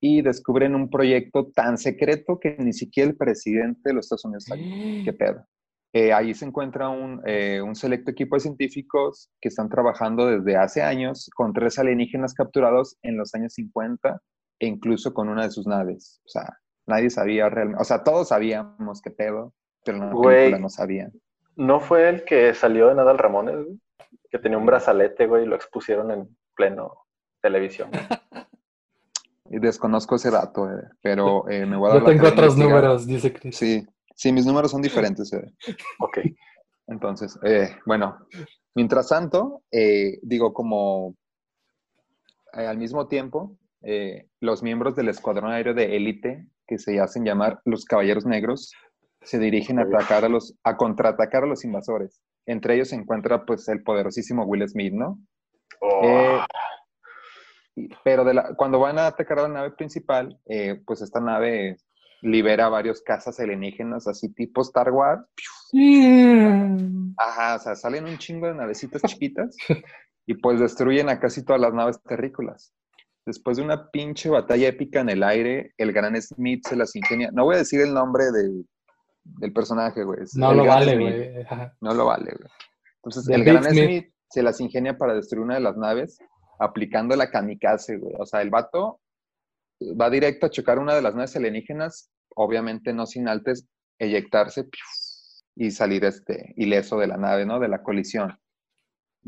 y 0.00 0.22
descubren 0.22 0.74
un 0.74 0.88
proyecto 0.88 1.50
tan 1.54 1.76
secreto 1.76 2.38
que 2.40 2.56
ni 2.58 2.72
siquiera 2.72 3.10
el 3.10 3.16
presidente 3.16 3.80
de 3.84 3.94
los 3.94 4.06
Estados 4.06 4.24
Unidos 4.24 4.44
sabe. 4.44 4.62
¿Qué 5.04 5.12
pedo? 5.12 5.44
Eh, 5.92 6.12
ahí 6.12 6.34
se 6.34 6.44
encuentra 6.44 6.88
un, 6.88 7.20
eh, 7.26 7.60
un, 7.60 7.74
selecto 7.74 8.12
equipo 8.12 8.36
de 8.36 8.40
científicos 8.40 9.28
que 9.40 9.48
están 9.48 9.68
trabajando 9.68 10.26
desde 10.26 10.56
hace 10.56 10.82
años 10.82 11.28
con 11.34 11.52
tres 11.52 11.80
alienígenas 11.80 12.32
capturados 12.32 12.96
en 13.02 13.16
los 13.16 13.34
años 13.34 13.54
50 13.54 14.20
e 14.60 14.66
incluso 14.68 15.12
con 15.12 15.28
una 15.28 15.42
de 15.42 15.50
sus 15.50 15.66
naves. 15.66 16.20
O 16.24 16.28
sea, 16.28 16.58
nadie 16.86 17.10
sabía 17.10 17.48
realmente, 17.50 17.82
o 17.82 17.84
sea, 17.84 18.04
todos 18.04 18.28
sabíamos 18.28 19.02
qué 19.02 19.10
pedo, 19.10 19.52
pero 19.84 19.98
no, 19.98 20.58
no 20.58 20.68
sabían. 20.68 21.12
¿No 21.56 21.80
fue 21.80 22.08
el 22.08 22.24
que 22.24 22.54
salió 22.54 22.88
de 22.88 22.94
Nadal 22.94 23.18
Ramones, 23.18 23.66
Que 24.30 24.38
tenía 24.38 24.58
un 24.58 24.66
brazalete, 24.66 25.26
güey, 25.26 25.42
y 25.42 25.46
lo 25.46 25.56
expusieron 25.56 26.12
en 26.12 26.28
pleno 26.54 27.04
televisión. 27.42 27.90
Y 29.50 29.58
desconozco 29.58 30.16
ese 30.16 30.30
dato, 30.30 30.70
eh, 30.70 30.82
pero 31.02 31.44
me 31.44 31.76
voy 31.76 31.90
a 31.90 31.94
dar 31.94 32.02
Yo 32.02 32.06
tengo 32.06 32.28
otros 32.28 32.56
números, 32.56 33.06
dice 33.06 33.32
Chris. 33.32 33.56
Sí, 33.56 33.86
Sí, 34.20 34.32
mis 34.32 34.44
números 34.44 34.70
son 34.70 34.82
diferentes. 34.82 35.32
Eh. 35.32 35.50
Ok. 35.98 36.18
Entonces, 36.88 37.38
eh, 37.42 37.74
bueno, 37.86 38.18
mientras 38.74 39.08
tanto, 39.08 39.62
eh, 39.72 40.18
digo, 40.20 40.52
como 40.52 41.16
al 42.52 42.76
mismo 42.76 43.08
tiempo, 43.08 43.56
los 44.40 44.62
miembros 44.62 44.94
del 44.94 45.08
escuadrón 45.08 45.50
aéreo 45.50 45.72
de 45.72 45.96
élite, 45.96 46.46
que 46.66 46.76
se 46.76 47.00
hacen 47.00 47.24
llamar 47.24 47.62
los 47.64 47.86
Caballeros 47.86 48.26
Negros, 48.26 48.72
se 49.22 49.38
dirigen 49.38 49.78
a 49.78 49.84
atacar 49.84 50.26
a 50.26 50.28
los, 50.28 50.54
a 50.64 50.76
contraatacar 50.76 51.44
a 51.44 51.46
los 51.46 51.64
invasores. 51.64 52.20
Entre 52.44 52.74
ellos 52.74 52.88
se 52.88 52.96
encuentra, 52.96 53.46
pues, 53.46 53.68
el 53.68 53.82
poderosísimo 53.82 54.44
Will 54.44 54.68
Smith, 54.68 54.92
¿no? 54.92 55.18
Oh. 55.80 56.44
Pero 58.04 58.24
de 58.24 58.34
la, 58.34 58.54
cuando 58.54 58.78
van 58.78 58.98
a 58.98 59.06
atacar 59.06 59.38
a 59.38 59.42
la 59.42 59.48
nave 59.48 59.70
principal, 59.72 60.38
pues 60.86 61.02
esta 61.02 61.20
nave 61.20 61.76
libera 62.22 62.68
varios 62.68 63.00
casas 63.02 63.40
alienígenas, 63.40 64.06
así 64.06 64.32
tipo 64.32 64.62
Star 64.62 64.90
Wars. 64.90 65.22
Mm. 65.72 67.14
Ajá, 67.16 67.56
o 67.56 67.58
sea, 67.58 67.74
salen 67.74 68.04
un 68.04 68.18
chingo 68.18 68.46
de 68.46 68.54
navecitas 68.54 69.02
chiquitas 69.02 69.56
y 70.26 70.34
pues 70.34 70.60
destruyen 70.60 71.08
a 71.08 71.18
casi 71.18 71.44
todas 71.44 71.60
las 71.60 71.72
naves 71.72 72.02
terrícolas. 72.02 72.72
Después 73.26 73.58
de 73.58 73.62
una 73.62 73.90
pinche 73.90 74.28
batalla 74.28 74.68
épica 74.68 75.00
en 75.00 75.10
el 75.10 75.22
aire, 75.22 75.74
el 75.76 75.92
gran 75.92 76.20
Smith 76.20 76.66
se 76.66 76.76
las 76.76 76.96
ingenia. 76.96 77.30
No 77.32 77.44
voy 77.44 77.56
a 77.56 77.58
decir 77.58 77.80
el 77.80 77.92
nombre 77.92 78.24
del, 78.32 78.66
personaje, 79.52 80.02
güey. 80.04 80.20
No 80.34 80.54
lo 80.54 80.64
vale, 80.64 80.96
güey. 80.96 81.46
No 81.80 81.94
lo 81.94 82.06
vale, 82.06 82.32
güey. 82.36 82.50
Entonces, 82.96 83.28
el 83.28 83.44
gran 83.44 83.64
Smith. 83.64 84.10
se 84.28 84.42
las 84.42 84.60
ingenia 84.60 84.96
para 84.96 85.14
destruir 85.14 85.44
una 85.44 85.54
de 85.54 85.60
las 85.60 85.76
naves 85.76 86.18
aplicando 86.60 87.16
la 87.16 87.30
kamikaze, 87.30 87.96
güey. 87.96 88.14
O 88.18 88.26
sea, 88.26 88.42
el 88.42 88.50
vato 88.50 89.00
va 90.00 90.10
directo 90.10 90.46
a 90.46 90.50
chocar 90.50 90.78
una 90.78 90.94
de 90.94 91.02
las 91.02 91.14
naves 91.14 91.34
alienígenas, 91.34 92.10
obviamente 92.36 92.92
no 92.92 93.06
sin 93.06 93.26
altes, 93.26 93.66
eyectarse 93.98 94.68
y 95.56 95.70
salir 95.70 96.04
este, 96.04 96.52
ileso 96.56 96.98
de 96.98 97.06
la 97.06 97.16
nave, 97.16 97.46
¿no? 97.46 97.58
De 97.58 97.68
la 97.68 97.82
colisión. 97.82 98.38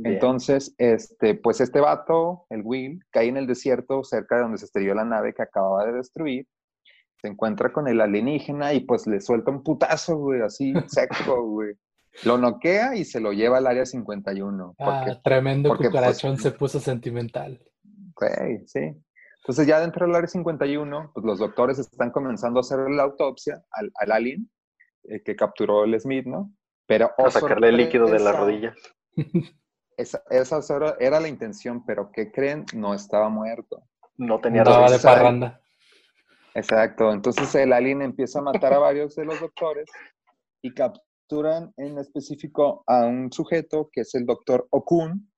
Entonces, 0.05 0.75
este, 0.79 1.35
pues 1.35 1.61
este 1.61 1.81
vato, 1.81 2.47
el 2.49 2.63
Will, 2.65 3.05
cae 3.11 3.29
en 3.29 3.37
el 3.37 3.47
desierto 3.47 4.03
cerca 4.05 4.37
de 4.37 4.43
donde 4.43 4.59
se 4.59 4.65
estrelló 4.65 4.95
la 4.95 5.05
nave 5.05 5.35
que 5.35 5.43
acababa 5.43 5.85
de 5.85 5.93
destruir. 5.93 6.47
Se 7.21 7.29
encuentra 7.29 7.73
con 7.73 7.89
el 7.89 8.01
alienígena 8.01 8.73
y 8.73 8.81
pues 8.81 9.07
le 9.07 9.21
suelta 9.21 9.51
un 9.51 9.63
putazo, 9.63 10.17
güey, 10.17 10.41
así 10.41 10.73
seco, 10.89 11.43
güey. 11.43 11.75
Lo 12.25 12.39
noquea 12.39 12.95
y 12.95 13.05
se 13.05 13.21
lo 13.21 13.33
lleva 13.33 13.59
al 13.59 13.67
área 13.67 13.87
51. 13.87 14.75
ah, 14.79 15.21
tremendo 15.25 15.71
porque, 15.71 15.85
pues, 15.85 15.93
cucarachón 15.93 16.37
se 16.39 16.53
puso 16.53 16.79
sentimental. 16.79 17.61
Sí. 18.67 18.95
Entonces 19.43 19.67
ya 19.67 19.81
dentro 19.81 20.07
del 20.07 20.15
área 20.15 20.29
51, 20.29 21.11
pues 21.15 21.27
los 21.27 21.39
doctores 21.39 21.79
están 21.79 22.11
comenzando 22.11 22.61
a 22.61 22.63
hacer 22.63 22.79
la 22.91 23.03
autopsia 23.03 23.65
al, 23.73 23.91
al 23.97 24.13
alien 24.13 24.51
eh, 25.05 25.23
que 25.23 25.35
capturó 25.35 25.85
el 25.85 25.99
Smith, 25.99 26.27
¿no? 26.27 26.53
Pero 26.87 27.11
a 27.19 27.31
sacarle 27.31 27.71
el 27.71 27.77
líquido 27.77 28.07
de 28.07 28.21
la 28.21 28.33
rodilla. 28.33 28.75
Esa, 29.95 30.23
esa 30.31 30.59
era, 30.99 31.21
la 31.21 31.29
intención, 31.29 31.85
pero 31.85 32.11
¿qué 32.13 32.33
creen? 32.33 32.65
No 32.75 32.95
estaba 32.95 33.29
muerto. 33.29 33.83
No 34.17 34.41
tenía 34.41 34.63
Estaba 34.63 34.91
de 34.91 34.99
parranda. 34.99 35.61
Exacto. 36.55 37.13
Entonces 37.13 37.55
el 37.55 37.75
alien 37.75 38.01
empieza 38.01 38.39
a 38.39 38.43
matar 38.43 38.73
a 38.73 38.79
varios 38.79 39.15
de 39.15 39.27
los 39.27 39.39
doctores 39.39 39.89
y 40.63 40.73
capturan 41.33 41.73
en 41.79 41.99
específico 41.99 42.85
a 42.87 43.07
un 43.07 43.33
sujeto 43.33 43.89
que 43.91 44.03
es 44.03 44.15
el 44.15 44.27
doctor 44.27 44.67
Okun, 44.71 45.31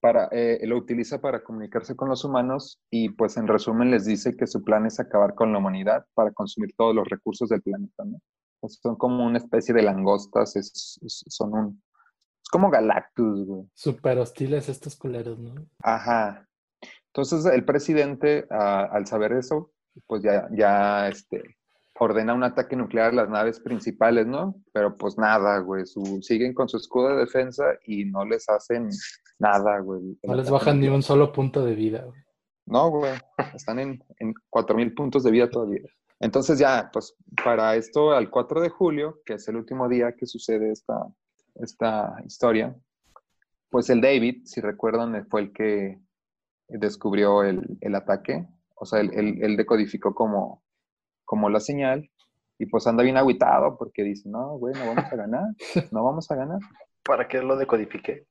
para, 0.00 0.28
eh, 0.30 0.60
lo 0.66 0.76
utiliza 0.76 1.20
para 1.20 1.42
comunicarse 1.42 1.94
con 1.96 2.08
los 2.08 2.24
humanos 2.24 2.80
y 2.90 3.10
pues 3.10 3.36
en 3.36 3.46
resumen 3.46 3.90
les 3.90 4.04
dice 4.04 4.36
que 4.36 4.46
su 4.46 4.62
plan 4.62 4.86
es 4.86 5.00
acabar 5.00 5.34
con 5.34 5.52
la 5.52 5.58
humanidad 5.58 6.04
para 6.14 6.30
consumir 6.32 6.74
todos 6.76 6.94
los 6.94 7.08
recursos 7.08 7.48
del 7.48 7.62
planeta, 7.62 8.04
¿no? 8.04 8.18
Pues, 8.60 8.78
son 8.82 8.96
como 8.96 9.26
una 9.26 9.38
especie 9.38 9.74
de 9.74 9.82
langostas, 9.82 10.56
es, 10.56 10.98
son 11.02 11.52
un... 11.54 11.82
Es 12.42 12.48
como 12.50 12.70
Galactus, 12.70 13.46
güey. 13.46 13.68
Súper 13.74 14.18
hostiles 14.18 14.68
estos 14.68 14.96
culeros, 14.96 15.38
¿no? 15.38 15.54
Ajá. 15.82 16.46
Entonces 17.08 17.44
el 17.52 17.64
presidente, 17.64 18.46
al 18.50 19.06
saber 19.06 19.32
eso, 19.32 19.72
pues 20.06 20.22
ya, 20.22 20.48
ya 20.52 21.08
este, 21.08 21.42
ordena 21.98 22.34
un 22.34 22.44
ataque 22.44 22.76
nuclear 22.76 23.10
a 23.10 23.14
las 23.14 23.28
naves 23.28 23.60
principales, 23.60 24.26
¿no? 24.26 24.56
Pero 24.72 24.96
pues 24.96 25.16
nada, 25.18 25.58
güey, 25.58 25.84
siguen 26.20 26.54
con 26.54 26.68
su 26.68 26.76
escudo 26.76 27.10
de 27.10 27.16
defensa 27.16 27.64
y 27.86 28.04
no 28.04 28.24
les 28.24 28.48
hacen 28.48 28.88
nada, 29.38 29.78
güey. 29.80 30.18
No 30.22 30.34
les 30.34 30.50
bajan 30.50 30.80
ni 30.80 30.88
un 30.88 31.02
solo 31.02 31.32
punto 31.32 31.64
de 31.64 31.74
vida, 31.74 32.04
güey. 32.04 32.20
No, 32.66 32.90
güey, 32.90 33.12
están 33.54 33.78
en, 33.78 34.02
en 34.18 34.34
4.000 34.50 34.94
puntos 34.94 35.22
de 35.22 35.30
vida 35.30 35.48
todavía. 35.48 35.82
Entonces 36.18 36.58
ya, 36.58 36.90
pues 36.92 37.14
para 37.44 37.76
esto, 37.76 38.12
al 38.12 38.30
4 38.30 38.60
de 38.60 38.70
julio, 38.70 39.20
que 39.24 39.34
es 39.34 39.46
el 39.48 39.56
último 39.56 39.88
día 39.88 40.14
que 40.16 40.26
sucede 40.26 40.72
esta, 40.72 41.06
esta 41.56 42.16
historia, 42.24 42.74
pues 43.70 43.90
el 43.90 44.00
David, 44.00 44.42
si 44.44 44.60
recuerdan, 44.60 45.26
fue 45.28 45.42
el 45.42 45.52
que 45.52 46.00
descubrió 46.68 47.42
el, 47.44 47.78
el 47.80 47.94
ataque. 47.94 48.46
O 48.74 48.86
sea, 48.86 49.00
él, 49.00 49.38
él 49.40 49.56
decodificó 49.56 50.14
como 50.14 50.62
como 51.26 51.50
la 51.50 51.60
señal 51.60 52.10
y 52.58 52.66
pues 52.66 52.86
anda 52.86 53.02
bien 53.02 53.18
aguitado 53.18 53.76
porque 53.76 54.02
dice, 54.02 54.28
no, 54.30 54.56
güey, 54.56 54.74
no 54.74 54.86
vamos 54.86 55.12
a 55.12 55.16
ganar, 55.16 55.44
no 55.92 56.04
vamos 56.04 56.30
a 56.30 56.36
ganar. 56.36 56.60
¿Para 57.04 57.28
qué 57.28 57.42
lo 57.42 57.56
decodifique? 57.56 58.26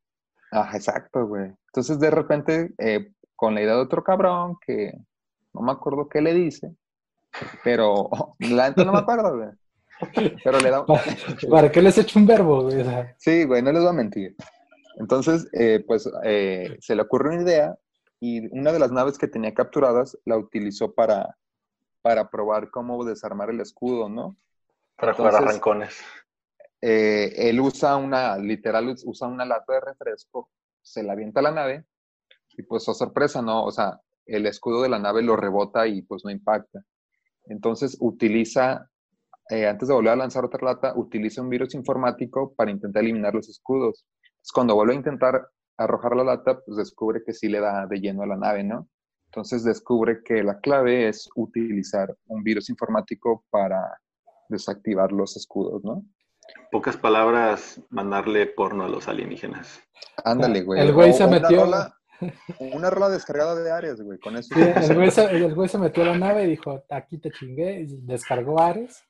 Ah, 0.52 0.72
exacto, 0.74 1.28
güey. 1.28 1.54
Entonces 1.68 2.00
de 2.00 2.10
repente, 2.10 2.74
eh, 2.80 3.12
con 3.36 3.54
la 3.54 3.62
idea 3.62 3.76
de 3.76 3.82
otro 3.82 4.04
cabrón 4.04 4.58
que 4.66 4.93
no 5.54 5.62
me 5.62 5.72
acuerdo 5.72 6.10
qué 6.10 6.22
le 6.22 6.34
dice, 6.34 6.74
pero 7.64 8.10
la 8.39 8.66
gente 8.66 8.86
no 8.86 8.93
me 8.93 9.00
acuerdo, 9.00 9.38
güey. 9.38 9.50
Pero 10.43 10.60
le 10.60 10.72
da... 10.72 10.86
¿Para 11.50 11.72
qué 11.72 11.82
les 11.82 11.98
echo 11.98 12.20
un 12.20 12.26
verbo, 12.26 12.64
güey? 12.64 12.84
Sí, 13.18 13.46
güey, 13.46 13.62
no 13.62 13.72
les 13.72 13.82
voy 13.82 13.91
a 13.91 13.93
mentir. 13.93 14.36
Entonces, 14.98 15.48
eh, 15.54 15.84
pues 15.88 16.10
eh, 16.24 16.78
se 16.80 16.96
le 16.96 17.02
ocurrió 17.02 17.32
una 17.32 17.43
idea 17.43 17.78
y 18.20 18.46
una 18.58 18.72
de 18.72 18.80
las 18.80 18.91
naves 18.91 19.18
que 19.18 19.28
tenía 19.28 19.54
capturadas 19.54 20.18
la 20.26 20.38
utilizó 20.38 20.93
para 20.93 21.38
para 22.06 22.30
probar 22.30 22.70
cómo 22.70 23.03
desarmar 23.03 23.49
el 23.49 23.62
escudo, 23.62 24.10
¿no? 24.10 24.38
Para 24.95 25.16
jugar 25.16 25.38
arrancones. 25.38 25.97
Eh, 26.80 27.34
él 27.49 27.60
usa 27.60 27.95
una, 27.95 28.38
literal, 28.38 28.95
usa 29.06 29.28
una 29.28 29.43
lata 29.43 29.74
de 29.74 29.80
refresco, 29.80 30.51
se 30.84 31.01
la 31.01 31.14
avienta 31.14 31.39
a 31.39 31.43
la 31.43 31.51
nave 31.51 31.86
y 32.56 32.62
pues, 32.62 32.88
oh 32.88 32.93
sorpresa, 32.93 33.41
¿no? 33.41 33.64
O 33.66 33.72
sea, 33.72 33.99
el 34.28 34.45
escudo 34.45 34.84
de 34.84 34.89
la 34.89 34.99
nave 34.99 35.24
lo 35.24 35.36
rebota 35.36 35.88
y 35.88 36.03
pues 36.03 36.24
no 36.24 36.30
impacta. 36.30 36.86
Entonces 37.45 37.97
utiliza, 37.99 38.88
eh, 39.49 39.66
antes 39.66 39.88
de 39.88 39.95
volver 39.95 40.14
a 40.14 40.18
lanzar 40.18 40.45
otra 40.45 40.64
lata, 40.64 40.93
utiliza 40.95 41.41
un 41.41 41.49
virus 41.49 41.74
informático 41.74 42.53
para 42.53 42.70
intentar 42.70 43.01
eliminar 43.01 43.34
los 43.34 43.49
escudos. 43.49 44.06
Entonces, 44.28 44.51
cuando 44.53 44.76
vuelve 44.76 44.93
a 44.93 44.97
intentar 44.97 45.49
arrojar 45.76 46.16
la 46.16 46.24
lata, 46.24 46.60
pues 46.64 46.78
descubre 46.78 47.24
que 47.26 47.34
sí 47.34 47.49
le 47.49 47.62
da 47.62 47.88
de 47.88 47.99
lleno 47.99 48.22
a 48.22 48.28
la 48.28 48.38
nave, 48.38 48.64
¿no? 48.64 48.88
Entonces 49.36 49.66
descubre 49.66 50.24
que 50.24 50.42
la 50.44 50.62
clave 50.62 51.10
es 51.10 51.28
utilizar 51.36 52.16
un 52.28 52.42
virus 52.42 52.70
informático 52.70 53.44
para 53.50 54.00
desactivar 54.48 55.12
los 55.12 55.36
escudos, 55.36 55.84
¿no? 55.84 56.06
Pocas 56.72 56.96
palabras, 56.96 57.82
mandarle 57.90 58.46
porno 58.46 58.86
a 58.86 58.88
los 58.88 59.10
alienígenas. 59.10 59.82
Ándale, 60.24 60.62
güey. 60.62 60.80
El 60.80 60.94
güey 60.94 61.12
se 61.12 61.28
metió. 61.28 61.66
una 62.60 62.90
rola 62.90 63.10
descargada 63.10 63.56
de 63.56 63.70
Ares, 63.70 64.02
güey. 64.02 64.20
Con 64.20 64.38
eso. 64.38 64.56
el, 64.56 64.96
güey 64.96 65.12
se, 65.12 65.26
el, 65.26 65.54
güey 65.54 65.68
se, 65.68 65.80
metió 65.80 66.04
a 66.04 66.08
la 66.08 66.18
nave 66.18 66.46
y 66.46 66.52
dijo: 66.52 66.82
Aquí 66.90 67.18
te 67.18 67.30
chingué. 67.30 67.86
descargó 68.04 68.62
Ares. 68.62 69.04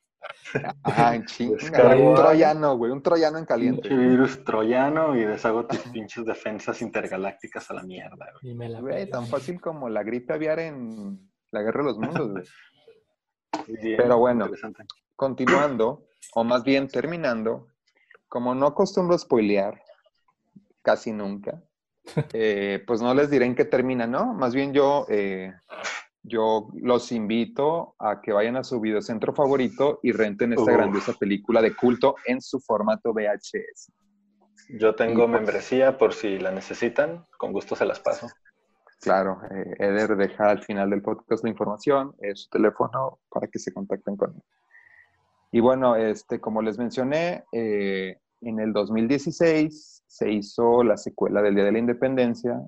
Ajá, 0.84 1.16
en 1.16 1.26
chinga. 1.26 1.95
Un 1.95 2.16
troyano, 2.16 2.78
güey, 2.78 2.91
un 2.91 3.01
troyano 3.01 3.38
en 3.38 3.45
caliente. 3.45 3.93
Un 3.93 4.09
virus 4.09 4.43
troyano 4.43 5.16
y 5.16 5.26
deshago 5.26 5.66
tus 5.66 5.80
pinches 5.80 6.26
defensas 6.26 6.82
intergalácticas 6.82 7.70
a 7.72 7.74
la 7.74 7.84
mierda, 7.84 8.28
güey. 8.41 9.09
tan 9.09 9.28
fácil 9.28 9.59
como 9.59 9.89
la 9.89 10.03
gripe 10.03 10.34
aviar 10.34 10.59
en 10.59 11.32
la 11.51 11.61
Guerra 11.61 11.80
de 11.80 11.86
los 11.86 11.97
Mundos, 11.97 12.32
güey. 12.32 12.43
Pero 13.97 14.18
bueno, 14.18 14.49
continuando, 15.16 16.07
o 16.34 16.43
más 16.43 16.63
bien 16.63 16.88
terminando, 16.88 17.68
como 18.28 18.53
no 18.53 18.68
acostumbro 18.68 19.18
spoilear, 19.18 19.82
casi 20.82 21.11
nunca, 21.13 21.63
Eh, 22.34 22.84
pues 22.86 23.01
no 23.01 23.13
les 23.13 23.30
diré 23.30 23.45
en 23.45 23.55
qué 23.55 23.66
termina, 23.66 24.07
¿no? 24.07 24.34
Más 24.34 24.53
bien 24.53 24.74
yo, 24.74 25.05
eh, 25.09 25.53
yo 26.28 26.70
los 26.74 27.12
invito 27.12 27.96
a 28.00 28.22
que 28.22 28.34
vayan 28.34 28.58
a 28.58 28.64
su 28.64 28.80
videocentro 28.80 29.34
favorito 29.34 30.00
y 30.04 30.12
renten 30.12 30.54
esta 30.54 30.64
Uf. 30.64 30.78
grandiosa 30.78 31.14
película 31.14 31.62
de 31.62 31.76
culto 31.76 32.16
en 32.26 32.42
su 32.42 32.60
formato 32.60 33.14
VHS. 33.14 33.92
Yo 34.70 34.96
tengo 34.96 35.26
Y, 35.26 35.28
pues, 35.28 35.30
membresía 35.30 35.98
por 35.98 36.14
si 36.14 36.40
la 36.40 36.52
necesitan. 36.52 37.24
Con 37.38 37.54
gusto 37.54 37.76
se 37.76 37.86
las 37.86 38.00
paso. 38.00 38.28
Claro, 39.02 39.40
eh, 39.52 39.76
Eder 39.78 40.16
deja 40.16 40.50
al 40.50 40.64
final 40.64 40.90
del 40.90 41.02
podcast 41.02 41.44
la 41.44 41.50
información, 41.50 42.16
eh, 42.22 42.36
su 42.36 42.50
teléfono 42.50 43.20
para 43.30 43.48
que 43.48 43.60
se 43.60 43.72
contacten 43.72 44.18
con 44.18 44.34
él. 44.34 44.42
Y 45.52 45.60
bueno, 45.60 45.96
este, 45.96 46.42
como 46.42 46.62
les 46.62 46.80
mencioné, 46.80 47.44
eh, 47.52 48.18
en 48.42 48.60
el 48.60 48.74
2016 48.74 50.04
se 50.08 50.32
hizo 50.32 50.84
la 50.84 50.98
secuela 50.98 51.42
del 51.42 51.56
Día 51.56 51.66
de 51.66 51.72
la 51.74 51.80
Independencia. 51.80 52.60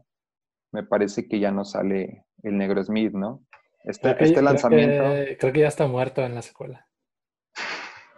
Me 0.71 0.83
parece 0.83 1.27
que 1.27 1.39
ya 1.39 1.51
no 1.51 1.65
sale 1.65 2.25
el 2.43 2.57
Negro 2.57 2.83
Smith, 2.83 3.13
¿no? 3.13 3.43
Este, 3.87 4.01
Creo 4.01 4.17
que- 4.17 4.23
este 4.25 4.33
creo 4.35 4.43
lanzamiento. 4.45 5.03
que- 5.03 5.37
creo 5.39 5.53
que 5.53 5.59
ya 5.61 5.67
está 5.67 5.87
muerto 5.87 6.21
en 6.23 6.35
la 6.35 6.41
secuela. 6.41 6.87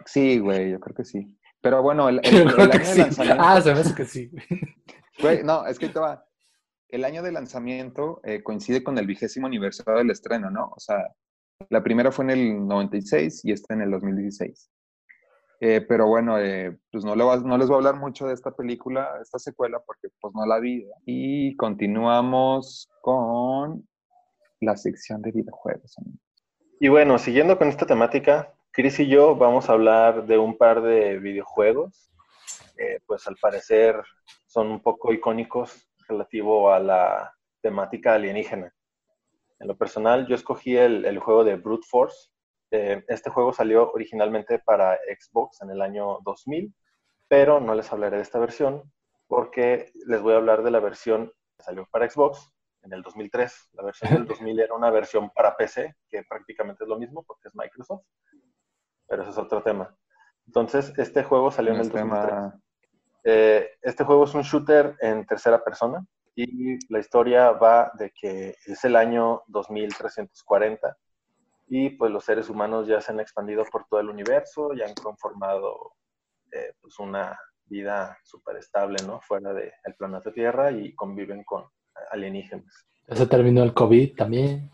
Sí, 0.06 0.38
güey, 0.38 0.70
yo 0.70 0.80
creo 0.80 0.94
que 0.96 1.04
sí. 1.04 1.38
Pero 1.60 1.82
bueno, 1.82 2.08
el, 2.08 2.20
el- 2.24 2.48
el 2.48 2.48
año 2.60 2.68
de 2.68 2.84
sí. 2.84 2.98
lanzamiento. 3.00 3.42
Ah, 3.44 3.60
se 3.60 3.74
me 3.74 3.80
hace 3.80 3.94
que 3.94 4.04
sí. 4.04 4.30
güey. 5.20 5.42
No, 5.44 5.66
es 5.66 5.78
que 5.78 5.88
te 5.88 6.00
va. 6.00 6.24
El 6.88 7.04
año 7.04 7.22
de 7.22 7.30
lanzamiento 7.32 8.20
eh, 8.24 8.42
coincide 8.42 8.82
con 8.82 8.98
el 8.98 9.06
vigésimo 9.06 9.46
aniversario 9.46 9.98
del 9.98 10.10
estreno, 10.10 10.50
¿no? 10.50 10.72
O 10.74 10.80
sea, 10.80 10.96
la 11.68 11.82
primera 11.82 12.10
fue 12.10 12.24
en 12.24 12.30
el 12.30 12.66
96 12.66 13.44
y 13.44 13.52
esta 13.52 13.74
en 13.74 13.82
el 13.82 13.90
2016. 13.92 14.70
Eh, 15.60 15.82
pero 15.86 16.06
bueno, 16.08 16.38
eh, 16.40 16.76
pues 16.90 17.04
no, 17.04 17.14
va- 17.14 17.36
no 17.36 17.58
les 17.58 17.68
voy 17.68 17.74
a 17.74 17.78
hablar 17.78 17.96
mucho 17.96 18.26
de 18.26 18.32
esta 18.34 18.50
película, 18.50 19.08
esta 19.22 19.38
secuela, 19.38 19.78
porque 19.86 20.08
pues 20.20 20.34
no 20.34 20.46
la 20.46 20.58
vi. 20.58 20.84
Y 21.04 21.54
continuamos 21.56 22.88
con 23.02 23.86
la 24.60 24.76
sección 24.76 25.22
de 25.22 25.32
videojuegos. 25.32 25.96
Y 26.78 26.88
bueno, 26.88 27.18
siguiendo 27.18 27.58
con 27.58 27.68
esta 27.68 27.86
temática, 27.86 28.54
Chris 28.70 29.00
y 29.00 29.08
yo 29.08 29.36
vamos 29.36 29.68
a 29.68 29.72
hablar 29.72 30.26
de 30.26 30.38
un 30.38 30.56
par 30.56 30.82
de 30.82 31.18
videojuegos 31.18 32.10
pues 33.06 33.26
al 33.26 33.36
parecer 33.36 34.02
son 34.46 34.68
un 34.68 34.80
poco 34.80 35.12
icónicos 35.12 35.88
relativo 36.08 36.72
a 36.72 36.80
la 36.80 37.34
temática 37.60 38.14
alienígena. 38.14 38.74
En 39.58 39.68
lo 39.68 39.76
personal, 39.76 40.26
yo 40.26 40.34
escogí 40.34 40.76
el, 40.76 41.04
el 41.04 41.18
juego 41.18 41.44
de 41.44 41.56
Brute 41.56 41.86
Force. 41.88 42.30
Eh, 42.70 43.04
este 43.08 43.30
juego 43.30 43.52
salió 43.52 43.90
originalmente 43.92 44.58
para 44.58 44.96
Xbox 44.96 45.60
en 45.62 45.70
el 45.70 45.82
año 45.82 46.18
2000, 46.24 46.74
pero 47.28 47.60
no 47.60 47.74
les 47.74 47.92
hablaré 47.92 48.16
de 48.16 48.22
esta 48.22 48.38
versión 48.38 48.90
porque 49.26 49.92
les 50.06 50.22
voy 50.22 50.32
a 50.34 50.38
hablar 50.38 50.62
de 50.62 50.70
la 50.70 50.80
versión 50.80 51.32
que 51.56 51.62
salió 51.62 51.86
para 51.90 52.10
Xbox 52.10 52.52
en 52.82 52.92
el 52.92 53.02
2003. 53.02 53.68
La 53.72 53.82
versión 53.84 54.12
del 54.14 54.26
2000 54.26 54.60
era 54.60 54.74
una 54.74 54.90
versión 54.90 55.30
para 55.30 55.56
PC, 55.56 55.96
que 56.08 56.22
prácticamente 56.24 56.84
es 56.84 56.88
lo 56.88 56.98
mismo 56.98 57.22
porque 57.24 57.48
es 57.48 57.54
Microsoft, 57.54 58.04
pero 59.06 59.22
ese 59.22 59.30
es 59.32 59.38
otro 59.38 59.62
tema. 59.62 59.94
Entonces, 60.46 60.92
este 60.98 61.22
juego 61.24 61.50
salió 61.50 61.72
en 61.72 61.76
el 61.80 61.86
es 61.86 61.92
2003. 61.92 62.26
tema- 62.28 62.60
Eh, 63.22 63.68
este 63.82 64.02
juego 64.04 64.24
es 64.24 64.34
un 64.34 64.40
shooter 64.42 64.96
en 65.00 65.26
tercera 65.26 65.62
persona 65.62 66.02
y 66.34 66.78
la 66.90 67.00
historia 67.00 67.50
va 67.50 67.92
de 67.98 68.10
que 68.18 68.56
es 68.64 68.82
el 68.84 68.96
año 68.96 69.42
2340 69.48 70.96
y 71.68 71.90
pues 71.90 72.10
los 72.10 72.24
seres 72.24 72.48
humanos 72.48 72.86
ya 72.88 73.00
se 73.02 73.12
han 73.12 73.20
expandido 73.20 73.64
por 73.70 73.84
todo 73.88 74.00
el 74.00 74.08
universo 74.08 74.72
y 74.72 74.80
han 74.82 74.94
conformado 74.94 75.92
eh, 76.50 76.72
pues 76.80 76.98
una 76.98 77.38
vida 77.66 78.16
súper 78.24 78.56
estable, 78.56 78.96
¿no? 79.06 79.20
Fuera 79.20 79.52
del 79.52 79.70
planeta 79.98 80.32
Tierra 80.32 80.70
y 80.72 80.94
conviven 80.94 81.44
con 81.44 81.66
alienígenas. 82.10 82.86
Ya 83.08 83.16
se 83.16 83.26
terminó 83.26 83.62
el 83.62 83.74
COVID 83.74 84.16
también. 84.16 84.70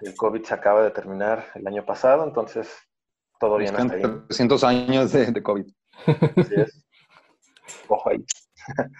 El 0.00 0.14
COVID 0.14 0.44
se 0.44 0.54
acaba 0.54 0.82
de 0.82 0.90
terminar 0.90 1.46
el 1.54 1.66
año 1.66 1.84
pasado, 1.84 2.24
entonces 2.24 2.70
todo 3.40 3.56
bien 3.56 3.74
hasta 3.74 3.94
ahí. 3.94 4.02
300 4.02 4.64
años 4.64 5.12
de, 5.12 5.32
de 5.32 5.42
COVID. 5.42 5.66
Así 6.36 6.54
es. 6.54 6.84
Ojo 7.88 8.10
ahí. 8.10 8.24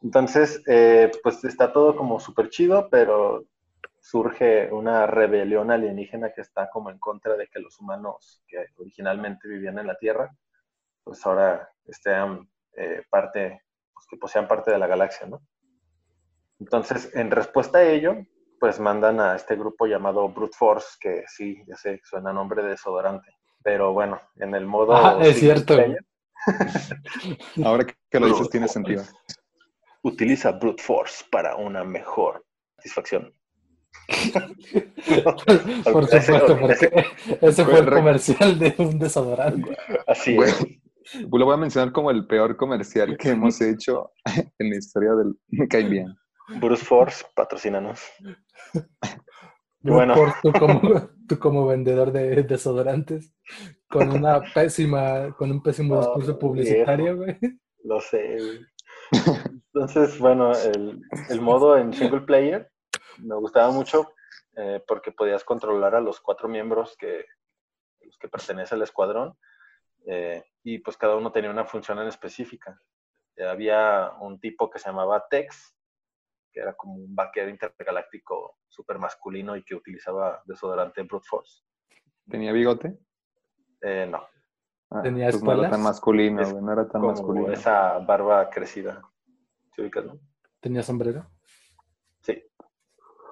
Entonces, 0.00 0.62
eh, 0.66 1.10
pues 1.22 1.44
está 1.44 1.72
todo 1.72 1.96
como 1.96 2.20
súper 2.20 2.50
chido, 2.50 2.88
pero 2.88 3.44
surge 4.00 4.70
una 4.72 5.06
rebelión 5.06 5.70
alienígena 5.70 6.32
que 6.32 6.40
está 6.40 6.70
como 6.70 6.90
en 6.90 6.98
contra 6.98 7.36
de 7.36 7.48
que 7.48 7.58
los 7.58 7.78
humanos 7.80 8.42
que 8.46 8.66
originalmente 8.76 9.48
vivían 9.48 9.78
en 9.78 9.86
la 9.86 9.98
Tierra, 9.98 10.32
pues 11.02 11.24
ahora 11.26 11.68
estén 11.84 12.48
eh, 12.74 13.02
parte, 13.10 13.62
pues 13.92 14.06
que 14.08 14.16
posean 14.16 14.46
parte 14.46 14.70
de 14.70 14.78
la 14.78 14.86
galaxia, 14.86 15.26
¿no? 15.26 15.42
Entonces, 16.60 17.10
en 17.14 17.30
respuesta 17.30 17.78
a 17.78 17.84
ello, 17.84 18.16
pues 18.60 18.80
mandan 18.80 19.20
a 19.20 19.36
este 19.36 19.54
grupo 19.56 19.86
llamado 19.86 20.28
Brute 20.28 20.56
Force, 20.58 20.88
que 21.00 21.22
sí, 21.28 21.62
ya 21.66 21.76
sé, 21.76 22.00
suena 22.04 22.30
a 22.30 22.32
nombre 22.32 22.62
de 22.62 22.70
desodorante. 22.70 23.30
Pero 23.62 23.92
bueno, 23.92 24.20
en 24.36 24.54
el 24.54 24.66
modo... 24.66 24.94
Ah, 24.96 25.18
es 25.20 25.38
cierto. 25.38 25.76
player, 25.76 26.04
Ahora 27.64 27.84
que, 27.84 28.20
lo 28.20 28.26
dices 28.26 28.40
Brute 28.40 28.50
tiene 28.50 28.66
Force. 28.66 28.72
sentido. 28.74 29.02
Utiliza 30.02 30.52
Brute 30.52 30.82
Force 30.82 31.24
para 31.30 31.56
una 31.56 31.84
mejor 31.84 32.44
satisfacción. 32.76 33.32
Por 35.92 36.04
Ese- 36.04 36.20
supuesto, 36.22 36.58
porque 36.60 36.90
ese 37.40 37.64
fue 37.64 37.78
el 37.80 37.90
comercial 37.90 38.58
de 38.58 38.74
un 38.78 38.98
desodorante. 38.98 39.76
Así 40.06 40.36
es. 40.38 40.66
Lo 41.32 41.44
voy 41.44 41.54
a 41.54 41.56
mencionar 41.56 41.92
como 41.92 42.10
el 42.10 42.26
peor 42.26 42.56
comercial 42.56 43.16
que 43.16 43.30
hemos 43.30 43.60
hecho 43.60 44.12
en 44.58 44.70
la 44.70 44.76
historia 44.76 45.12
del... 45.14 45.34
Me 45.48 45.66
cae 45.66 45.84
bien. 45.84 46.14
Bruce 46.60 46.84
Force, 46.84 47.24
patrocínanos. 47.34 48.02
Bueno. 49.80 50.12
por 50.12 50.32
tú 50.42 50.52
como, 50.58 50.80
tú 51.28 51.38
como 51.38 51.66
vendedor 51.68 52.10
de 52.10 52.42
desodorantes, 52.42 53.32
con 53.88 54.10
una 54.10 54.42
pésima, 54.52 55.32
con 55.36 55.52
un 55.52 55.62
pésimo 55.62 55.94
Oh, 55.94 56.00
discurso 56.00 56.36
publicitario, 56.36 57.16
güey. 57.16 57.38
Lo 57.84 58.00
sé. 58.00 58.38
güey. 58.38 58.66
Entonces, 59.72 60.18
bueno, 60.18 60.50
el, 60.52 61.00
el 61.30 61.40
modo 61.40 61.78
en 61.78 61.92
single 61.92 62.22
player 62.22 62.68
me 63.18 63.36
gustaba 63.36 63.70
mucho 63.70 64.12
eh, 64.56 64.82
porque 64.88 65.12
podías 65.12 65.44
controlar 65.44 65.94
a 65.94 66.00
los 66.00 66.20
cuatro 66.20 66.48
miembros 66.48 66.96
que, 66.98 67.24
los 68.00 68.18
que 68.18 68.28
pertenecen 68.28 68.76
al 68.76 68.82
escuadrón 68.82 69.38
eh, 70.06 70.42
y 70.64 70.78
pues 70.78 70.96
cada 70.96 71.16
uno 71.16 71.30
tenía 71.30 71.50
una 71.50 71.64
función 71.64 71.98
en 72.00 72.08
específica. 72.08 72.80
Eh, 73.36 73.46
había 73.46 74.12
un 74.20 74.40
tipo 74.40 74.68
que 74.68 74.78
se 74.78 74.88
llamaba 74.88 75.26
Tex, 75.28 75.76
que 76.58 76.62
era 76.62 76.74
como 76.74 76.94
un 76.94 77.14
vaquero 77.14 77.48
intergaláctico 77.50 78.58
súper 78.68 78.98
masculino 78.98 79.56
y 79.56 79.62
que 79.62 79.76
utilizaba 79.76 80.42
desodorante 80.44 81.02
Brute 81.04 81.26
Force. 81.28 81.62
¿Tenía 82.28 82.52
bigote? 82.52 82.98
Eh, 83.80 84.06
no, 84.10 84.26
Ah, 84.90 85.02
¿Tenía 85.02 85.28
pues 85.28 85.42
no 85.42 85.52
era 85.52 85.68
tan 85.70 85.82
masculino, 85.82 86.40
Es 86.40 86.54
no 86.54 86.72
era 86.72 86.88
tan 86.88 87.00
como 87.02 87.12
masculino. 87.12 87.52
esa 87.52 87.98
barba 87.98 88.48
crecida. 88.48 89.02
¿Se 89.76 89.82
ubicas, 89.82 90.04
no? 90.06 90.18
¿Tenía 90.60 90.82
sombrero? 90.82 91.30
Sí. 92.22 92.42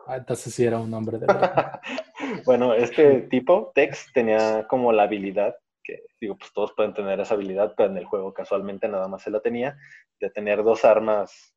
Ah, 0.06 0.18
entonces 0.18 0.52
sí 0.54 0.64
era 0.66 0.78
un 0.78 0.92
hombre 0.94 1.18
de 1.18 1.26
verdad. 1.26 1.80
Bueno, 2.44 2.74
este 2.74 3.22
tipo, 3.22 3.72
Tex, 3.74 4.10
tenía 4.12 4.66
como 4.68 4.92
la 4.92 5.04
habilidad, 5.04 5.54
que 5.82 6.04
digo, 6.20 6.36
pues 6.36 6.52
todos 6.52 6.72
pueden 6.74 6.92
tener 6.92 7.20
esa 7.20 7.34
habilidad, 7.34 7.74
pero 7.76 7.90
en 7.90 7.96
el 7.98 8.04
juego 8.04 8.32
casualmente 8.34 8.88
nada 8.88 9.06
más 9.08 9.22
se 9.22 9.30
la 9.30 9.40
tenía, 9.40 9.76
de 10.20 10.30
tener 10.30 10.62
dos 10.64 10.84
armas 10.84 11.55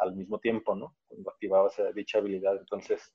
al 0.00 0.14
mismo 0.16 0.38
tiempo, 0.38 0.74
¿no? 0.74 0.94
Cuando 1.06 1.30
activabas 1.30 1.78
esa- 1.78 1.92
dicha 1.92 2.18
habilidad. 2.18 2.56
Entonces, 2.56 3.12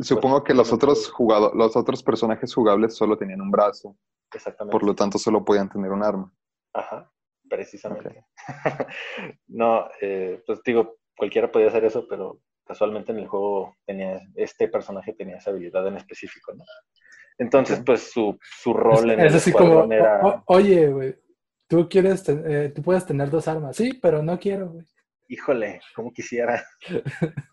Supongo 0.00 0.44
que 0.44 0.54
los 0.54 0.72
otros 0.72 1.10
jugadores, 1.10 1.56
los 1.56 1.76
otros 1.76 2.02
personajes 2.04 2.54
jugables 2.54 2.94
solo 2.94 3.18
tenían 3.18 3.40
un 3.40 3.50
brazo, 3.50 3.96
exactamente. 4.32 4.70
por 4.72 4.86
lo 4.86 4.94
tanto 4.94 5.18
solo 5.18 5.44
podían 5.44 5.68
tener 5.68 5.90
un 5.90 6.04
arma. 6.04 6.32
Ajá, 6.72 7.10
precisamente. 7.48 8.24
no, 9.48 9.88
eh, 10.00 10.42
pues 10.46 10.60
digo, 10.64 10.98
cualquiera 11.16 11.50
podía 11.50 11.68
hacer 11.68 11.84
eso, 11.84 12.06
pero 12.08 12.40
casualmente 12.64 13.12
en 13.12 13.18
el 13.18 13.26
juego 13.28 13.76
tenía, 13.86 14.20
este 14.36 14.68
personaje 14.68 15.14
tenía 15.14 15.38
esa 15.38 15.50
habilidad 15.50 15.86
en 15.88 15.96
específico, 15.96 16.54
¿no? 16.54 16.64
Entonces, 17.38 17.82
pues 17.84 18.10
su, 18.12 18.36
su 18.40 18.72
rol 18.74 19.10
en 19.10 19.20
es 19.20 19.32
el 19.32 19.36
así 19.36 19.52
como, 19.52 19.92
era... 19.92 20.20
"O- 20.22 20.28
o- 20.28 20.42
oye, 20.46 20.88
güey, 20.88 21.16
tú 21.68 21.88
quieres, 21.88 22.28
eh, 22.28 22.72
tú 22.74 22.82
puedes 22.82 23.06
tener 23.06 23.30
dos 23.30 23.46
armas. 23.48 23.76
Sí, 23.76 23.94
pero 24.00 24.22
no 24.22 24.38
quiero, 24.38 24.68
güey. 24.70 24.84
Híjole, 25.28 25.80
como 25.94 26.12
quisiera, 26.12 26.64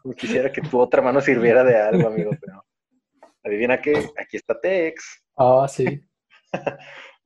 como 0.02 0.14
quisiera 0.16 0.52
que 0.52 0.62
tu 0.62 0.80
otra 0.80 1.02
mano 1.02 1.20
sirviera 1.22 1.64
de 1.64 1.78
algo, 1.78 2.08
amigo, 2.08 2.32
pero 2.40 2.66
adivina 3.44 3.82
qué, 3.82 4.10
aquí 4.18 4.38
está 4.38 4.60
Tex. 4.60 5.24
Ah, 5.38 5.68
sí. 5.68 6.02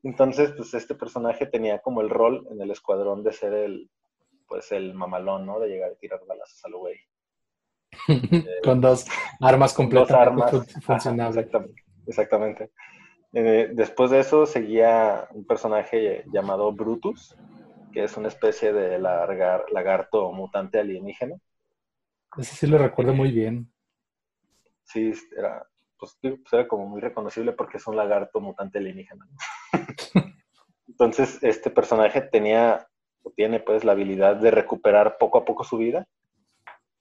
Entonces, 0.04 0.52
pues 0.56 0.74
este 0.74 0.96
personaje 0.96 1.46
tenía 1.46 1.80
como 1.80 2.02
el 2.02 2.10
rol 2.10 2.48
en 2.52 2.62
el 2.62 2.72
escuadrón 2.72 3.24
de 3.24 3.34
ser 3.34 3.54
el, 3.54 3.90
pues 4.48 4.72
el 4.72 4.94
mamalón, 4.94 5.46
¿no? 5.46 5.60
De 5.60 5.68
llegar 5.70 5.92
y 5.92 6.00
tirar 6.00 6.22
balazos 6.28 6.64
al 6.66 6.74
güey. 6.74 6.98
Con 8.64 8.82
dos 8.82 9.06
armas 9.42 9.72
Dos 9.72 9.78
completamente 9.78 10.44
armas. 10.44 10.54
Ajá, 10.54 10.82
funcionables. 10.82 11.38
exactamente. 11.38 11.84
exactamente. 12.08 12.72
Eh, 13.34 13.70
después 13.74 14.10
de 14.10 14.20
eso 14.20 14.46
seguía 14.46 15.28
un 15.32 15.46
personaje 15.46 16.24
llamado 16.32 16.72
Brutus, 16.72 17.36
que 17.92 18.04
es 18.04 18.18
una 18.18 18.28
especie 18.28 18.74
de 18.74 19.00
largar- 19.00 19.66
lagarto 19.72 20.32
mutante 20.32 20.80
alienígena. 20.80 21.36
Ese 22.38 22.56
sí 22.56 22.68
lo 22.68 22.78
recuerdo 22.78 23.14
muy 23.14 23.32
bien. 23.32 23.72
Sí, 24.84 25.14
era, 25.38 25.68
pues, 25.98 26.18
pues, 26.22 26.54
era 26.54 26.68
como 26.68 26.88
muy 26.88 27.02
reconocible 27.02 27.52
porque 27.54 27.78
es 27.78 27.88
un 27.88 27.96
lagarto 27.96 28.40
mutante 28.40 28.80
alienígena. 28.80 29.28
Entonces, 30.88 31.42
este 31.44 31.70
personaje 31.70 32.22
tenía, 32.22 32.88
o 33.24 33.32
tiene 33.32 33.60
pues 33.60 33.84
la 33.84 33.94
habilidad 33.94 34.36
de 34.36 34.52
recuperar 34.52 35.18
poco 35.18 35.40
a 35.40 35.46
poco 35.46 35.64
su 35.64 35.78
vida, 35.78 36.08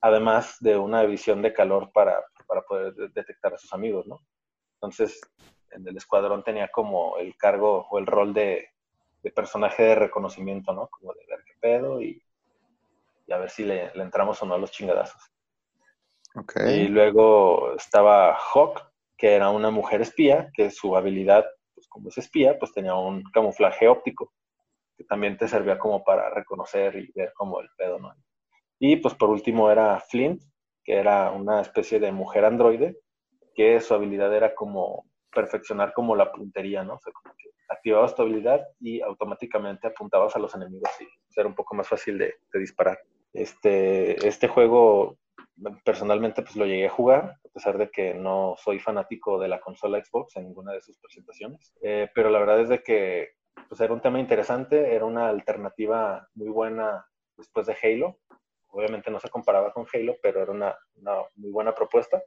además 0.01 0.57
de 0.61 0.77
una 0.77 1.03
visión 1.05 1.43
de 1.43 1.53
calor 1.53 1.91
para, 1.93 2.23
para 2.47 2.63
poder 2.63 2.95
detectar 3.13 3.55
a 3.55 3.59
sus 3.59 3.73
amigos, 3.73 4.07
¿no? 4.07 4.21
Entonces, 4.75 5.21
en 5.71 5.87
el 5.87 5.97
escuadrón 5.97 6.45
tenía 6.45 6.69
como 6.69 7.19
el 7.19 7.37
cargo 7.37 7.87
o 7.91 7.99
el 7.99 8.07
rol 8.07 8.33
de, 8.33 8.69
de 9.23 9.31
personaje 9.31 9.83
de 9.83 9.95
reconocimiento, 9.95 10.73
¿no? 10.73 10.89
Como 10.89 11.13
de 11.15 11.27
ver 11.27 11.45
qué 11.45 11.55
pedo 11.61 12.01
y, 12.01 12.23
y 13.27 13.33
a 13.33 13.39
ver 13.39 13.51
si 13.51 13.65
le, 13.65 13.93
le, 13.95 14.03
entramos 14.03 14.43
o 14.43 14.47
no 14.47 14.55
a 14.55 14.59
los 14.59 14.71
chingadazos. 14.71 15.21
Okay. 16.35 16.83
Y 16.83 16.89
luego 16.89 17.75
estaba 17.75 18.37
Hawk, 18.37 18.81
que 19.17 19.35
era 19.35 19.51
una 19.51 19.71
mujer 19.71 20.01
espía, 20.01 20.51
que 20.55 20.71
su 20.71 20.97
habilidad, 20.97 21.45
pues 21.75 21.89
como 21.89 22.09
es 22.09 22.19
espía, 22.19 22.59
pues 22.59 22.73
tenía 22.73 22.95
un 22.95 23.25
camuflaje 23.33 23.89
óptico, 23.89 24.33
que 24.97 25.05
también 25.05 25.37
te 25.37 25.49
servía 25.49 25.79
como 25.79 26.05
para 26.05 26.31
reconocer 26.31 26.97
y 26.97 27.11
ver 27.15 27.33
como 27.35 27.61
el 27.61 27.69
pedo, 27.77 27.99
¿no? 27.99 28.15
Y 28.79 28.97
pues 28.97 29.15
por 29.15 29.31
último 29.31 29.71
era 29.71 29.99
Flint, 30.01 30.43
que 30.85 30.95
era 30.95 31.33
una 31.33 31.61
especie 31.61 31.99
de 31.99 32.13
mujer 32.13 32.45
androide, 32.45 33.01
que 33.55 33.81
su 33.81 33.93
habilidad 33.93 34.33
era 34.35 34.55
como 34.55 35.08
perfeccionar 35.39 35.93
como 35.93 36.17
la 36.17 36.33
puntería, 36.33 36.83
¿no? 36.83 36.95
O 36.95 36.99
sea, 36.99 37.13
como 37.13 37.33
que 37.37 37.51
activabas 37.69 38.13
tu 38.13 38.23
habilidad 38.23 38.67
y 38.81 39.01
automáticamente 39.01 39.87
apuntabas 39.87 40.35
a 40.35 40.41
los 40.41 40.53
enemigos 40.57 40.91
y 41.01 41.07
era 41.39 41.49
un 41.49 41.55
poco 41.55 41.77
más 41.77 41.87
fácil 41.87 42.19
de, 42.19 42.35
de, 42.53 42.59
disparar. 42.59 42.99
Este, 43.33 44.27
este 44.27 44.49
juego, 44.49 45.17
personalmente, 45.85 46.43
pues 46.43 46.57
lo 46.57 46.67
llegué 46.67 46.87
a 46.87 46.91
jugar, 46.91 47.37
a 47.45 47.49
pesar 47.55 47.79
de 47.79 47.89
que 47.89 48.15
no 48.15 48.57
soy 48.59 48.81
fanático 48.81 49.39
de 49.39 49.47
la 49.47 49.61
consola 49.61 50.03
Xbox 50.05 50.35
en 50.37 50.47
ninguna 50.47 50.73
de 50.73 50.81
sus 50.81 50.99
presentaciones. 50.99 51.73
Eh, 51.83 52.11
pero 52.13 52.31
la 52.31 52.41
verdad 52.41 52.61
es 52.63 52.69
de 52.69 52.83
que 52.83 53.29
pues, 53.69 53.81
era 53.81 53.95
un 53.95 54.01
tema 54.01 54.19
interesante, 54.19 54.93
era 54.93 55.05
una 55.05 55.29
alternativa 55.29 56.29
muy 56.35 56.49
buena 56.49 57.07
después 57.37 57.67
de 57.67 57.77
Halo. 57.81 58.19
Obviamente 58.71 59.13
no 59.13 59.21
se 59.21 59.31
comparaba 59.31 59.73
con 59.73 59.87
Halo, 59.93 60.17
pero 60.21 60.43
era 60.43 60.51
una, 60.51 60.77
una 60.97 61.13
muy 61.37 61.53
buena 61.53 61.73
propuesta. 61.73 62.21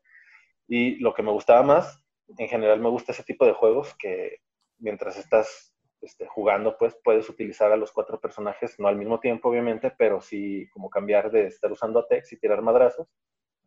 Y 0.66 0.96
lo 1.00 1.14
que 1.14 1.24
me 1.24 1.32
gustaba 1.32 1.64
más 1.64 2.01
en 2.38 2.48
general 2.48 2.80
me 2.80 2.90
gusta 2.90 3.12
ese 3.12 3.24
tipo 3.24 3.46
de 3.46 3.54
juegos 3.54 3.96
que 3.98 4.38
mientras 4.80 5.18
estás 5.18 5.74
este, 6.02 6.26
jugando, 6.28 6.78
pues 6.78 6.98
puedes 7.04 7.30
utilizar 7.30 7.72
a 7.72 7.78
los 7.78 7.92
cuatro 7.92 8.20
personajes, 8.20 8.80
no 8.80 8.88
al 8.88 8.96
mismo 8.96 9.20
tiempo, 9.20 9.50
obviamente, 9.50 9.94
pero 9.98 10.20
sí 10.20 10.68
como 10.74 10.90
cambiar 10.90 11.32
de 11.32 11.48
estar 11.48 11.72
usando 11.72 12.00
a 12.00 12.08
Tex 12.08 12.34
y 12.34 12.40
tirar 12.40 12.62
madrazos, 12.62 13.08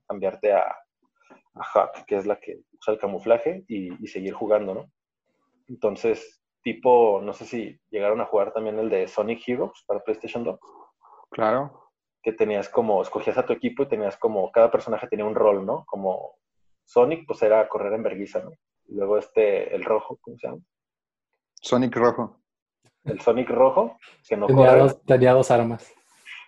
cambiarte 0.08 0.52
a, 0.52 0.76
a 1.54 1.62
Hack, 1.62 2.04
que 2.06 2.16
es 2.16 2.26
la 2.26 2.36
que 2.40 2.60
usa 2.72 2.94
el 2.94 3.00
camuflaje, 3.00 3.64
y, 3.68 4.02
y, 4.02 4.08
seguir 4.08 4.34
jugando, 4.34 4.74
¿no? 4.74 4.90
Entonces, 5.68 6.42
tipo, 6.62 7.20
no 7.22 7.32
sé 7.32 7.44
si 7.44 7.80
llegaron 7.90 8.20
a 8.20 8.26
jugar 8.26 8.52
también 8.52 8.78
el 8.80 8.90
de 8.90 9.06
Sonic 9.06 9.46
Heroes 9.46 9.84
para 9.86 10.02
PlayStation 10.02 10.42
2. 10.42 10.58
Claro. 11.30 11.92
Que 12.22 12.32
tenías 12.32 12.68
como, 12.68 13.00
escogías 13.00 13.38
a 13.38 13.46
tu 13.46 13.52
equipo 13.52 13.84
y 13.84 13.88
tenías 13.88 14.16
como, 14.16 14.50
cada 14.50 14.70
personaje 14.70 15.06
tenía 15.06 15.24
un 15.24 15.36
rol, 15.36 15.64
¿no? 15.64 15.84
Como 15.86 16.36
Sonic, 16.84 17.26
pues 17.26 17.42
era 17.42 17.66
correr 17.68 17.92
en 17.94 18.02
vergüenza, 18.02 18.40
¿no? 18.40 18.52
Y 18.86 18.94
luego 18.94 19.18
este, 19.18 19.74
el 19.74 19.84
rojo, 19.84 20.18
¿cómo 20.20 20.36
se 20.38 20.46
llama? 20.46 20.62
Sonic 21.60 21.96
rojo. 21.96 22.40
El 23.04 23.20
Sonic 23.20 23.50
rojo, 23.50 23.98
que 24.28 24.36
no 24.36 24.46
tenía, 24.46 24.76
dos, 24.76 25.02
tenía 25.02 25.32
dos 25.32 25.50
armas. 25.50 25.92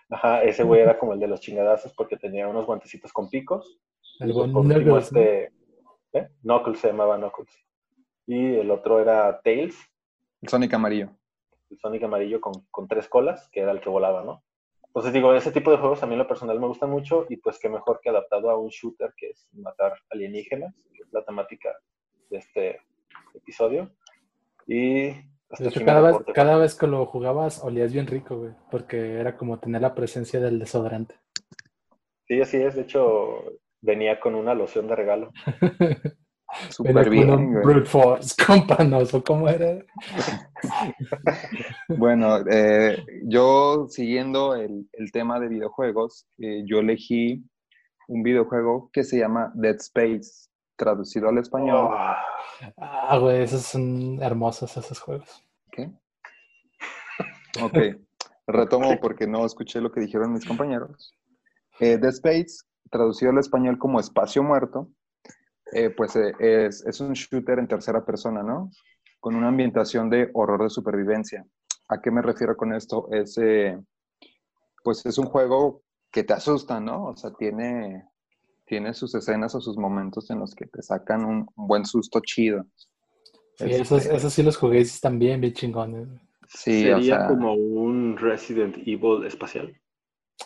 Ajá, 0.09 0.43
ese 0.43 0.63
güey 0.63 0.81
era 0.81 0.97
como 0.97 1.13
el 1.13 1.19
de 1.19 1.27
los 1.27 1.41
chingadazos 1.41 1.93
porque 1.93 2.17
tenía 2.17 2.47
unos 2.47 2.65
guantecitos 2.65 3.11
con 3.11 3.29
picos. 3.29 3.79
El 4.19 4.33
buen 4.33 4.51
Knuckles. 4.51 5.05
Este, 5.05 5.51
¿eh? 6.13 6.29
Knuckles 6.41 6.79
se 6.79 6.87
llamaba 6.87 7.17
Knuckles. 7.17 7.51
Y 8.25 8.55
el 8.55 8.71
otro 8.71 8.99
era 8.99 9.41
Tails. 9.41 9.77
El 10.41 10.49
Sonic 10.49 10.73
amarillo. 10.73 11.09
El 11.69 11.77
Sonic 11.77 12.03
amarillo 12.03 12.39
con, 12.39 12.53
con 12.71 12.87
tres 12.87 13.07
colas, 13.07 13.49
que 13.51 13.61
era 13.61 13.71
el 13.71 13.81
que 13.81 13.89
volaba, 13.89 14.23
¿no? 14.23 14.43
Entonces 14.97 15.13
digo, 15.13 15.31
ese 15.35 15.51
tipo 15.51 15.69
de 15.69 15.77
juegos 15.77 16.01
a 16.01 16.07
mí 16.07 16.13
en 16.13 16.17
lo 16.17 16.27
personal 16.27 16.59
me 16.59 16.65
gustan 16.65 16.89
mucho 16.89 17.27
y 17.29 17.37
pues 17.37 17.59
qué 17.59 17.69
mejor 17.69 17.99
que 18.01 18.09
adaptado 18.09 18.49
a 18.49 18.57
un 18.57 18.69
shooter 18.69 19.13
que 19.15 19.29
es 19.29 19.47
matar 19.53 19.93
alienígenas, 20.09 20.73
que 20.91 21.03
es 21.03 21.13
la 21.13 21.23
temática 21.23 21.69
de 22.31 22.37
este 22.39 22.79
episodio. 23.35 23.91
Y... 24.65 25.09
De 25.59 25.67
hecho, 25.67 25.85
cada 25.85 26.01
vez, 26.01 26.17
cada 26.33 26.57
vez 26.57 26.73
que 26.73 26.87
lo 26.87 27.05
jugabas 27.05 27.63
olías 27.63 27.93
bien 27.93 28.07
rico, 28.07 28.37
güey, 28.37 28.53
porque 28.71 29.19
era 29.19 29.37
como 29.37 29.59
tener 29.59 29.83
la 29.83 29.93
presencia 29.93 30.39
del 30.39 30.57
desodorante. 30.57 31.13
Sí, 32.27 32.41
así 32.41 32.57
es. 32.57 32.73
De 32.73 32.81
hecho, 32.81 33.43
venía 33.81 34.19
con 34.19 34.33
una 34.33 34.55
loción 34.55 34.87
de 34.87 34.95
regalo. 34.95 35.31
Súper 36.69 37.09
bien. 37.09 37.53
Brute 37.61 37.85
Force, 37.85 38.35
companoso, 38.45 39.23
¿cómo 39.23 39.49
era? 39.49 39.83
bueno, 41.89 42.39
eh, 42.49 43.03
yo 43.23 43.87
siguiendo 43.89 44.55
el, 44.55 44.87
el, 44.93 45.11
tema 45.11 45.39
de 45.39 45.49
videojuegos, 45.49 46.25
eh, 46.39 46.63
yo 46.65 46.79
elegí 46.79 47.43
un 48.07 48.23
videojuego 48.23 48.89
que 48.91 49.03
se 49.03 49.19
llama 49.19 49.51
Dead 49.55 49.75
Space, 49.75 50.49
traducido 50.77 51.29
al 51.29 51.37
español. 51.37 51.89
Oh. 51.91 52.15
Ah, 52.77 53.17
güey, 53.19 53.43
esos 53.43 53.63
son 53.63 54.21
hermosos 54.21 54.75
esos 54.77 54.99
juegos. 54.99 55.43
¿Qué? 55.71 55.91
Ok, 57.61 57.77
retomo 58.47 58.99
porque 59.01 59.27
no 59.27 59.45
escuché 59.45 59.81
lo 59.81 59.91
que 59.91 60.01
dijeron 60.01 60.33
mis 60.33 60.45
compañeros. 60.45 61.13
Eh, 61.79 61.97
Dead 61.97 62.13
Space, 62.13 62.63
traducido 62.89 63.31
al 63.31 63.39
español 63.39 63.77
como 63.77 63.99
Espacio 63.99 64.43
Muerto, 64.43 64.89
eh, 65.73 65.89
pues 65.89 66.15
eh, 66.15 66.33
es, 66.39 66.85
es, 66.85 66.99
un 67.01 67.13
shooter 67.13 67.59
en 67.59 67.67
tercera 67.67 68.05
persona, 68.05 68.43
¿no? 68.43 68.71
Con 69.19 69.35
una 69.35 69.49
ambientación 69.49 70.09
de 70.09 70.29
horror 70.33 70.63
de 70.63 70.69
supervivencia. 70.69 71.45
¿A 71.89 72.01
qué 72.01 72.11
me 72.11 72.21
refiero 72.21 72.55
con 72.55 72.73
esto? 72.73 73.07
Es, 73.11 73.37
eh, 73.37 73.77
pues 74.83 75.05
es 75.05 75.17
un 75.17 75.25
juego 75.25 75.83
que 76.11 76.23
te 76.23 76.33
asusta, 76.33 76.79
¿no? 76.79 77.05
O 77.05 77.15
sea, 77.15 77.31
tiene, 77.33 78.05
tiene 78.65 78.93
sus 78.93 79.13
escenas 79.15 79.55
o 79.55 79.61
sus 79.61 79.77
momentos 79.77 80.29
en 80.29 80.39
los 80.39 80.55
que 80.55 80.65
te 80.67 80.81
sacan 80.81 81.25
un, 81.25 81.47
un 81.55 81.67
buen 81.67 81.85
susto 81.85 82.21
chido. 82.21 82.65
Sí, 83.55 83.65
este, 83.65 83.81
esos, 83.81 84.05
esos, 84.05 84.33
sí 84.33 84.43
los 84.43 84.55
jugué 84.55 84.85
también 85.01 85.41
bien 85.41 85.53
chingones. 85.53 86.07
Sí, 86.47 86.83
Sería 86.83 86.97
o 86.97 87.01
sea, 87.01 87.27
como 87.27 87.53
un 87.53 88.15
Resident 88.17 88.77
Evil 88.85 89.25
espacial. 89.25 89.75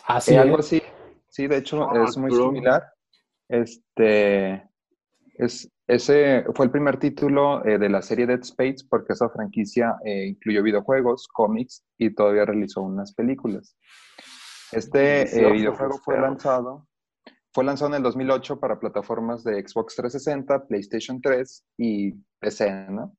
Ah, 0.06 0.20
sí. 0.20 0.34
algo 0.34 0.58
así. 0.58 0.82
Sí, 1.28 1.46
de 1.46 1.58
hecho 1.58 1.80
oh, 1.86 2.04
es 2.04 2.16
muy 2.16 2.30
bro. 2.30 2.48
similar. 2.48 2.92
Este, 3.48 4.68
es, 5.34 5.70
ese 5.86 6.44
fue 6.54 6.66
el 6.66 6.70
primer 6.70 6.98
título 6.98 7.64
eh, 7.64 7.78
de 7.78 7.88
la 7.88 8.02
serie 8.02 8.26
Dead 8.26 8.40
Space 8.40 8.84
porque 8.88 9.12
esa 9.12 9.28
franquicia 9.28 9.96
eh, 10.04 10.26
incluyó 10.28 10.62
videojuegos, 10.62 11.28
cómics 11.28 11.84
y 11.98 12.14
todavía 12.14 12.44
realizó 12.44 12.82
unas 12.82 13.14
películas. 13.14 13.76
Este 14.72 15.22
eh, 15.22 15.52
videojuego 15.52 15.98
fue 15.98 16.18
lanzado, 16.18 16.86
fue 17.52 17.64
lanzado 17.64 17.90
en 17.90 17.96
el 17.98 18.02
2008 18.02 18.58
para 18.58 18.78
plataformas 18.78 19.44
de 19.44 19.60
Xbox 19.66 19.96
360, 19.96 20.66
PlayStation 20.66 21.20
3 21.20 21.64
y 21.78 22.12
PC, 22.38 22.86
¿no? 22.90 23.14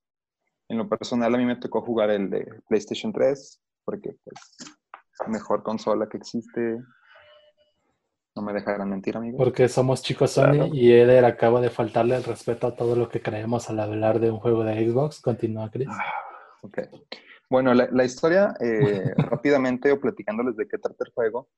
En 0.69 0.77
lo 0.77 0.89
personal 0.89 1.35
a 1.35 1.37
mí 1.37 1.45
me 1.45 1.57
tocó 1.57 1.81
jugar 1.81 2.09
el 2.09 2.29
de 2.29 2.61
PlayStation 2.67 3.11
3 3.11 3.61
porque 3.85 4.15
pues 4.23 4.39
la 5.19 5.27
mejor 5.27 5.61
consola 5.61 6.07
que 6.09 6.17
existe 6.17 6.79
no 8.35 8.41
me 8.41 8.53
dejarán 8.53 8.89
mentir, 8.89 9.15
amigo. 9.15 9.37
Porque 9.37 9.67
somos 9.67 10.01
chicos 10.01 10.31
Sony 10.31 10.51
claro. 10.51 10.69
y 10.73 10.91
Eder 10.91 11.25
acaba 11.25 11.61
de 11.61 11.69
faltarle 11.69 12.15
el 12.15 12.23
respeto 12.23 12.67
a 12.67 12.75
todo 12.75 12.95
lo 12.95 13.09
que 13.09 13.21
creemos 13.21 13.69
al 13.69 13.79
hablar 13.79 14.19
de 14.19 14.31
un 14.31 14.39
juego 14.39 14.63
de 14.63 14.73
Xbox. 14.73 15.21
Continúa, 15.21 15.69
Chris. 15.69 15.87
Ah, 15.89 16.03
ok. 16.61 16.79
Bueno, 17.49 17.73
la, 17.73 17.87
la 17.91 18.03
historia, 18.03 18.55
eh, 18.59 19.13
rápidamente 19.17 19.91
o 19.91 19.99
platicándoles 19.99 20.55
de 20.57 20.67
qué 20.67 20.79
trata 20.79 21.03
el 21.05 21.13
juego, 21.13 21.49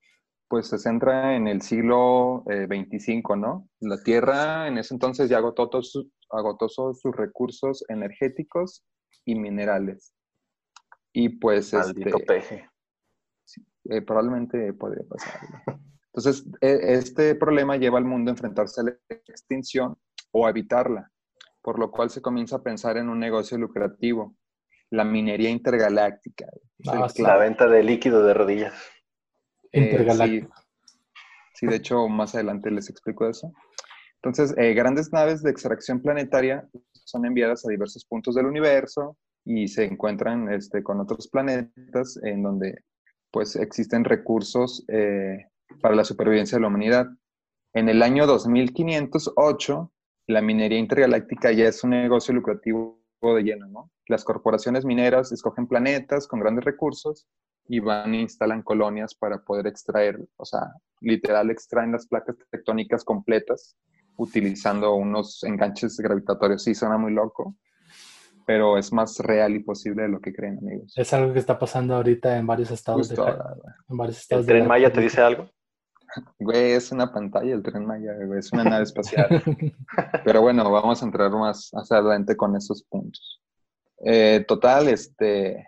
pues 0.49 0.67
se 0.67 0.77
centra 0.77 1.35
en 1.35 1.47
el 1.47 1.61
siglo 1.61 2.43
eh, 2.49 2.67
25, 2.67 3.35
¿no? 3.35 3.69
La 3.79 4.01
Tierra 4.03 4.67
en 4.67 4.77
ese 4.77 4.93
entonces 4.93 5.29
ya 5.29 5.37
agotó 5.37 5.69
todos, 5.69 5.91
sus, 5.91 6.07
agotó 6.29 6.67
sus 6.67 6.99
recursos 7.15 7.85
energéticos 7.87 8.83
y 9.23 9.35
minerales. 9.35 10.13
Y 11.13 11.29
pues... 11.29 11.73
Maldito 11.73 12.17
este, 12.17 12.25
peje. 12.25 12.69
Eh, 13.85 14.01
probablemente 14.01 14.73
podría 14.73 15.03
pasar. 15.07 15.39
¿no? 15.67 15.79
Entonces, 16.15 16.45
e, 16.61 16.93
este 16.93 17.35
problema 17.35 17.75
lleva 17.75 17.97
al 17.97 18.05
mundo 18.05 18.31
a 18.31 18.33
enfrentarse 18.33 18.79
a 18.79 18.83
la 18.85 18.97
extinción 19.09 19.97
o 20.31 20.47
a 20.47 20.49
evitarla, 20.49 21.11
por 21.61 21.77
lo 21.77 21.91
cual 21.91 22.09
se 22.09 22.21
comienza 22.21 22.55
a 22.57 22.63
pensar 22.63 22.95
en 22.95 23.09
un 23.09 23.19
negocio 23.19 23.57
lucrativo, 23.57 24.33
la 24.91 25.03
minería 25.03 25.49
intergaláctica. 25.49 26.47
Ah, 26.87 27.09
sí. 27.09 27.21
La 27.21 27.35
venta 27.35 27.67
de 27.67 27.83
líquido 27.83 28.23
de 28.23 28.33
rodillas. 28.33 28.73
Eh, 29.73 30.07
sí. 30.09 30.47
sí, 31.53 31.67
de 31.67 31.75
hecho, 31.75 32.07
más 32.07 32.33
adelante 32.33 32.71
les 32.71 32.89
explico 32.89 33.27
eso. 33.27 33.51
Entonces, 34.23 34.57
eh, 34.57 34.73
grandes 34.73 35.11
naves 35.11 35.43
de 35.43 35.51
extracción 35.51 36.01
planetaria 36.01 36.65
son 36.93 37.25
enviadas 37.25 37.65
a 37.65 37.69
diversos 37.69 38.05
puntos 38.05 38.35
del 38.35 38.45
universo 38.45 39.17
y 39.43 39.67
se 39.67 39.83
encuentran 39.83 40.51
este, 40.51 40.81
con 40.81 41.01
otros 41.01 41.27
planetas 41.27 42.17
en 42.23 42.41
donde 42.41 42.83
pues 43.31 43.57
existen 43.57 44.05
recursos 44.05 44.85
eh, 44.87 45.45
para 45.81 45.95
la 45.95 46.03
supervivencia 46.03 46.57
de 46.57 46.61
la 46.61 46.67
humanidad. 46.67 47.07
En 47.73 47.89
el 47.89 48.01
año 48.03 48.25
2508, 48.27 49.91
la 50.27 50.41
minería 50.41 50.79
intergaláctica 50.79 51.51
ya 51.51 51.67
es 51.67 51.83
un 51.83 51.91
negocio 51.91 52.33
lucrativo 52.33 53.01
de 53.21 53.43
lleno, 53.43 53.67
¿no? 53.67 53.91
Las 54.07 54.23
corporaciones 54.23 54.85
mineras 54.85 55.31
escogen 55.31 55.67
planetas 55.67 56.27
con 56.27 56.39
grandes 56.39 56.65
recursos 56.65 57.27
y 57.67 57.79
van 57.79 58.13
e 58.13 58.21
instalan 58.21 58.61
colonias 58.61 59.15
para 59.15 59.39
poder 59.43 59.67
extraer, 59.67 60.19
o 60.37 60.45
sea, 60.45 60.73
literal 61.01 61.49
extraen 61.49 61.91
las 61.91 62.07
placas 62.07 62.35
tectónicas 62.51 63.03
completas 63.03 63.75
utilizando 64.17 64.95
unos 64.95 65.43
enganches 65.43 65.97
gravitatorios. 65.97 66.63
Sí, 66.63 66.75
suena 66.75 66.97
muy 66.97 67.11
loco, 67.11 67.55
pero 68.45 68.77
es 68.77 68.93
más 68.93 69.17
real 69.19 69.55
y 69.55 69.59
posible 69.63 70.03
de 70.03 70.09
lo 70.09 70.19
que 70.19 70.33
creen, 70.33 70.59
amigos. 70.59 70.93
Es 70.95 71.11
algo 71.13 71.33
que 71.33 71.39
está 71.39 71.57
pasando 71.57 71.95
ahorita 71.95 72.37
en 72.37 72.45
varios 72.45 72.71
estados. 72.71 73.07
Justo 73.07 73.25
de, 73.25 73.31
ahora, 73.31 73.55
en 73.89 73.97
varios 73.97 74.19
estados 74.19 74.43
¿El 74.43 74.47
de 74.47 74.53
tren 74.53 74.63
la 74.63 74.69
Maya 74.69 74.93
te 74.93 75.01
dice 75.01 75.21
algo? 75.21 75.49
Güey, 76.39 76.71
es 76.71 76.91
una 76.91 77.11
pantalla 77.11 77.53
el 77.53 77.63
tren 77.63 77.85
Maya, 77.85 78.13
güey, 78.25 78.39
es 78.39 78.51
una 78.51 78.63
nave 78.63 78.83
espacial. 78.83 79.27
Pero 80.25 80.41
bueno, 80.41 80.69
vamos 80.71 81.01
a 81.01 81.05
entrar 81.05 81.31
más 81.31 81.71
hacia 81.73 81.97
adelante 81.97 82.35
con 82.35 82.55
esos 82.55 82.83
puntos. 82.83 83.41
Eh, 84.05 84.43
total, 84.47 84.87
este, 84.87 85.67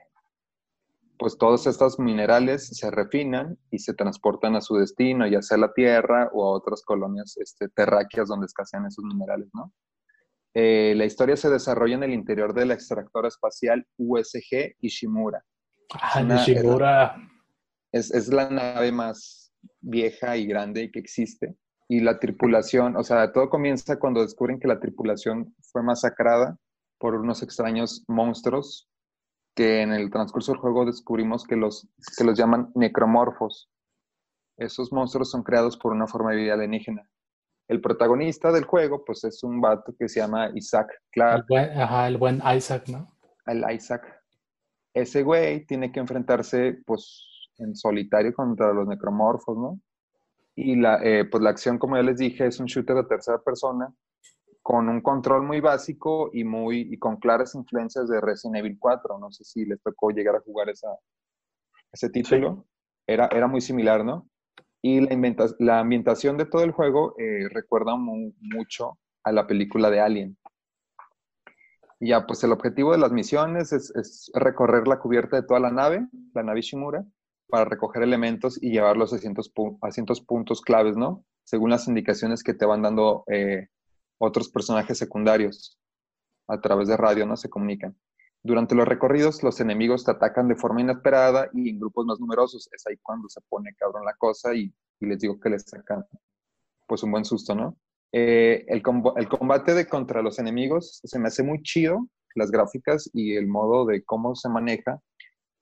pues 1.18 1.38
todos 1.38 1.66
estos 1.68 2.00
minerales 2.00 2.68
se 2.68 2.91
refinan 2.91 3.58
y 3.72 3.80
se 3.80 3.93
transportan 3.93 4.56
a 4.56 4.62
su 4.62 4.76
destino, 4.76 5.28
ya 5.28 5.41
sea 5.41 5.58
a 5.58 5.62
la 5.62 5.74
Tierra 5.74 6.30
o 6.34 6.45
a 6.45 6.52
otras 6.52 6.84
colonias 6.84 7.38
este, 7.38 7.70
terráqueas 7.70 8.28
donde 8.28 8.45
escasean 8.45 8.86
esos 8.86 9.04
minerales, 9.04 9.50
¿no? 9.54 9.74
Eh, 10.54 10.93
la 10.95 11.06
historia 11.06 11.38
se 11.38 11.50
desarrolla 11.50 11.95
en 11.95 12.04
el 12.04 12.14
interior 12.14 12.54
de 12.54 12.66
la 12.66 12.74
extractora 12.74 13.28
espacial 13.28 13.86
USG 13.98 14.76
Ishimura. 14.82 15.43
Ah, 15.93 16.22
Nishimura. 16.22 17.16
Es, 17.91 18.12
es 18.12 18.28
la 18.30 18.50
nave 18.50 18.91
más 18.91 19.47
vieja 19.82 20.38
y 20.38 20.45
grande 20.45 20.91
que 20.91 20.99
existe. 20.99 21.55
Y 21.89 22.01
la 22.01 22.20
tripulación, 22.20 22.97
o 22.97 23.03
sea, 23.03 23.32
todo 23.32 23.49
comienza 23.49 23.97
cuando 23.97 24.22
descubren 24.22 24.60
que 24.60 24.68
la 24.68 24.80
tripulación 24.80 25.55
fue 25.72 25.84
masacrada 25.84 26.58
por 26.97 27.16
unos 27.16 27.43
extraños 27.43 28.03
monstruos 28.08 28.89
que 29.55 29.82
en 29.82 29.91
el 29.91 30.12
transcurso 30.12 30.51
del 30.51 30.62
juego 30.62 30.86
descubrimos 30.86 31.43
que 31.43 31.55
los, 31.55 31.88
que 32.18 32.24
los 32.24 32.38
llaman 32.38 32.72
necromorfos. 32.76 33.70
Esos 34.58 34.91
monstruos 34.91 35.32
son 35.32 35.43
creados 35.43 35.78
por 35.78 35.93
una 35.93 36.08
forma 36.08 36.32
de 36.32 36.38
vida 36.38 36.53
alienígena. 36.53 37.10
El 37.68 37.82
protagonista 37.82 38.51
del 38.51 38.66
juego, 38.66 39.03
pues 39.03 39.24
es 39.24 39.43
un 39.43 39.60
vato 39.60 39.95
que 39.97 40.08
se 40.08 40.20
llama 40.20 40.51
Isaac 40.53 40.89
El 40.91 40.99
Clark, 41.12 41.45
buen, 41.49 41.70
ajá, 41.72 42.08
el 42.08 42.18
buen 42.18 42.41
Isaac, 42.55 42.88
¿no? 42.88 43.12
el 43.47 43.64
Isaac. 43.74 44.03
Ese 44.93 45.24
güey 45.24 45.66
tiene 45.66 45.91
que 45.91 45.99
enfrentarse, 45.99 46.80
pues, 46.86 47.26
en 47.60 47.76
solitario 47.76 48.34
contra 48.34 48.74
los 48.74 48.88
necromorfos, 48.88 49.58
¿no? 49.58 49.80
Y 50.55 50.76
la, 50.78 50.99
eh, 51.03 51.26
pues 51.26 51.43
la 51.43 51.51
acción, 51.51 51.78
como 51.78 51.97
ya 51.97 52.03
les 52.03 52.18
dije, 52.18 52.47
es 52.47 52.60
un 52.60 52.68
shooter 52.68 52.95
de 52.97 53.03
tercera 53.05 53.39
persona 53.39 53.93
con 54.64 54.89
un 54.89 55.01
control 55.01 55.43
muy 55.43 55.62
básico 55.62 56.30
y, 56.34 56.43
muy, 56.43 56.82
y 56.93 56.97
con 56.99 57.18
claras 57.18 57.55
influencias 57.55 58.10
de 58.10 58.22
Resident 58.22 58.58
Evil 58.58 58.78
4. 58.80 59.18
No 59.20 59.32
sé 59.32 59.43
si 59.45 59.66
les 59.66 59.82
tocó 59.82 60.12
llegar 60.12 60.36
a 60.36 60.41
jugar 60.41 60.70
esa, 60.70 60.89
ese 61.91 62.10
título. 62.10 62.66
Era, 63.08 63.28
era 63.28 63.47
muy 63.47 63.62
similar, 63.62 64.03
¿no? 64.03 64.30
Y 64.82 65.01
la, 65.01 65.14
inventa- 65.14 65.55
la 65.60 65.80
ambientación 65.80 66.38
de 66.38 66.45
todo 66.45 66.64
el 66.64 66.72
juego 66.72 67.16
eh, 67.18 67.47
recuerda 67.49 67.95
mu- 67.95 68.34
mucho 68.41 68.99
a 69.24 69.32
la 69.32 69.47
película 69.47 69.89
de 69.89 70.01
Alien. 70.01 70.38
Y 71.99 72.10
ya, 72.10 72.28
pues 72.28 72.43
el 72.43 72.51
objetivo 72.51 72.91
de 72.91 72.99
las 72.99 73.12
misiones 73.12 73.74
es, 73.74 73.95
es 73.95 74.32
recorrer 74.36 74.88
la 74.88 74.99
cubierta 74.99 75.36
de 75.38 75.47
toda 75.47 75.60
la 75.60 75.72
nave, 75.72 76.08
la 76.34 76.43
nave 76.43 76.62
Shimura, 76.62 77.03
para 77.48 77.66
recoger 77.66 78.04
elementos 78.04 78.62
y 78.62 78.72
llevarlos 78.72 79.14
a 79.14 79.20
cientos 79.20 80.22
puntos 80.22 80.62
claves, 80.62 80.95
¿no? 80.95 81.24
Según 81.43 81.70
las 81.70 81.88
indicaciones 81.88 82.43
que 82.43 82.54
te 82.54 82.66
van 82.66 82.82
dando 82.82 83.24
eh, 83.28 83.68
otros 84.18 84.50
personajes 84.50 84.98
secundarios 84.98 85.80
a 86.48 86.60
través 86.60 86.88
de 86.88 86.98
radio, 86.98 87.26
¿no? 87.26 87.38
Se 87.38 87.50
comunican. 87.50 87.98
Durante 88.43 88.76
los 88.76 88.88
recorridos, 88.88 89.43
los 89.43 89.60
enemigos 89.60 90.06
te 90.06 90.12
atacan 90.12 90.48
de 90.48 90.56
forma 90.56 90.82
inesperada 90.82 91.50
y 91.54 91.70
en 91.70 91.80
grupos 91.80 92.06
más 92.06 92.20
numerosos. 92.20 92.70
Es 92.72 92.86
ahí 92.88 92.98
cuando 93.02 93.28
se 93.30 93.41
pone 93.50 93.76
cabrón 93.76 94.06
la 94.06 94.14
cosa 94.14 94.54
y, 94.54 94.74
les 95.00 95.20
digo 95.20 95.39
que 95.39 95.50
les 95.50 95.64
sacan 95.64 96.06
pues 96.88 97.04
un 97.04 97.12
buen 97.12 97.26
susto, 97.26 97.54
¿no? 97.54 97.78
Eh, 98.12 98.66
el, 98.68 98.82
el 99.18 99.28
combate 99.28 99.74
de 99.74 99.88
contra 99.88 100.22
los 100.22 100.39
enemigos 100.39 101.02
se 101.04 101.20
me 101.20 101.28
hace 101.28 101.43
muy 101.43 101.62
chido, 101.62 102.08
las 102.36 102.50
gráficas 102.52 103.10
y 103.14 103.36
el 103.36 103.48
modo 103.48 103.86
de 103.86 104.04
cómo 104.04 104.36
se 104.36 104.50
maneja, 104.50 105.02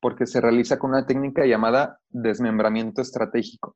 porque 0.05 0.27
se 0.27 0.39
realiza 0.39 0.77
con 0.77 0.91
una 0.91 1.07
técnica 1.07 1.47
llamada 1.47 1.99
desmembramiento 2.09 3.01
estratégico. 3.01 3.75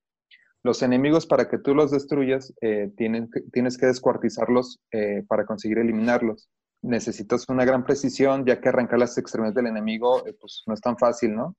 Los 0.61 0.84
enemigos, 0.84 1.25
para 1.25 1.49
que 1.49 1.57
tú 1.57 1.73
los 1.73 1.89
destruyas, 1.89 2.53
eh, 2.61 2.91
tienen 2.95 3.32
tienes 3.51 3.80
que 3.80 3.88
descuartizarlos 3.88 4.80
eh, 4.91 5.23
para 5.27 5.47
conseguir 5.47 5.80
eliminarlos. 5.80 6.47
Necesitas 6.84 7.49
una 7.49 7.65
gran 7.65 7.84
precisión, 7.84 8.45
ya 8.45 8.61
que 8.61 8.69
arrancar 8.69 8.99
las 8.99 9.17
extremidades 9.17 9.55
del 9.55 9.65
enemigo 9.65 10.23
eh, 10.27 10.36
pues, 10.39 10.61
no 10.67 10.75
es 10.75 10.82
tan 10.82 10.99
fácil, 10.99 11.36
¿no? 11.36 11.55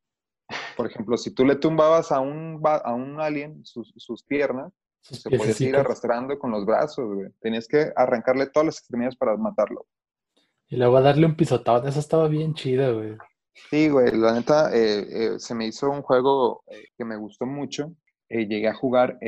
Por 0.76 0.86
ejemplo, 0.86 1.16
si 1.16 1.34
tú 1.34 1.44
le 1.44 1.56
tumbabas 1.56 2.12
a 2.12 2.20
un, 2.20 2.62
a 2.64 2.94
un 2.94 3.20
alien 3.20 3.66
sus, 3.66 3.92
sus 3.96 4.22
piernas, 4.22 4.72
Sus 5.00 5.20
se 5.20 5.30
podía 5.30 5.52
seguir 5.52 5.72
piececitos. 5.72 5.80
arrastrando 5.80 6.38
con 6.38 6.52
los 6.52 6.64
brazos, 6.64 7.12
güey. 7.12 7.30
Tenías 7.40 7.66
que 7.66 7.90
arrancarle 7.96 8.46
todas 8.46 8.66
las 8.66 8.78
extremidades 8.78 9.16
para 9.16 9.36
matarlo. 9.36 9.88
Y 10.68 10.76
luego 10.76 11.00
darle 11.00 11.26
un 11.26 11.34
pisotón. 11.34 11.88
Eso 11.88 11.98
estaba 11.98 12.28
bien 12.28 12.54
chido, 12.54 12.98
güey. 12.98 13.16
Sí, 13.68 13.88
güey, 13.88 14.16
la 14.16 14.34
neta, 14.34 14.74
eh, 14.74 15.06
eh, 15.10 15.38
se 15.38 15.54
me 15.54 15.66
hizo 15.66 15.90
un 15.90 16.02
juego 16.02 16.62
eh, 16.68 16.84
que 16.96 17.04
me 17.04 17.16
gustó 17.16 17.46
mucho. 17.46 17.92
Llegué 18.28 18.68
a 18.68 18.74
jugar, 18.74 19.18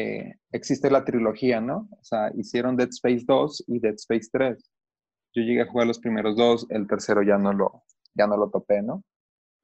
existe 0.53 0.89
la 0.89 1.05
trilogía, 1.05 1.61
¿no? 1.61 1.89
O 1.91 2.05
sea, 2.05 2.31
hicieron 2.37 2.77
Dead 2.77 2.89
Space 2.91 3.25
2 3.27 3.65
y 3.67 3.81
Dead 3.81 3.95
Space 3.95 4.29
3. 4.31 4.71
Yo 5.35 5.43
llegué 5.43 5.63
a 5.63 5.67
jugar 5.67 5.89
los 5.89 5.99
primeros 5.99 6.37
dos, 6.37 6.67
el 6.69 6.87
tercero 6.87 7.25
ya 7.25 7.37
no 7.37 7.53
lo, 7.53 7.83
ya 8.15 8.29
no 8.29 8.37
lo 8.37 8.49
topé, 8.49 8.81
¿no? 8.81 9.03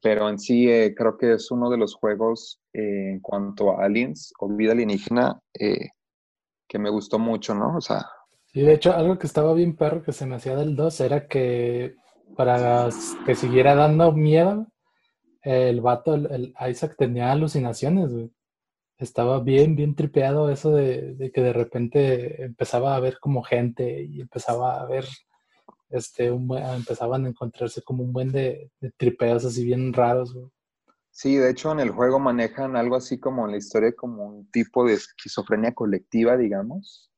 Pero 0.03 0.29
en 0.29 0.41
sí 0.41 0.67
creo 0.97 1.17
que 1.17 1.35
es 1.35 1.53
uno 1.53 1.71
de 1.71 1.77
los 1.77 1.95
juegos 1.95 2.61
en 2.73 3.21
cuanto 3.21 3.79
a 3.79 3.85
aliens 3.85 4.33
o 4.41 4.49
vida 4.49 4.73
alienígena 4.73 5.41
que 5.53 6.79
me 6.81 6.91
gustó 6.91 7.21
mucho, 7.21 7.55
¿no? 7.55 7.77
O 7.77 7.81
sea, 7.81 8.07
Sí, 8.53 8.63
de 8.63 8.73
hecho, 8.73 8.93
algo 8.95 9.19
que 9.19 9.27
estaba 9.27 9.53
bien 9.53 9.77
perro 9.77 10.03
que 10.03 10.13
se 10.13 10.25
me 10.25 10.37
hacía 10.37 10.57
del 10.57 10.75
2 10.75 11.01
era 11.01 11.29
que 11.29 11.95
para 12.37 12.89
que 13.27 13.35
siguiera 13.35 13.75
dando 13.75 14.13
miedo, 14.13 14.67
el 15.43 15.81
vato, 15.81 16.15
el, 16.15 16.55
Isaac 16.69 16.95
tenía 16.97 17.33
alucinaciones, 17.33 18.13
güey. 18.13 18.33
Estaba 18.99 19.41
bien, 19.41 19.77
bien 19.77 19.95
tripeado 19.95 20.51
eso 20.51 20.73
de, 20.73 21.31
que 21.33 21.41
de 21.41 21.53
repente 21.53 22.45
empezaba 22.45 22.97
a 22.97 23.01
ver 23.01 23.19
como 23.21 23.43
gente 23.43 24.03
y 24.03 24.21
empezaba 24.21 24.81
a 24.81 24.87
ver, 24.87 25.05
este, 25.89 26.33
un 26.33 26.53
empezaban 26.57 27.25
a 27.25 27.29
encontrarse 27.29 27.83
como 27.83 28.03
un 28.03 28.13
buen 28.13 28.33
de, 28.33 28.73
de 28.81 28.91
tripeos 28.97 29.45
así 29.45 29.65
bien 29.65 29.93
raros, 29.93 30.35
güey. 30.35 30.49
Sí, 31.11 31.37
de 31.37 31.51
hecho 31.51 31.73
en 31.73 31.81
el 31.81 31.91
juego 31.91 32.19
manejan 32.19 32.77
algo 32.77 32.97
así 32.97 33.19
como 33.19 33.45
en 33.47 33.53
la 33.53 33.57
historia, 33.57 33.93
como 33.97 34.25
un 34.27 34.51
tipo 34.51 34.85
de 34.85 34.95
esquizofrenia 34.95 35.75
colectiva, 35.75 36.37
digamos. 36.37 37.11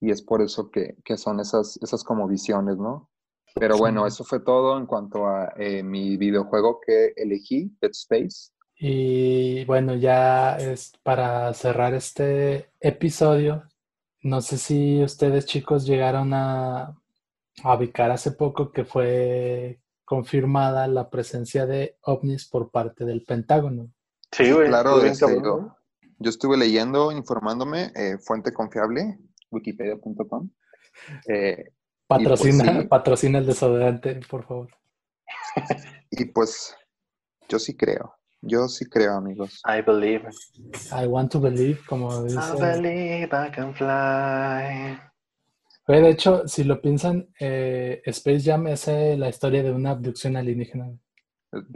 Y 0.00 0.10
es 0.10 0.22
por 0.22 0.42
eso 0.42 0.70
que, 0.70 0.96
que 1.04 1.16
son 1.16 1.40
esas, 1.40 1.78
esas 1.82 2.02
como 2.02 2.26
visiones, 2.26 2.78
¿no? 2.78 3.09
Pero 3.54 3.76
bueno, 3.76 4.06
eso 4.06 4.24
fue 4.24 4.40
todo 4.40 4.78
en 4.78 4.86
cuanto 4.86 5.26
a 5.26 5.52
eh, 5.56 5.82
mi 5.82 6.16
videojuego 6.16 6.80
que 6.84 7.12
elegí, 7.16 7.76
Dead 7.80 7.90
Space. 7.90 8.52
Y 8.76 9.64
bueno, 9.66 9.94
ya 9.94 10.56
es 10.56 10.92
para 11.02 11.52
cerrar 11.52 11.94
este 11.94 12.70
episodio. 12.80 13.64
No 14.22 14.40
sé 14.40 14.58
si 14.58 15.02
ustedes 15.02 15.46
chicos 15.46 15.86
llegaron 15.86 16.32
a, 16.32 16.96
a 17.62 17.76
ubicar 17.76 18.10
hace 18.10 18.32
poco 18.32 18.72
que 18.72 18.84
fue 18.84 19.80
confirmada 20.04 20.88
la 20.88 21.08
presencia 21.08 21.66
de 21.66 21.96
ovnis 22.02 22.48
por 22.48 22.70
parte 22.70 23.04
del 23.04 23.22
Pentágono. 23.22 23.92
Sí, 24.32 24.50
güey. 24.50 24.68
claro, 24.68 25.02
este, 25.04 25.40
yo, 25.42 25.76
yo 26.18 26.30
estuve 26.30 26.56
leyendo, 26.56 27.12
informándome, 27.12 27.92
eh, 27.94 28.18
fuente 28.18 28.52
confiable, 28.52 29.18
wikipedia.com. 29.50 30.50
Eh, 31.28 31.72
Patrocina, 32.10 32.80
sí. 32.80 32.86
patrocina 32.88 33.38
el 33.38 33.46
desodorante, 33.46 34.20
por 34.28 34.44
favor. 34.44 34.68
y 36.10 36.24
pues 36.24 36.76
yo 37.48 37.58
sí 37.60 37.76
creo, 37.76 38.16
yo 38.42 38.66
sí 38.66 38.84
creo, 38.86 39.14
amigos. 39.14 39.62
I 39.64 39.80
believe. 39.80 40.28
I 40.92 41.06
want 41.06 41.30
to 41.30 41.40
believe, 41.40 41.78
como 41.88 42.10
I 42.10 42.24
dice. 42.24 42.54
believe 42.58 43.28
I 43.32 43.50
can 43.52 43.72
fly. 43.74 44.98
Oye, 45.86 46.00
de 46.02 46.10
hecho, 46.10 46.48
si 46.48 46.64
lo 46.64 46.80
piensan, 46.82 47.28
eh, 47.38 48.02
Space 48.06 48.42
Jam 48.42 48.66
es 48.66 48.88
eh, 48.88 49.16
la 49.16 49.28
historia 49.28 49.62
de 49.62 49.70
una 49.72 49.90
abducción 49.90 50.36
alienígena. 50.36 50.90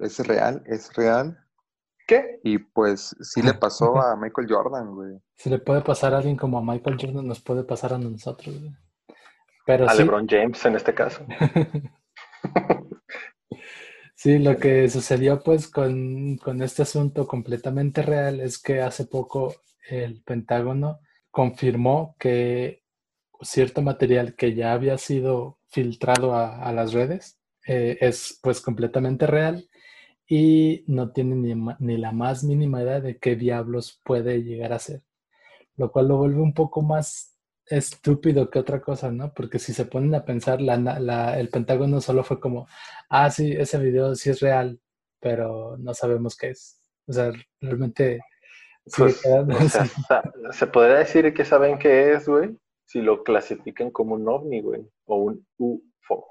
Es 0.03 0.19
real, 0.19 0.65
es 0.67 0.93
real. 0.95 1.39
¿Qué? 2.09 2.41
Y 2.43 2.59
pues 2.59 3.15
sí 3.21 3.41
le 3.41 3.55
pasó 3.55 3.97
a 4.01 4.17
Michael 4.21 4.49
Jordan, 4.51 4.95
güey. 4.95 5.19
Si 5.37 5.49
le 5.49 5.59
puede 5.59 5.81
pasar 5.81 6.13
a 6.13 6.19
alguien 6.19 6.37
como 6.37 6.59
a 6.59 6.63
Michael 6.63 6.97
Jordan, 7.01 7.27
nos 7.27 7.41
puede 7.41 7.63
pasar 7.65 7.93
a 7.95 7.99
nosotros. 7.99 8.59
güey. 8.61 8.73
Pero 9.65 9.89
A 9.89 9.93
sí, 9.93 9.99
LeBron 9.99 10.27
James 10.29 10.65
en 10.65 10.77
este 10.77 10.95
caso. 10.95 11.27
sí, 14.15 14.39
lo 14.39 14.57
que 14.59 14.89
sucedió 14.91 15.41
pues 15.41 15.69
con, 15.69 16.37
con 16.37 16.63
este 16.63 16.83
asunto 16.83 17.27
completamente 17.27 18.03
real 18.03 18.41
es 18.41 18.59
que 18.59 18.83
hace 18.83 19.07
poco 19.07 19.55
el 19.89 20.23
Pentágono 20.23 21.01
confirmó 21.31 22.17
que 22.19 22.83
cierto 23.41 23.83
material 23.83 24.35
que 24.35 24.55
ya 24.55 24.73
había 24.73 24.99
sido 24.99 25.59
filtrado 25.69 26.35
a, 26.35 26.73
las 26.73 26.93
redes 26.93 27.39
eh, 27.67 27.99
es 28.01 28.39
pues 28.43 28.61
completamente 28.61 29.27
real 29.27 29.69
y 30.27 30.85
no 30.87 31.11
tiene 31.11 31.35
ni, 31.35 31.55
ni, 31.81 31.97
la 31.97 32.13
más 32.13 32.45
mínima 32.45 32.83
idea 32.83 33.01
de 33.01 33.19
qué 33.19 33.37
diablos 33.37 34.01
puede 34.05 34.43
llegar 34.43 34.73
a 34.73 34.79
ser, 34.79 35.03
lo 35.77 35.91
cual 35.91 36.09
lo 36.09 36.17
vuelve 36.17 36.41
un 36.41 36.55
poco 36.55 36.81
más 36.83 37.34
estúpido 37.67 38.51
que 38.51 38.59
otra 38.59 38.81
cosa, 38.81 39.11
¿no? 39.11 39.33
Porque 39.33 39.59
si 39.59 39.73
se 39.73 39.87
ponen 39.87 40.15
a 40.15 40.25
pensar, 40.25 40.61
la, 40.61 41.39
el 41.39 41.49
Pentágono 41.49 42.01
solo 42.01 42.25
fue 42.25 42.41
como, 42.41 42.67
ah, 43.09 43.31
sí, 43.31 43.53
ese 43.53 43.79
video 43.79 44.15
sí 44.15 44.31
es 44.31 44.41
real, 44.41 44.81
pero 45.21 45.77
no 45.79 45.95
sabemos 45.95 46.37
qué 46.37 46.51
es. 46.51 46.81
O 47.07 47.13
sea, 47.13 47.33
realmente... 47.61 48.21
Pues, 48.97 49.23
se 50.51 50.67
podría 50.67 50.97
decir 50.97 51.33
que 51.33 51.45
saben 51.45 51.79
qué 51.79 52.13
es, 52.13 52.29
güey, 52.29 52.55
si 52.85 53.01
lo 53.01 53.25
clasifican 53.25 53.91
como 53.91 54.15
un 54.15 54.29
ovni, 54.29 54.61
güey, 54.61 54.87
o 55.07 55.17
un 55.17 55.47
UFO. 55.57 56.27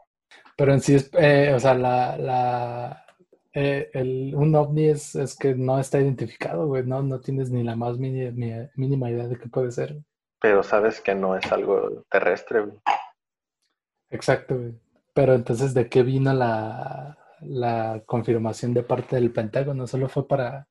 Pero 0.56 0.74
en 0.74 0.82
sí 0.82 0.96
es, 0.96 1.10
eh, 1.18 1.52
o 1.56 1.60
sea, 1.60 1.74
la, 1.74 2.16
la 2.18 3.06
eh, 3.54 3.90
el, 3.94 4.36
un 4.36 4.56
ovni 4.56 4.86
es, 4.86 5.16
es, 5.16 5.36
que 5.36 5.56
no 5.56 5.80
está 5.80 6.00
identificado, 6.00 6.68
güey, 6.68 6.84
no, 6.86 7.02
no 7.02 7.20
tienes 7.20 7.50
ni 7.50 7.64
la 7.64 7.76
más 7.76 7.98
mínima 7.98 9.10
idea 9.10 9.28
de 9.28 9.38
qué 9.38 9.50
puede 9.50 9.72
ser. 9.72 9.98
Pero 10.44 10.62
sabes 10.62 11.00
que 11.00 11.16
no 11.16 11.38
es 11.38 11.50
algo 11.54 12.04
terrestre, 12.10 12.60
güey. 12.60 12.78
Exacto, 14.10 14.58
güey. 14.58 14.74
Pero 15.14 15.36
entonces, 15.36 15.74
¿de 15.74 15.88
qué 15.88 16.04
vino 16.04 16.34
la, 16.34 17.18
la 17.40 18.04
confirmación 18.06 18.74
de 18.74 18.84
parte 18.84 19.16
del 19.16 19.32
Pentágono? 19.32 19.88
Solo 19.88 20.10
fue 20.10 20.28
para... 20.28 20.68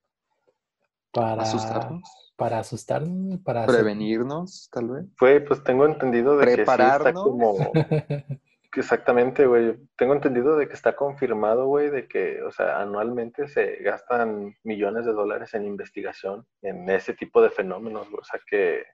Para 1.10 1.44
asustarnos. 1.44 2.02
Para 2.36 2.58
asustarnos, 2.58 3.40
para... 3.40 3.64
Prevenirnos, 3.64 4.68
tal 4.70 4.90
vez. 4.90 5.06
Fue, 5.16 5.40
pues 5.40 5.64
tengo 5.64 5.86
entendido 5.86 6.36
de 6.36 6.44
que 6.44 6.54
sí 6.56 6.60
está 6.60 7.14
como... 7.14 7.56
Exactamente, 8.76 9.46
güey. 9.46 9.78
Tengo 9.96 10.12
entendido 10.12 10.58
de 10.58 10.68
que 10.68 10.74
está 10.74 10.94
confirmado, 10.94 11.64
güey, 11.64 11.88
de 11.88 12.06
que, 12.06 12.42
o 12.42 12.52
sea, 12.52 12.82
anualmente 12.82 13.48
se 13.48 13.76
gastan 13.76 14.54
millones 14.64 15.06
de 15.06 15.14
dólares 15.14 15.54
en 15.54 15.64
investigación 15.64 16.46
en 16.60 16.90
ese 16.90 17.14
tipo 17.14 17.40
de 17.40 17.48
fenómenos, 17.48 18.10
güey. 18.10 18.20
O 18.20 18.24
sea, 18.24 18.38
que 18.46 18.84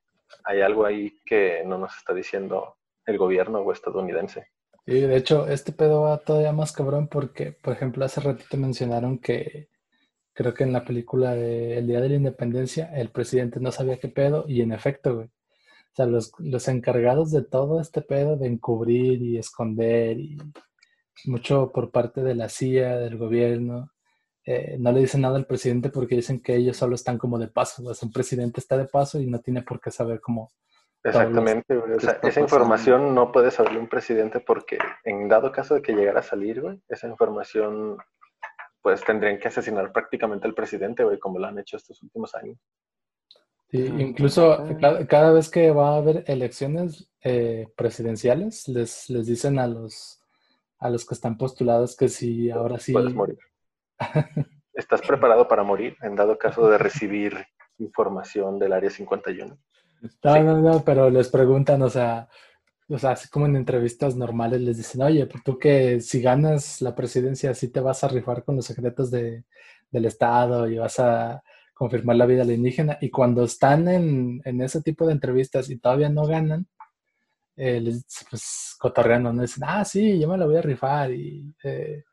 hay 0.44 0.60
algo 0.60 0.84
ahí 0.84 1.20
que 1.24 1.62
no 1.64 1.78
nos 1.78 1.96
está 1.96 2.14
diciendo 2.14 2.76
el 3.06 3.18
gobierno 3.18 3.60
o 3.60 3.72
estadounidense. 3.72 4.48
Y 4.86 5.00
de 5.00 5.16
hecho, 5.16 5.46
este 5.48 5.72
pedo 5.72 6.02
va 6.02 6.18
todavía 6.18 6.52
más 6.52 6.72
cabrón 6.72 7.08
porque, 7.08 7.52
por 7.52 7.74
ejemplo, 7.74 8.04
hace 8.04 8.20
ratito 8.20 8.56
mencionaron 8.56 9.18
que 9.18 9.68
creo 10.32 10.54
que 10.54 10.64
en 10.64 10.72
la 10.72 10.84
película 10.84 11.34
de 11.34 11.78
El 11.78 11.86
Día 11.86 12.00
de 12.00 12.08
la 12.08 12.14
Independencia 12.16 12.90
el 12.94 13.10
presidente 13.10 13.60
no 13.60 13.72
sabía 13.72 13.98
qué 13.98 14.08
pedo 14.08 14.44
y 14.48 14.62
en 14.62 14.72
efecto, 14.72 15.16
güey 15.16 15.30
sea, 15.98 16.06
los, 16.06 16.32
los 16.38 16.68
encargados 16.68 17.32
de 17.32 17.42
todo 17.42 17.80
este 17.80 18.02
pedo 18.02 18.36
de 18.36 18.46
encubrir 18.46 19.20
y 19.22 19.38
esconder 19.38 20.18
y 20.18 20.38
mucho 21.24 21.72
por 21.72 21.90
parte 21.90 22.22
de 22.22 22.34
la 22.34 22.48
CIA, 22.48 22.96
del 22.98 23.18
gobierno, 23.18 23.90
eh, 24.50 24.76
no 24.78 24.92
le 24.92 25.00
dicen 25.00 25.20
nada 25.20 25.36
al 25.36 25.44
presidente 25.44 25.90
porque 25.90 26.14
dicen 26.14 26.40
que 26.40 26.56
ellos 26.56 26.78
solo 26.78 26.94
están 26.94 27.18
como 27.18 27.38
de 27.38 27.48
paso. 27.48 27.86
O 27.86 27.92
sea, 27.92 28.06
un 28.06 28.12
presidente 28.14 28.60
está 28.60 28.78
de 28.78 28.86
paso 28.86 29.20
y 29.20 29.26
no 29.26 29.40
tiene 29.40 29.60
por 29.60 29.78
qué 29.78 29.90
saber 29.90 30.22
cómo. 30.22 30.50
Exactamente, 31.04 31.76
O 31.76 32.00
sea, 32.00 32.18
esa 32.22 32.40
información 32.40 33.14
no 33.14 33.30
puede 33.30 33.50
saber 33.50 33.76
un 33.76 33.88
presidente 33.88 34.40
porque 34.40 34.78
en 35.04 35.28
dado 35.28 35.52
caso 35.52 35.74
de 35.74 35.82
que 35.82 35.92
llegara 35.92 36.20
a 36.20 36.22
salir, 36.22 36.62
güey, 36.62 36.80
esa 36.88 37.08
información 37.08 37.98
pues 38.80 39.04
tendrían 39.04 39.38
que 39.38 39.48
asesinar 39.48 39.92
prácticamente 39.92 40.46
al 40.46 40.54
presidente, 40.54 41.04
güey, 41.04 41.18
como 41.18 41.38
lo 41.38 41.46
han 41.46 41.58
hecho 41.58 41.76
estos 41.76 42.02
últimos 42.02 42.34
años. 42.34 42.58
Sí, 43.70 43.84
incluso 43.98 44.64
cada, 45.10 45.32
vez 45.32 45.50
que 45.50 45.70
va 45.72 45.90
a 45.90 45.96
haber 45.98 46.24
elecciones 46.26 47.12
eh, 47.22 47.68
presidenciales, 47.76 48.66
les, 48.66 49.10
les 49.10 49.26
dicen 49.26 49.58
a 49.58 49.66
los, 49.66 50.22
a 50.78 50.88
los 50.88 51.04
que 51.04 51.14
están 51.14 51.36
postulados 51.36 51.94
que 51.98 52.08
si 52.08 52.50
ahora 52.50 52.78
sí... 52.78 52.94
¿Estás 54.72 55.02
preparado 55.02 55.48
para 55.48 55.62
morir 55.62 55.96
en 56.02 56.14
dado 56.14 56.38
caso 56.38 56.68
de 56.68 56.78
recibir 56.78 57.46
información 57.78 58.58
del 58.58 58.72
Área 58.72 58.90
51? 58.90 59.58
No, 60.22 60.42
no, 60.42 60.60
no, 60.60 60.84
pero 60.84 61.10
les 61.10 61.28
preguntan, 61.28 61.82
o 61.82 61.88
sea, 61.88 62.28
o 62.88 62.98
sea, 62.98 63.10
así 63.10 63.28
como 63.28 63.46
en 63.46 63.56
entrevistas 63.56 64.16
normales 64.16 64.60
les 64.60 64.76
dicen, 64.78 65.02
oye, 65.02 65.26
pues 65.26 65.44
tú 65.44 65.58
que 65.58 66.00
si 66.00 66.22
ganas 66.22 66.80
la 66.80 66.94
presidencia, 66.94 67.52
sí 67.54 67.68
te 67.68 67.80
vas 67.80 68.02
a 68.02 68.08
rifar 68.08 68.44
con 68.44 68.56
los 68.56 68.64
secretos 68.64 69.10
de, 69.10 69.44
del 69.90 70.06
Estado 70.06 70.68
y 70.68 70.78
vas 70.78 70.98
a 70.98 71.42
confirmar 71.74 72.16
la 72.16 72.26
vida 72.26 72.42
alienígena. 72.42 72.98
Y 73.00 73.10
cuando 73.10 73.44
están 73.44 73.88
en, 73.88 74.60
ese 74.62 74.80
tipo 74.82 75.06
de 75.06 75.12
entrevistas 75.12 75.68
y 75.68 75.78
todavía 75.78 76.08
no 76.08 76.26
ganan, 76.26 76.66
eh, 77.56 77.80
les, 77.80 78.04
pues 78.30 78.74
cotorreando, 78.78 79.32
¿no? 79.32 79.42
Dicen, 79.42 79.64
ah, 79.66 79.84
sí, 79.84 80.18
yo 80.18 80.28
me 80.28 80.38
la 80.38 80.46
voy 80.46 80.56
a 80.56 80.62
rifar. 80.62 81.10
Y 81.12 81.54
eh, 81.64 82.04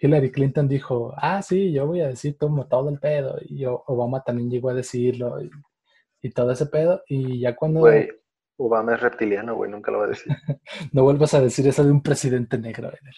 Hillary 0.00 0.32
Clinton 0.32 0.66
dijo, 0.66 1.12
ah, 1.16 1.42
sí, 1.42 1.72
yo 1.72 1.86
voy 1.86 2.00
a 2.00 2.08
decir 2.08 2.36
como 2.38 2.66
todo 2.66 2.88
el 2.88 2.98
pedo. 2.98 3.38
Y 3.42 3.64
Obama 3.66 4.22
también 4.24 4.50
llegó 4.50 4.70
a 4.70 4.74
decirlo 4.74 5.36
y, 5.42 6.30
todo 6.30 6.52
ese 6.52 6.66
pedo. 6.66 7.02
Y 7.06 7.40
ya 7.40 7.54
cuando... 7.54 7.80
Güey, 7.80 8.08
Obama 8.56 8.94
es 8.94 9.00
reptiliano, 9.00 9.54
güey, 9.54 9.70
nunca 9.70 9.90
lo 9.90 9.98
va 9.98 10.04
a 10.06 10.08
decir. 10.08 10.32
no 10.92 11.02
vuelvas 11.02 11.34
a 11.34 11.40
decir 11.40 11.66
eso 11.68 11.84
de 11.84 11.90
un 11.90 12.02
presidente 12.02 12.58
negro, 12.58 12.88
Eder. 12.88 13.14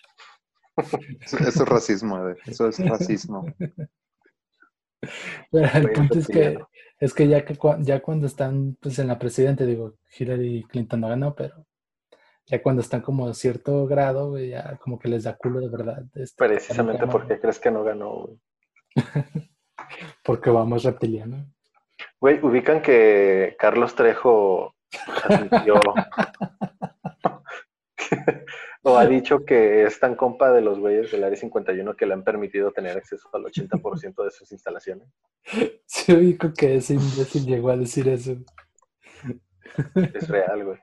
Eso, 1.21 1.39
es 1.39 1.57
racismo, 1.69 2.19
Eder. 2.19 2.39
Eso 2.47 2.69
es 2.69 2.79
racismo. 2.79 3.47
Pero 5.51 5.69
el 5.75 5.93
punto 5.93 6.19
es 6.19 6.27
que, 6.27 6.59
es 6.99 7.13
que 7.13 7.27
ya 7.29 7.45
que 7.45 7.59
ya 7.81 8.01
cuando 8.01 8.27
están 8.27 8.77
pues, 8.81 8.99
en 9.01 9.09
la 9.09 9.19
presidenta, 9.19 9.65
digo, 9.65 9.97
Hillary 10.17 10.65
Clinton 10.69 11.01
no 11.01 11.09
ganó, 11.09 11.35
pero 11.35 11.67
ya 12.47 12.63
cuando 12.63 12.83
están 12.83 13.01
como 13.01 13.29
a 13.29 13.35
cierto 13.35 13.87
grado, 13.87 14.39
ya 14.39 14.77
como 14.79 14.99
que 14.99 15.09
les 15.09 15.25
da 15.25 15.37
culo 15.37 15.61
de 15.61 15.69
verdad. 15.69 16.05
Este, 16.15 16.45
Precisamente 16.45 17.07
porque 17.07 17.41
crees 17.41 17.59
que 17.59 17.71
no 17.71 17.85
ganó, 17.85 18.29
porque 20.25 20.51
vamos 20.51 20.85
reptiliano. 20.85 21.47
Güey, 22.21 22.41
ubican 22.43 22.83
que 22.83 23.57
Carlos 23.59 23.95
Trejo 23.95 24.75
admitió 25.25 25.81
o 28.83 28.97
ha 28.97 29.07
dicho 29.07 29.45
que 29.45 29.85
es 29.85 29.99
tan 29.99 30.15
compa 30.15 30.53
de 30.53 30.61
los 30.61 30.79
güeyes 30.79 31.11
del 31.11 31.25
Área 31.25 31.37
51 31.37 31.95
que 31.95 32.07
le 32.07 32.15
han 32.15 32.25
permitido 32.25 32.73
tener 32.73 32.97
acceso 32.97 33.29
al 33.33 33.45
80% 33.45 34.25
de 34.25 34.31
sus 34.31 34.51
instalaciones. 34.53 35.09
Sí, 35.87 36.13
ubico 36.13 36.53
que 36.53 36.77
ese 36.77 36.95
imbécil 36.95 37.47
llegó 37.47 37.71
a 37.71 37.77
decir 37.77 38.09
eso. 38.09 38.37
Es 40.15 40.29
real, 40.29 40.65
güey. 40.65 40.79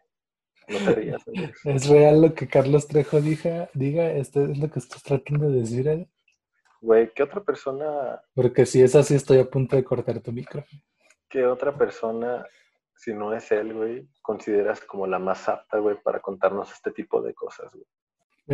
No 0.69 0.77
te 0.85 0.95
rías. 0.95 1.23
Es 1.63 1.87
real 1.87 2.21
lo 2.21 2.33
que 2.33 2.47
Carlos 2.47 2.87
Trejo 2.87 3.21
diga, 3.21 3.69
diga, 3.73 4.11
esto 4.11 4.45
es 4.45 4.57
lo 4.57 4.69
que 4.69 4.79
estás 4.79 5.03
tratando 5.03 5.49
de 5.49 5.59
decir, 5.59 5.87
¿eh? 5.87 6.07
Güey, 6.81 7.11
¿qué 7.13 7.23
otra 7.23 7.43
persona? 7.43 8.21
Porque 8.33 8.65
si 8.65 8.81
es 8.81 8.95
así, 8.95 9.15
estoy 9.15 9.39
a 9.39 9.49
punto 9.49 9.75
de 9.75 9.83
cortar 9.83 10.21
tu 10.21 10.31
micro. 10.31 10.63
¿Qué 11.27 11.45
otra 11.45 11.77
persona 11.77 12.45
si 12.95 13.13
no 13.13 13.33
es 13.33 13.51
él, 13.51 13.73
güey, 13.73 14.07
consideras 14.21 14.81
como 14.81 15.07
la 15.07 15.19
más 15.19 15.47
apta, 15.49 15.79
güey, 15.79 15.97
para 16.01 16.19
contarnos 16.19 16.71
este 16.71 16.91
tipo 16.91 17.21
de 17.21 17.33
cosas, 17.33 17.71
güey? 17.73 17.85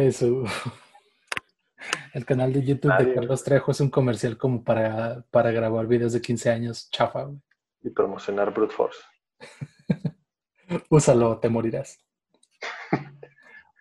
Eso. 0.08 0.44
El 2.14 2.26
canal 2.26 2.54
de 2.54 2.64
YouTube 2.64 2.98
de 2.98 3.14
Carlos 3.14 3.44
Trejo 3.44 3.72
es 3.72 3.80
un 3.80 3.90
comercial 3.90 4.38
como 4.38 4.64
para, 4.64 5.24
para 5.30 5.52
grabar 5.52 5.86
videos 5.88 6.14
de 6.14 6.22
15 6.22 6.50
años, 6.50 6.90
chafa, 6.90 7.24
güey. 7.24 7.40
Y 7.84 7.90
promocionar 7.90 8.52
Brute 8.54 8.74
Force. 8.74 9.00
Úsalo, 10.90 11.40
te 11.40 11.50
morirás. 11.50 12.05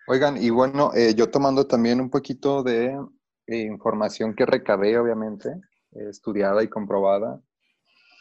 Oigan, 0.06 0.36
y 0.36 0.50
bueno, 0.50 0.90
eh, 0.94 1.14
yo 1.14 1.30
tomando 1.30 1.66
también 1.66 2.00
un 2.00 2.10
poquito 2.10 2.62
de 2.62 2.98
eh, 3.46 3.58
información 3.58 4.34
que 4.34 4.46
recabé, 4.46 4.98
obviamente, 4.98 5.54
estudiada 5.92 6.62
y 6.62 6.68
comprobada 6.68 7.40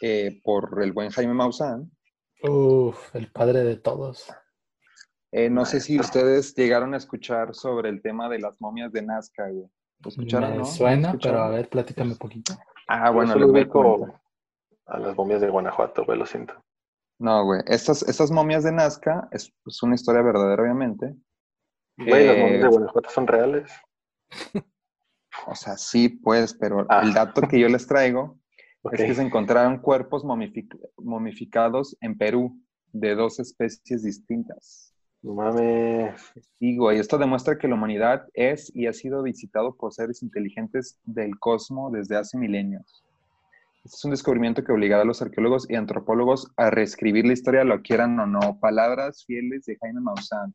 eh, 0.00 0.40
por 0.42 0.82
el 0.82 0.92
buen 0.92 1.10
Jaime 1.10 1.34
Maussan, 1.34 1.90
Uf, 2.42 3.14
el 3.14 3.32
padre 3.32 3.64
de 3.64 3.76
todos. 3.76 4.30
Eh, 5.32 5.48
no 5.48 5.64
sé 5.64 5.80
si 5.80 5.98
ustedes 5.98 6.54
llegaron 6.54 6.92
a 6.92 6.98
escuchar 6.98 7.54
sobre 7.54 7.88
el 7.88 8.02
tema 8.02 8.28
de 8.28 8.38
las 8.38 8.60
momias 8.60 8.92
de 8.92 9.00
Nazca, 9.00 9.48
güey. 9.48 9.66
¿Lo 10.00 10.08
escucharon, 10.10 10.58
Me 10.58 10.64
suena, 10.66 11.16
pero 11.20 11.42
a 11.42 11.48
ver, 11.48 11.70
platícame 11.70 12.12
un 12.12 12.18
poquito. 12.18 12.54
Ah, 12.86 13.10
bueno, 13.10 13.34
lo 13.34 13.48
ubico 13.48 14.20
a 14.84 14.98
las 14.98 15.16
momias 15.16 15.40
de 15.40 15.48
Guanajuato, 15.48 16.04
güey, 16.04 16.18
lo 16.18 16.26
siento. 16.26 16.54
No, 17.18 17.44
güey. 17.44 17.62
Estas, 17.66 18.02
estas 18.02 18.30
momias 18.30 18.62
de 18.62 18.72
Nazca 18.72 19.26
es, 19.32 19.50
una 19.82 19.94
historia 19.94 20.20
verdadera, 20.20 20.62
obviamente. 20.62 21.14
Güey, 21.96 22.26
las 22.26 22.38
momias 22.38 22.60
de 22.60 22.66
eh, 22.66 22.70
Guanajuato 22.70 23.10
son 23.10 23.26
reales. 23.26 23.70
O 25.46 25.54
sea, 25.54 25.76
sí, 25.76 26.08
pues, 26.08 26.54
pero 26.54 26.86
ah. 26.88 27.02
el 27.02 27.12
dato 27.12 27.42
que 27.42 27.58
yo 27.58 27.68
les 27.68 27.86
traigo 27.86 28.38
es 28.92 29.02
que 29.02 29.14
se 29.14 29.22
encontraron 29.22 29.78
cuerpos 29.78 30.24
momificados 30.96 31.96
en 32.00 32.16
Perú 32.16 32.56
de 32.92 33.14
dos 33.14 33.40
especies 33.40 34.02
distintas. 34.02 34.94
No 35.22 35.34
mames. 35.34 36.20
Digo, 36.60 36.92
y 36.92 36.98
esto 36.98 37.16
demuestra 37.18 37.58
que 37.58 37.66
la 37.66 37.74
humanidad 37.74 38.26
es 38.34 38.70
y 38.74 38.86
ha 38.86 38.92
sido 38.92 39.22
visitado 39.22 39.74
por 39.74 39.92
seres 39.92 40.22
inteligentes 40.22 40.98
del 41.02 41.38
cosmos 41.38 41.92
desde 41.92 42.16
hace 42.16 42.36
milenios. 42.36 43.02
Este 43.84 43.96
es 43.96 44.04
un 44.04 44.10
descubrimiento 44.10 44.62
que 44.62 44.72
obligará 44.72 45.02
a 45.02 45.06
los 45.06 45.22
arqueólogos 45.22 45.68
y 45.68 45.76
antropólogos 45.76 46.50
a 46.56 46.70
reescribir 46.70 47.26
la 47.26 47.32
historia, 47.32 47.64
lo 47.64 47.82
quieran 47.82 48.18
o 48.20 48.26
no. 48.26 48.58
Palabras 48.60 49.24
fieles 49.26 49.64
de 49.64 49.76
Jaime 49.78 50.00
Maussan. 50.00 50.54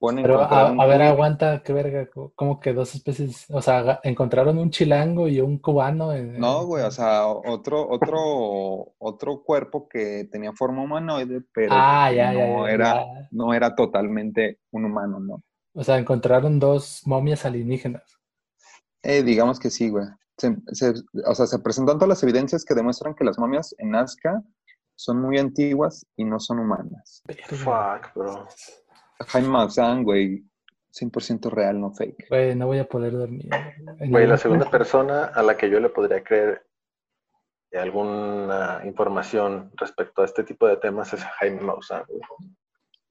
Pero 0.00 0.40
a, 0.40 0.86
ver, 0.86 1.02
aguanta, 1.02 1.62
qué 1.64 1.72
verga, 1.72 2.08
¿cómo 2.36 2.60
que 2.60 2.72
dos 2.72 2.94
especies? 2.94 3.46
O 3.50 3.60
sea, 3.60 3.98
encontraron 4.04 4.56
un 4.58 4.70
chilango 4.70 5.26
y 5.26 5.40
un 5.40 5.58
cubano. 5.58 6.14
no, 6.14 6.66
güey, 6.66 6.84
o 6.84 6.90
sea, 6.90 7.26
otro, 7.26 7.88
otro, 7.88 8.94
otro 8.98 9.42
cuerpo 9.42 9.88
que 9.88 10.28
tenía 10.30 10.52
forma 10.52 10.82
humanoide, 10.82 11.42
pero 11.52 11.70
ah, 11.72 12.10
no, 12.32 12.68
era, 12.68 13.04
no 13.32 13.52
era 13.52 13.74
totalmente 13.74 14.60
un 14.70 14.84
humano, 14.84 15.18
¿no? 15.18 15.42
O 15.74 15.82
sea, 15.82 15.98
encontraron 15.98 16.60
dos 16.60 17.02
momias 17.04 17.44
alienígenas. 17.44 18.20
Eh, 19.02 19.24
digamos 19.24 19.58
que 19.58 19.70
sí, 19.70 19.90
güey. 19.90 20.06
o 21.26 21.34
sea, 21.34 21.46
se 21.46 21.58
presentan 21.58 21.96
todas 21.96 22.08
las 22.08 22.22
evidencias 22.22 22.64
que 22.64 22.74
demuestran 22.74 23.14
que 23.14 23.24
las 23.24 23.38
momias 23.38 23.74
en 23.78 23.90
Nazca 23.90 24.44
son 24.94 25.20
muy 25.20 25.38
antiguas 25.38 26.06
y 26.16 26.24
no 26.24 26.38
son 26.38 26.60
humanas. 26.60 27.22
Fuck, 27.48 28.14
bro. 28.14 28.46
Jaime 29.26 29.48
Maussan, 29.48 30.04
güey, 30.04 30.44
100% 30.92 31.50
real, 31.50 31.80
no 31.80 31.92
fake. 31.92 32.28
Güey, 32.28 32.54
no 32.54 32.66
voy 32.66 32.78
a 32.78 32.88
poder 32.88 33.12
dormir. 33.12 33.48
Güey, 33.98 34.26
la 34.26 34.36
segunda 34.36 34.70
persona 34.70 35.24
a 35.26 35.42
la 35.42 35.56
que 35.56 35.70
yo 35.70 35.80
le 35.80 35.88
podría 35.88 36.22
creer 36.22 36.64
alguna 37.72 38.80
información 38.84 39.70
respecto 39.76 40.22
a 40.22 40.24
este 40.24 40.44
tipo 40.44 40.66
de 40.66 40.76
temas 40.76 41.12
es 41.12 41.22
Jaime 41.22 41.60
Maussan. 41.60 42.04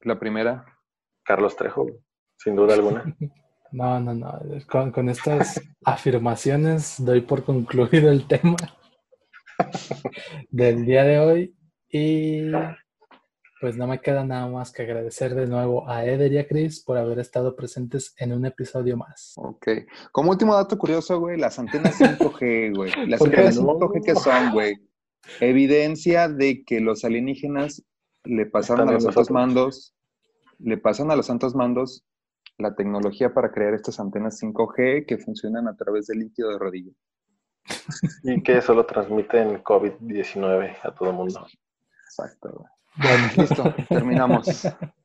La 0.01 0.19
primera. 0.19 0.65
Carlos 1.23 1.55
Trejo, 1.55 1.87
sin 2.37 2.55
duda 2.55 2.73
alguna. 2.73 3.03
No, 3.69 3.99
no, 3.99 4.13
no. 4.13 4.39
Con, 4.69 4.93
con 4.93 5.09
estas 5.09 5.61
afirmaciones 5.83 7.03
doy 7.03 7.19
por 7.19 7.43
concluido 7.43 8.09
el 8.09 8.25
tema 8.25 8.55
del 10.49 10.85
día 10.85 11.03
de 11.03 11.19
hoy 11.19 11.57
y 11.89 12.49
pues 13.59 13.77
no 13.77 13.87
me 13.87 13.99
queda 13.99 14.23
nada 14.23 14.47
más 14.47 14.71
que 14.71 14.83
agradecer 14.83 15.33
de 15.33 15.47
nuevo 15.47 15.89
a 15.89 16.05
Eder 16.05 16.31
y 16.31 16.37
a 16.37 16.47
Chris 16.47 16.83
por 16.83 16.97
haber 16.97 17.19
estado 17.19 17.55
presentes 17.55 18.13
en 18.17 18.33
un 18.33 18.45
episodio 18.45 18.97
más. 18.97 19.33
Ok. 19.37 19.67
Como 20.11 20.31
último 20.31 20.55
dato 20.55 20.77
curioso, 20.77 21.19
güey, 21.19 21.37
las 21.37 21.57
antenas 21.57 21.99
5G, 21.99 22.75
güey. 22.75 22.91
Las 23.07 23.21
antenas 23.21 23.57
5G 23.57 24.03
que 24.03 24.15
son, 24.15 24.51
güey. 24.51 24.75
Evidencia 25.39 26.29
de 26.29 26.63
que 26.63 26.79
los 26.79 27.03
alienígenas 27.03 27.83
le 28.23 28.45
pasaron 28.45 28.89
a 28.89 28.93
los 28.93 29.05
altos 29.05 29.31
mandos, 29.31 29.95
le 30.59 30.77
pasan 30.77 31.11
a 31.11 31.15
los 31.15 31.25
santos 31.25 31.55
mandos 31.55 32.03
la 32.57 32.75
tecnología 32.75 33.33
para 33.33 33.51
crear 33.51 33.73
estas 33.73 33.99
antenas 33.99 34.41
5G 34.41 35.05
que 35.05 35.17
funcionan 35.17 35.67
a 35.67 35.75
través 35.75 36.07
del 36.07 36.19
líquido 36.19 36.49
de 36.49 36.59
rodilla. 36.59 36.91
Y 38.23 38.41
que 38.43 38.61
solo 38.61 38.85
transmiten 38.85 39.63
COVID-19 39.63 40.77
a 40.81 40.95
todo 40.95 41.09
el 41.09 41.15
mundo. 41.15 41.45
Exacto, 42.05 42.51
güey. 42.51 42.76
Bueno, 42.97 43.29
listo, 43.37 43.75
terminamos. 43.89 44.67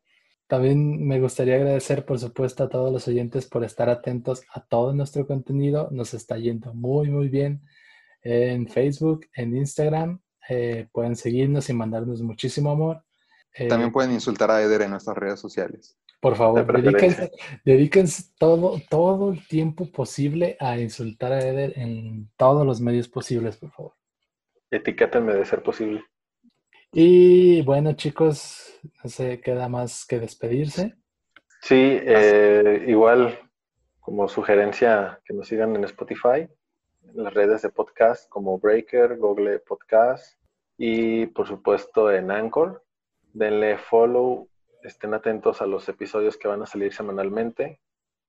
También 0.47 1.07
me 1.07 1.19
gustaría 1.19 1.55
agradecer, 1.55 2.05
por 2.05 2.19
supuesto, 2.19 2.65
a 2.65 2.69
todos 2.69 2.93
los 2.93 3.09
oyentes 3.09 3.47
por 3.47 3.65
estar 3.65 3.89
atentos 3.89 4.43
a 4.53 4.61
todo 4.61 4.93
nuestro 4.93 5.27
contenido. 5.27 5.89
Nos 5.91 6.13
está 6.13 6.37
yendo 6.37 6.75
muy, 6.75 7.11
muy 7.11 7.29
bien 7.29 7.63
en 8.23 8.69
Facebook, 8.69 9.27
en 9.35 9.57
Instagram. 9.57 10.21
Eh, 10.49 10.89
pueden 10.93 11.17
seguirnos 11.17 11.69
y 11.71 11.73
mandarnos 11.73 12.21
muchísimo 12.23 12.71
amor. 12.71 13.03
Eh, 13.55 13.69
También 13.69 13.93
pueden 13.93 14.13
insultar 14.13 14.51
a 14.51 14.63
Eder 14.63 14.83
en 14.83 14.91
nuestras 14.91 15.17
redes 15.17 15.41
sociales. 15.41 15.97
Por 16.21 16.37
favor, 16.37 16.65
dedíquense, 16.81 17.33
dedíquense, 17.65 18.25
todo, 18.39 18.81
todo 18.89 19.33
el 19.33 19.47
tiempo 19.49 19.91
posible 19.91 20.57
a 20.61 20.79
insultar 20.79 21.33
a 21.33 21.41
Eder 21.41 21.73
en 21.77 22.31
todos 22.37 22.65
los 22.65 22.81
medios 22.81 23.09
posibles, 23.09 23.57
por 23.57 23.73
favor. 23.73 23.93
Etiquétenme 24.71 25.35
de 25.35 25.45
ser 25.45 25.63
posible. 25.63 26.05
Y 26.95 27.63
bueno, 27.63 27.95
chicos, 27.95 28.79
no 29.03 29.09
sé, 29.09 29.41
queda 29.41 29.67
más 29.67 30.05
que 30.05 30.21
despedirse. 30.21 30.95
Sí, 31.63 31.99
eh, 32.03 32.85
igual 32.87 33.39
como 33.99 34.29
sugerencia 34.29 35.19
que 35.25 35.33
nos 35.33 35.49
sigan 35.49 35.75
en 35.75 35.85
Spotify, 35.85 36.47
en 37.03 37.25
las 37.25 37.33
redes 37.33 37.63
de 37.63 37.71
podcast 37.71 38.29
como 38.29 38.59
Breaker, 38.59 39.17
Google 39.17 39.61
Podcast 39.61 40.39
y 40.77 41.25
por 41.27 41.47
supuesto 41.47 42.13
en 42.13 42.31
Anchor. 42.31 42.85
Denle 43.33 43.79
follow, 43.79 44.51
estén 44.83 45.15
atentos 45.15 45.63
a 45.63 45.67
los 45.67 45.89
episodios 45.89 46.37
que 46.37 46.49
van 46.49 46.61
a 46.61 46.67
salir 46.67 46.93
semanalmente, 46.93 47.81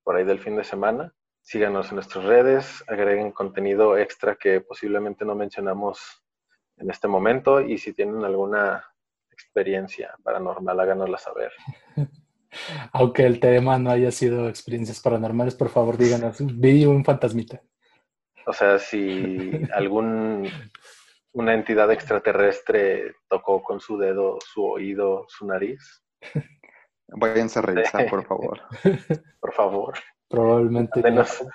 por 0.03 0.15
ahí 0.15 0.23
del 0.23 0.39
fin 0.39 0.55
de 0.55 0.63
semana. 0.63 1.13
Síganos 1.41 1.89
en 1.89 1.95
nuestras 1.95 2.23
redes, 2.23 2.81
agreguen 2.87 3.33
contenido 3.33 3.97
extra 3.97 4.35
que 4.35 4.61
posiblemente 4.61 5.25
no 5.25 5.35
mencionamos 5.35 6.22
en 6.77 6.89
este 6.89 7.07
momento 7.07 7.61
y 7.61 7.77
si 7.77 7.93
tienen 7.93 8.23
alguna 8.23 8.83
experiencia 9.31 10.15
paranormal, 10.23 10.79
háganosla 10.79 11.17
saber. 11.17 11.51
Aunque 12.91 13.25
el 13.25 13.39
tema 13.39 13.79
no 13.79 13.89
haya 13.89 14.11
sido 14.11 14.47
experiencias 14.47 14.99
paranormales, 15.01 15.55
por 15.55 15.69
favor 15.69 15.97
díganos, 15.97 16.37
vi 16.39 16.85
un 16.85 17.03
fantasmita. 17.03 17.61
O 18.45 18.53
sea, 18.53 18.77
si 18.77 19.51
algún 19.73 20.49
una 21.33 21.53
entidad 21.53 21.91
extraterrestre 21.91 23.15
tocó 23.27 23.63
con 23.63 23.79
su 23.79 23.97
dedo 23.97 24.37
su 24.45 24.63
oído, 24.65 25.25
su 25.27 25.47
nariz. 25.47 26.03
Váyanse 27.07 27.59
a 27.59 27.61
revisar, 27.63 28.09
por 28.09 28.25
favor. 28.25 28.61
Por 29.39 29.53
favor. 29.53 29.93
Probablemente. 30.29 31.01
mándenos 31.01 31.45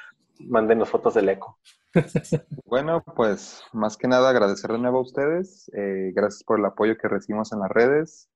fotos 0.86 1.14
del 1.14 1.28
eco. 1.28 1.58
Bueno, 2.64 3.02
pues 3.16 3.62
más 3.72 3.96
que 3.96 4.08
nada 4.08 4.28
agradecer 4.28 4.70
de 4.70 4.78
nuevo 4.78 4.98
a 4.98 5.02
ustedes. 5.02 5.70
Eh, 5.74 6.12
gracias 6.14 6.44
por 6.44 6.58
el 6.58 6.64
apoyo 6.66 6.96
que 6.98 7.08
recibimos 7.08 7.52
en 7.52 7.60
las 7.60 7.70
redes. 7.70 8.28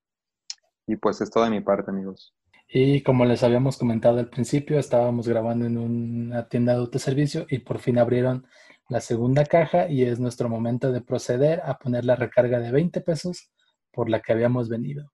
Y 0.86 0.96
pues 0.96 1.20
es 1.20 1.30
todo 1.30 1.44
de 1.44 1.50
mi 1.50 1.60
parte, 1.60 1.90
amigos. 1.90 2.34
Y 2.74 3.02
como 3.02 3.26
les 3.26 3.42
habíamos 3.42 3.76
comentado 3.76 4.18
al 4.18 4.30
principio, 4.30 4.78
estábamos 4.78 5.28
grabando 5.28 5.66
en 5.66 5.76
una 5.76 6.48
tienda 6.48 6.72
de 6.72 6.78
autoservicio 6.78 7.44
y 7.50 7.58
por 7.58 7.78
fin 7.78 7.98
abrieron 7.98 8.46
la 8.88 9.00
segunda 9.00 9.44
caja 9.44 9.88
y 9.88 10.04
es 10.04 10.18
nuestro 10.18 10.48
momento 10.48 10.90
de 10.90 11.02
proceder 11.02 11.60
a 11.64 11.78
poner 11.78 12.04
la 12.04 12.16
recarga 12.16 12.60
de 12.60 12.72
20 12.72 13.02
pesos 13.02 13.50
por 13.92 14.08
la 14.08 14.20
que 14.20 14.32
habíamos 14.32 14.70
venido. 14.70 15.12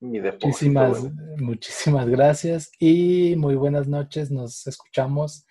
muchísimas, 0.00 1.04
muchísimas 1.38 2.08
gracias 2.08 2.72
y 2.80 3.34
muy 3.36 3.54
buenas 3.54 3.86
noches. 3.86 4.32
Nos 4.32 4.66
escuchamos 4.66 5.46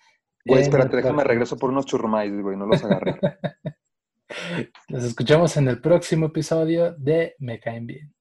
Güey, 0.48 0.62
espérate, 0.62 0.96
déjame 0.96 1.24
regreso 1.24 1.56
por 1.56 1.70
unos 1.70 1.84
churrumais, 1.84 2.32
güey, 2.40 2.56
no 2.56 2.66
los 2.66 2.82
agarré. 2.82 3.20
Nos 4.88 5.04
escuchamos 5.04 5.56
en 5.56 5.68
el 5.68 5.80
próximo 5.80 6.26
episodio 6.26 6.92
de 6.94 7.34
Me 7.38 7.60
Caen 7.60 7.86
Bien. 7.86 8.14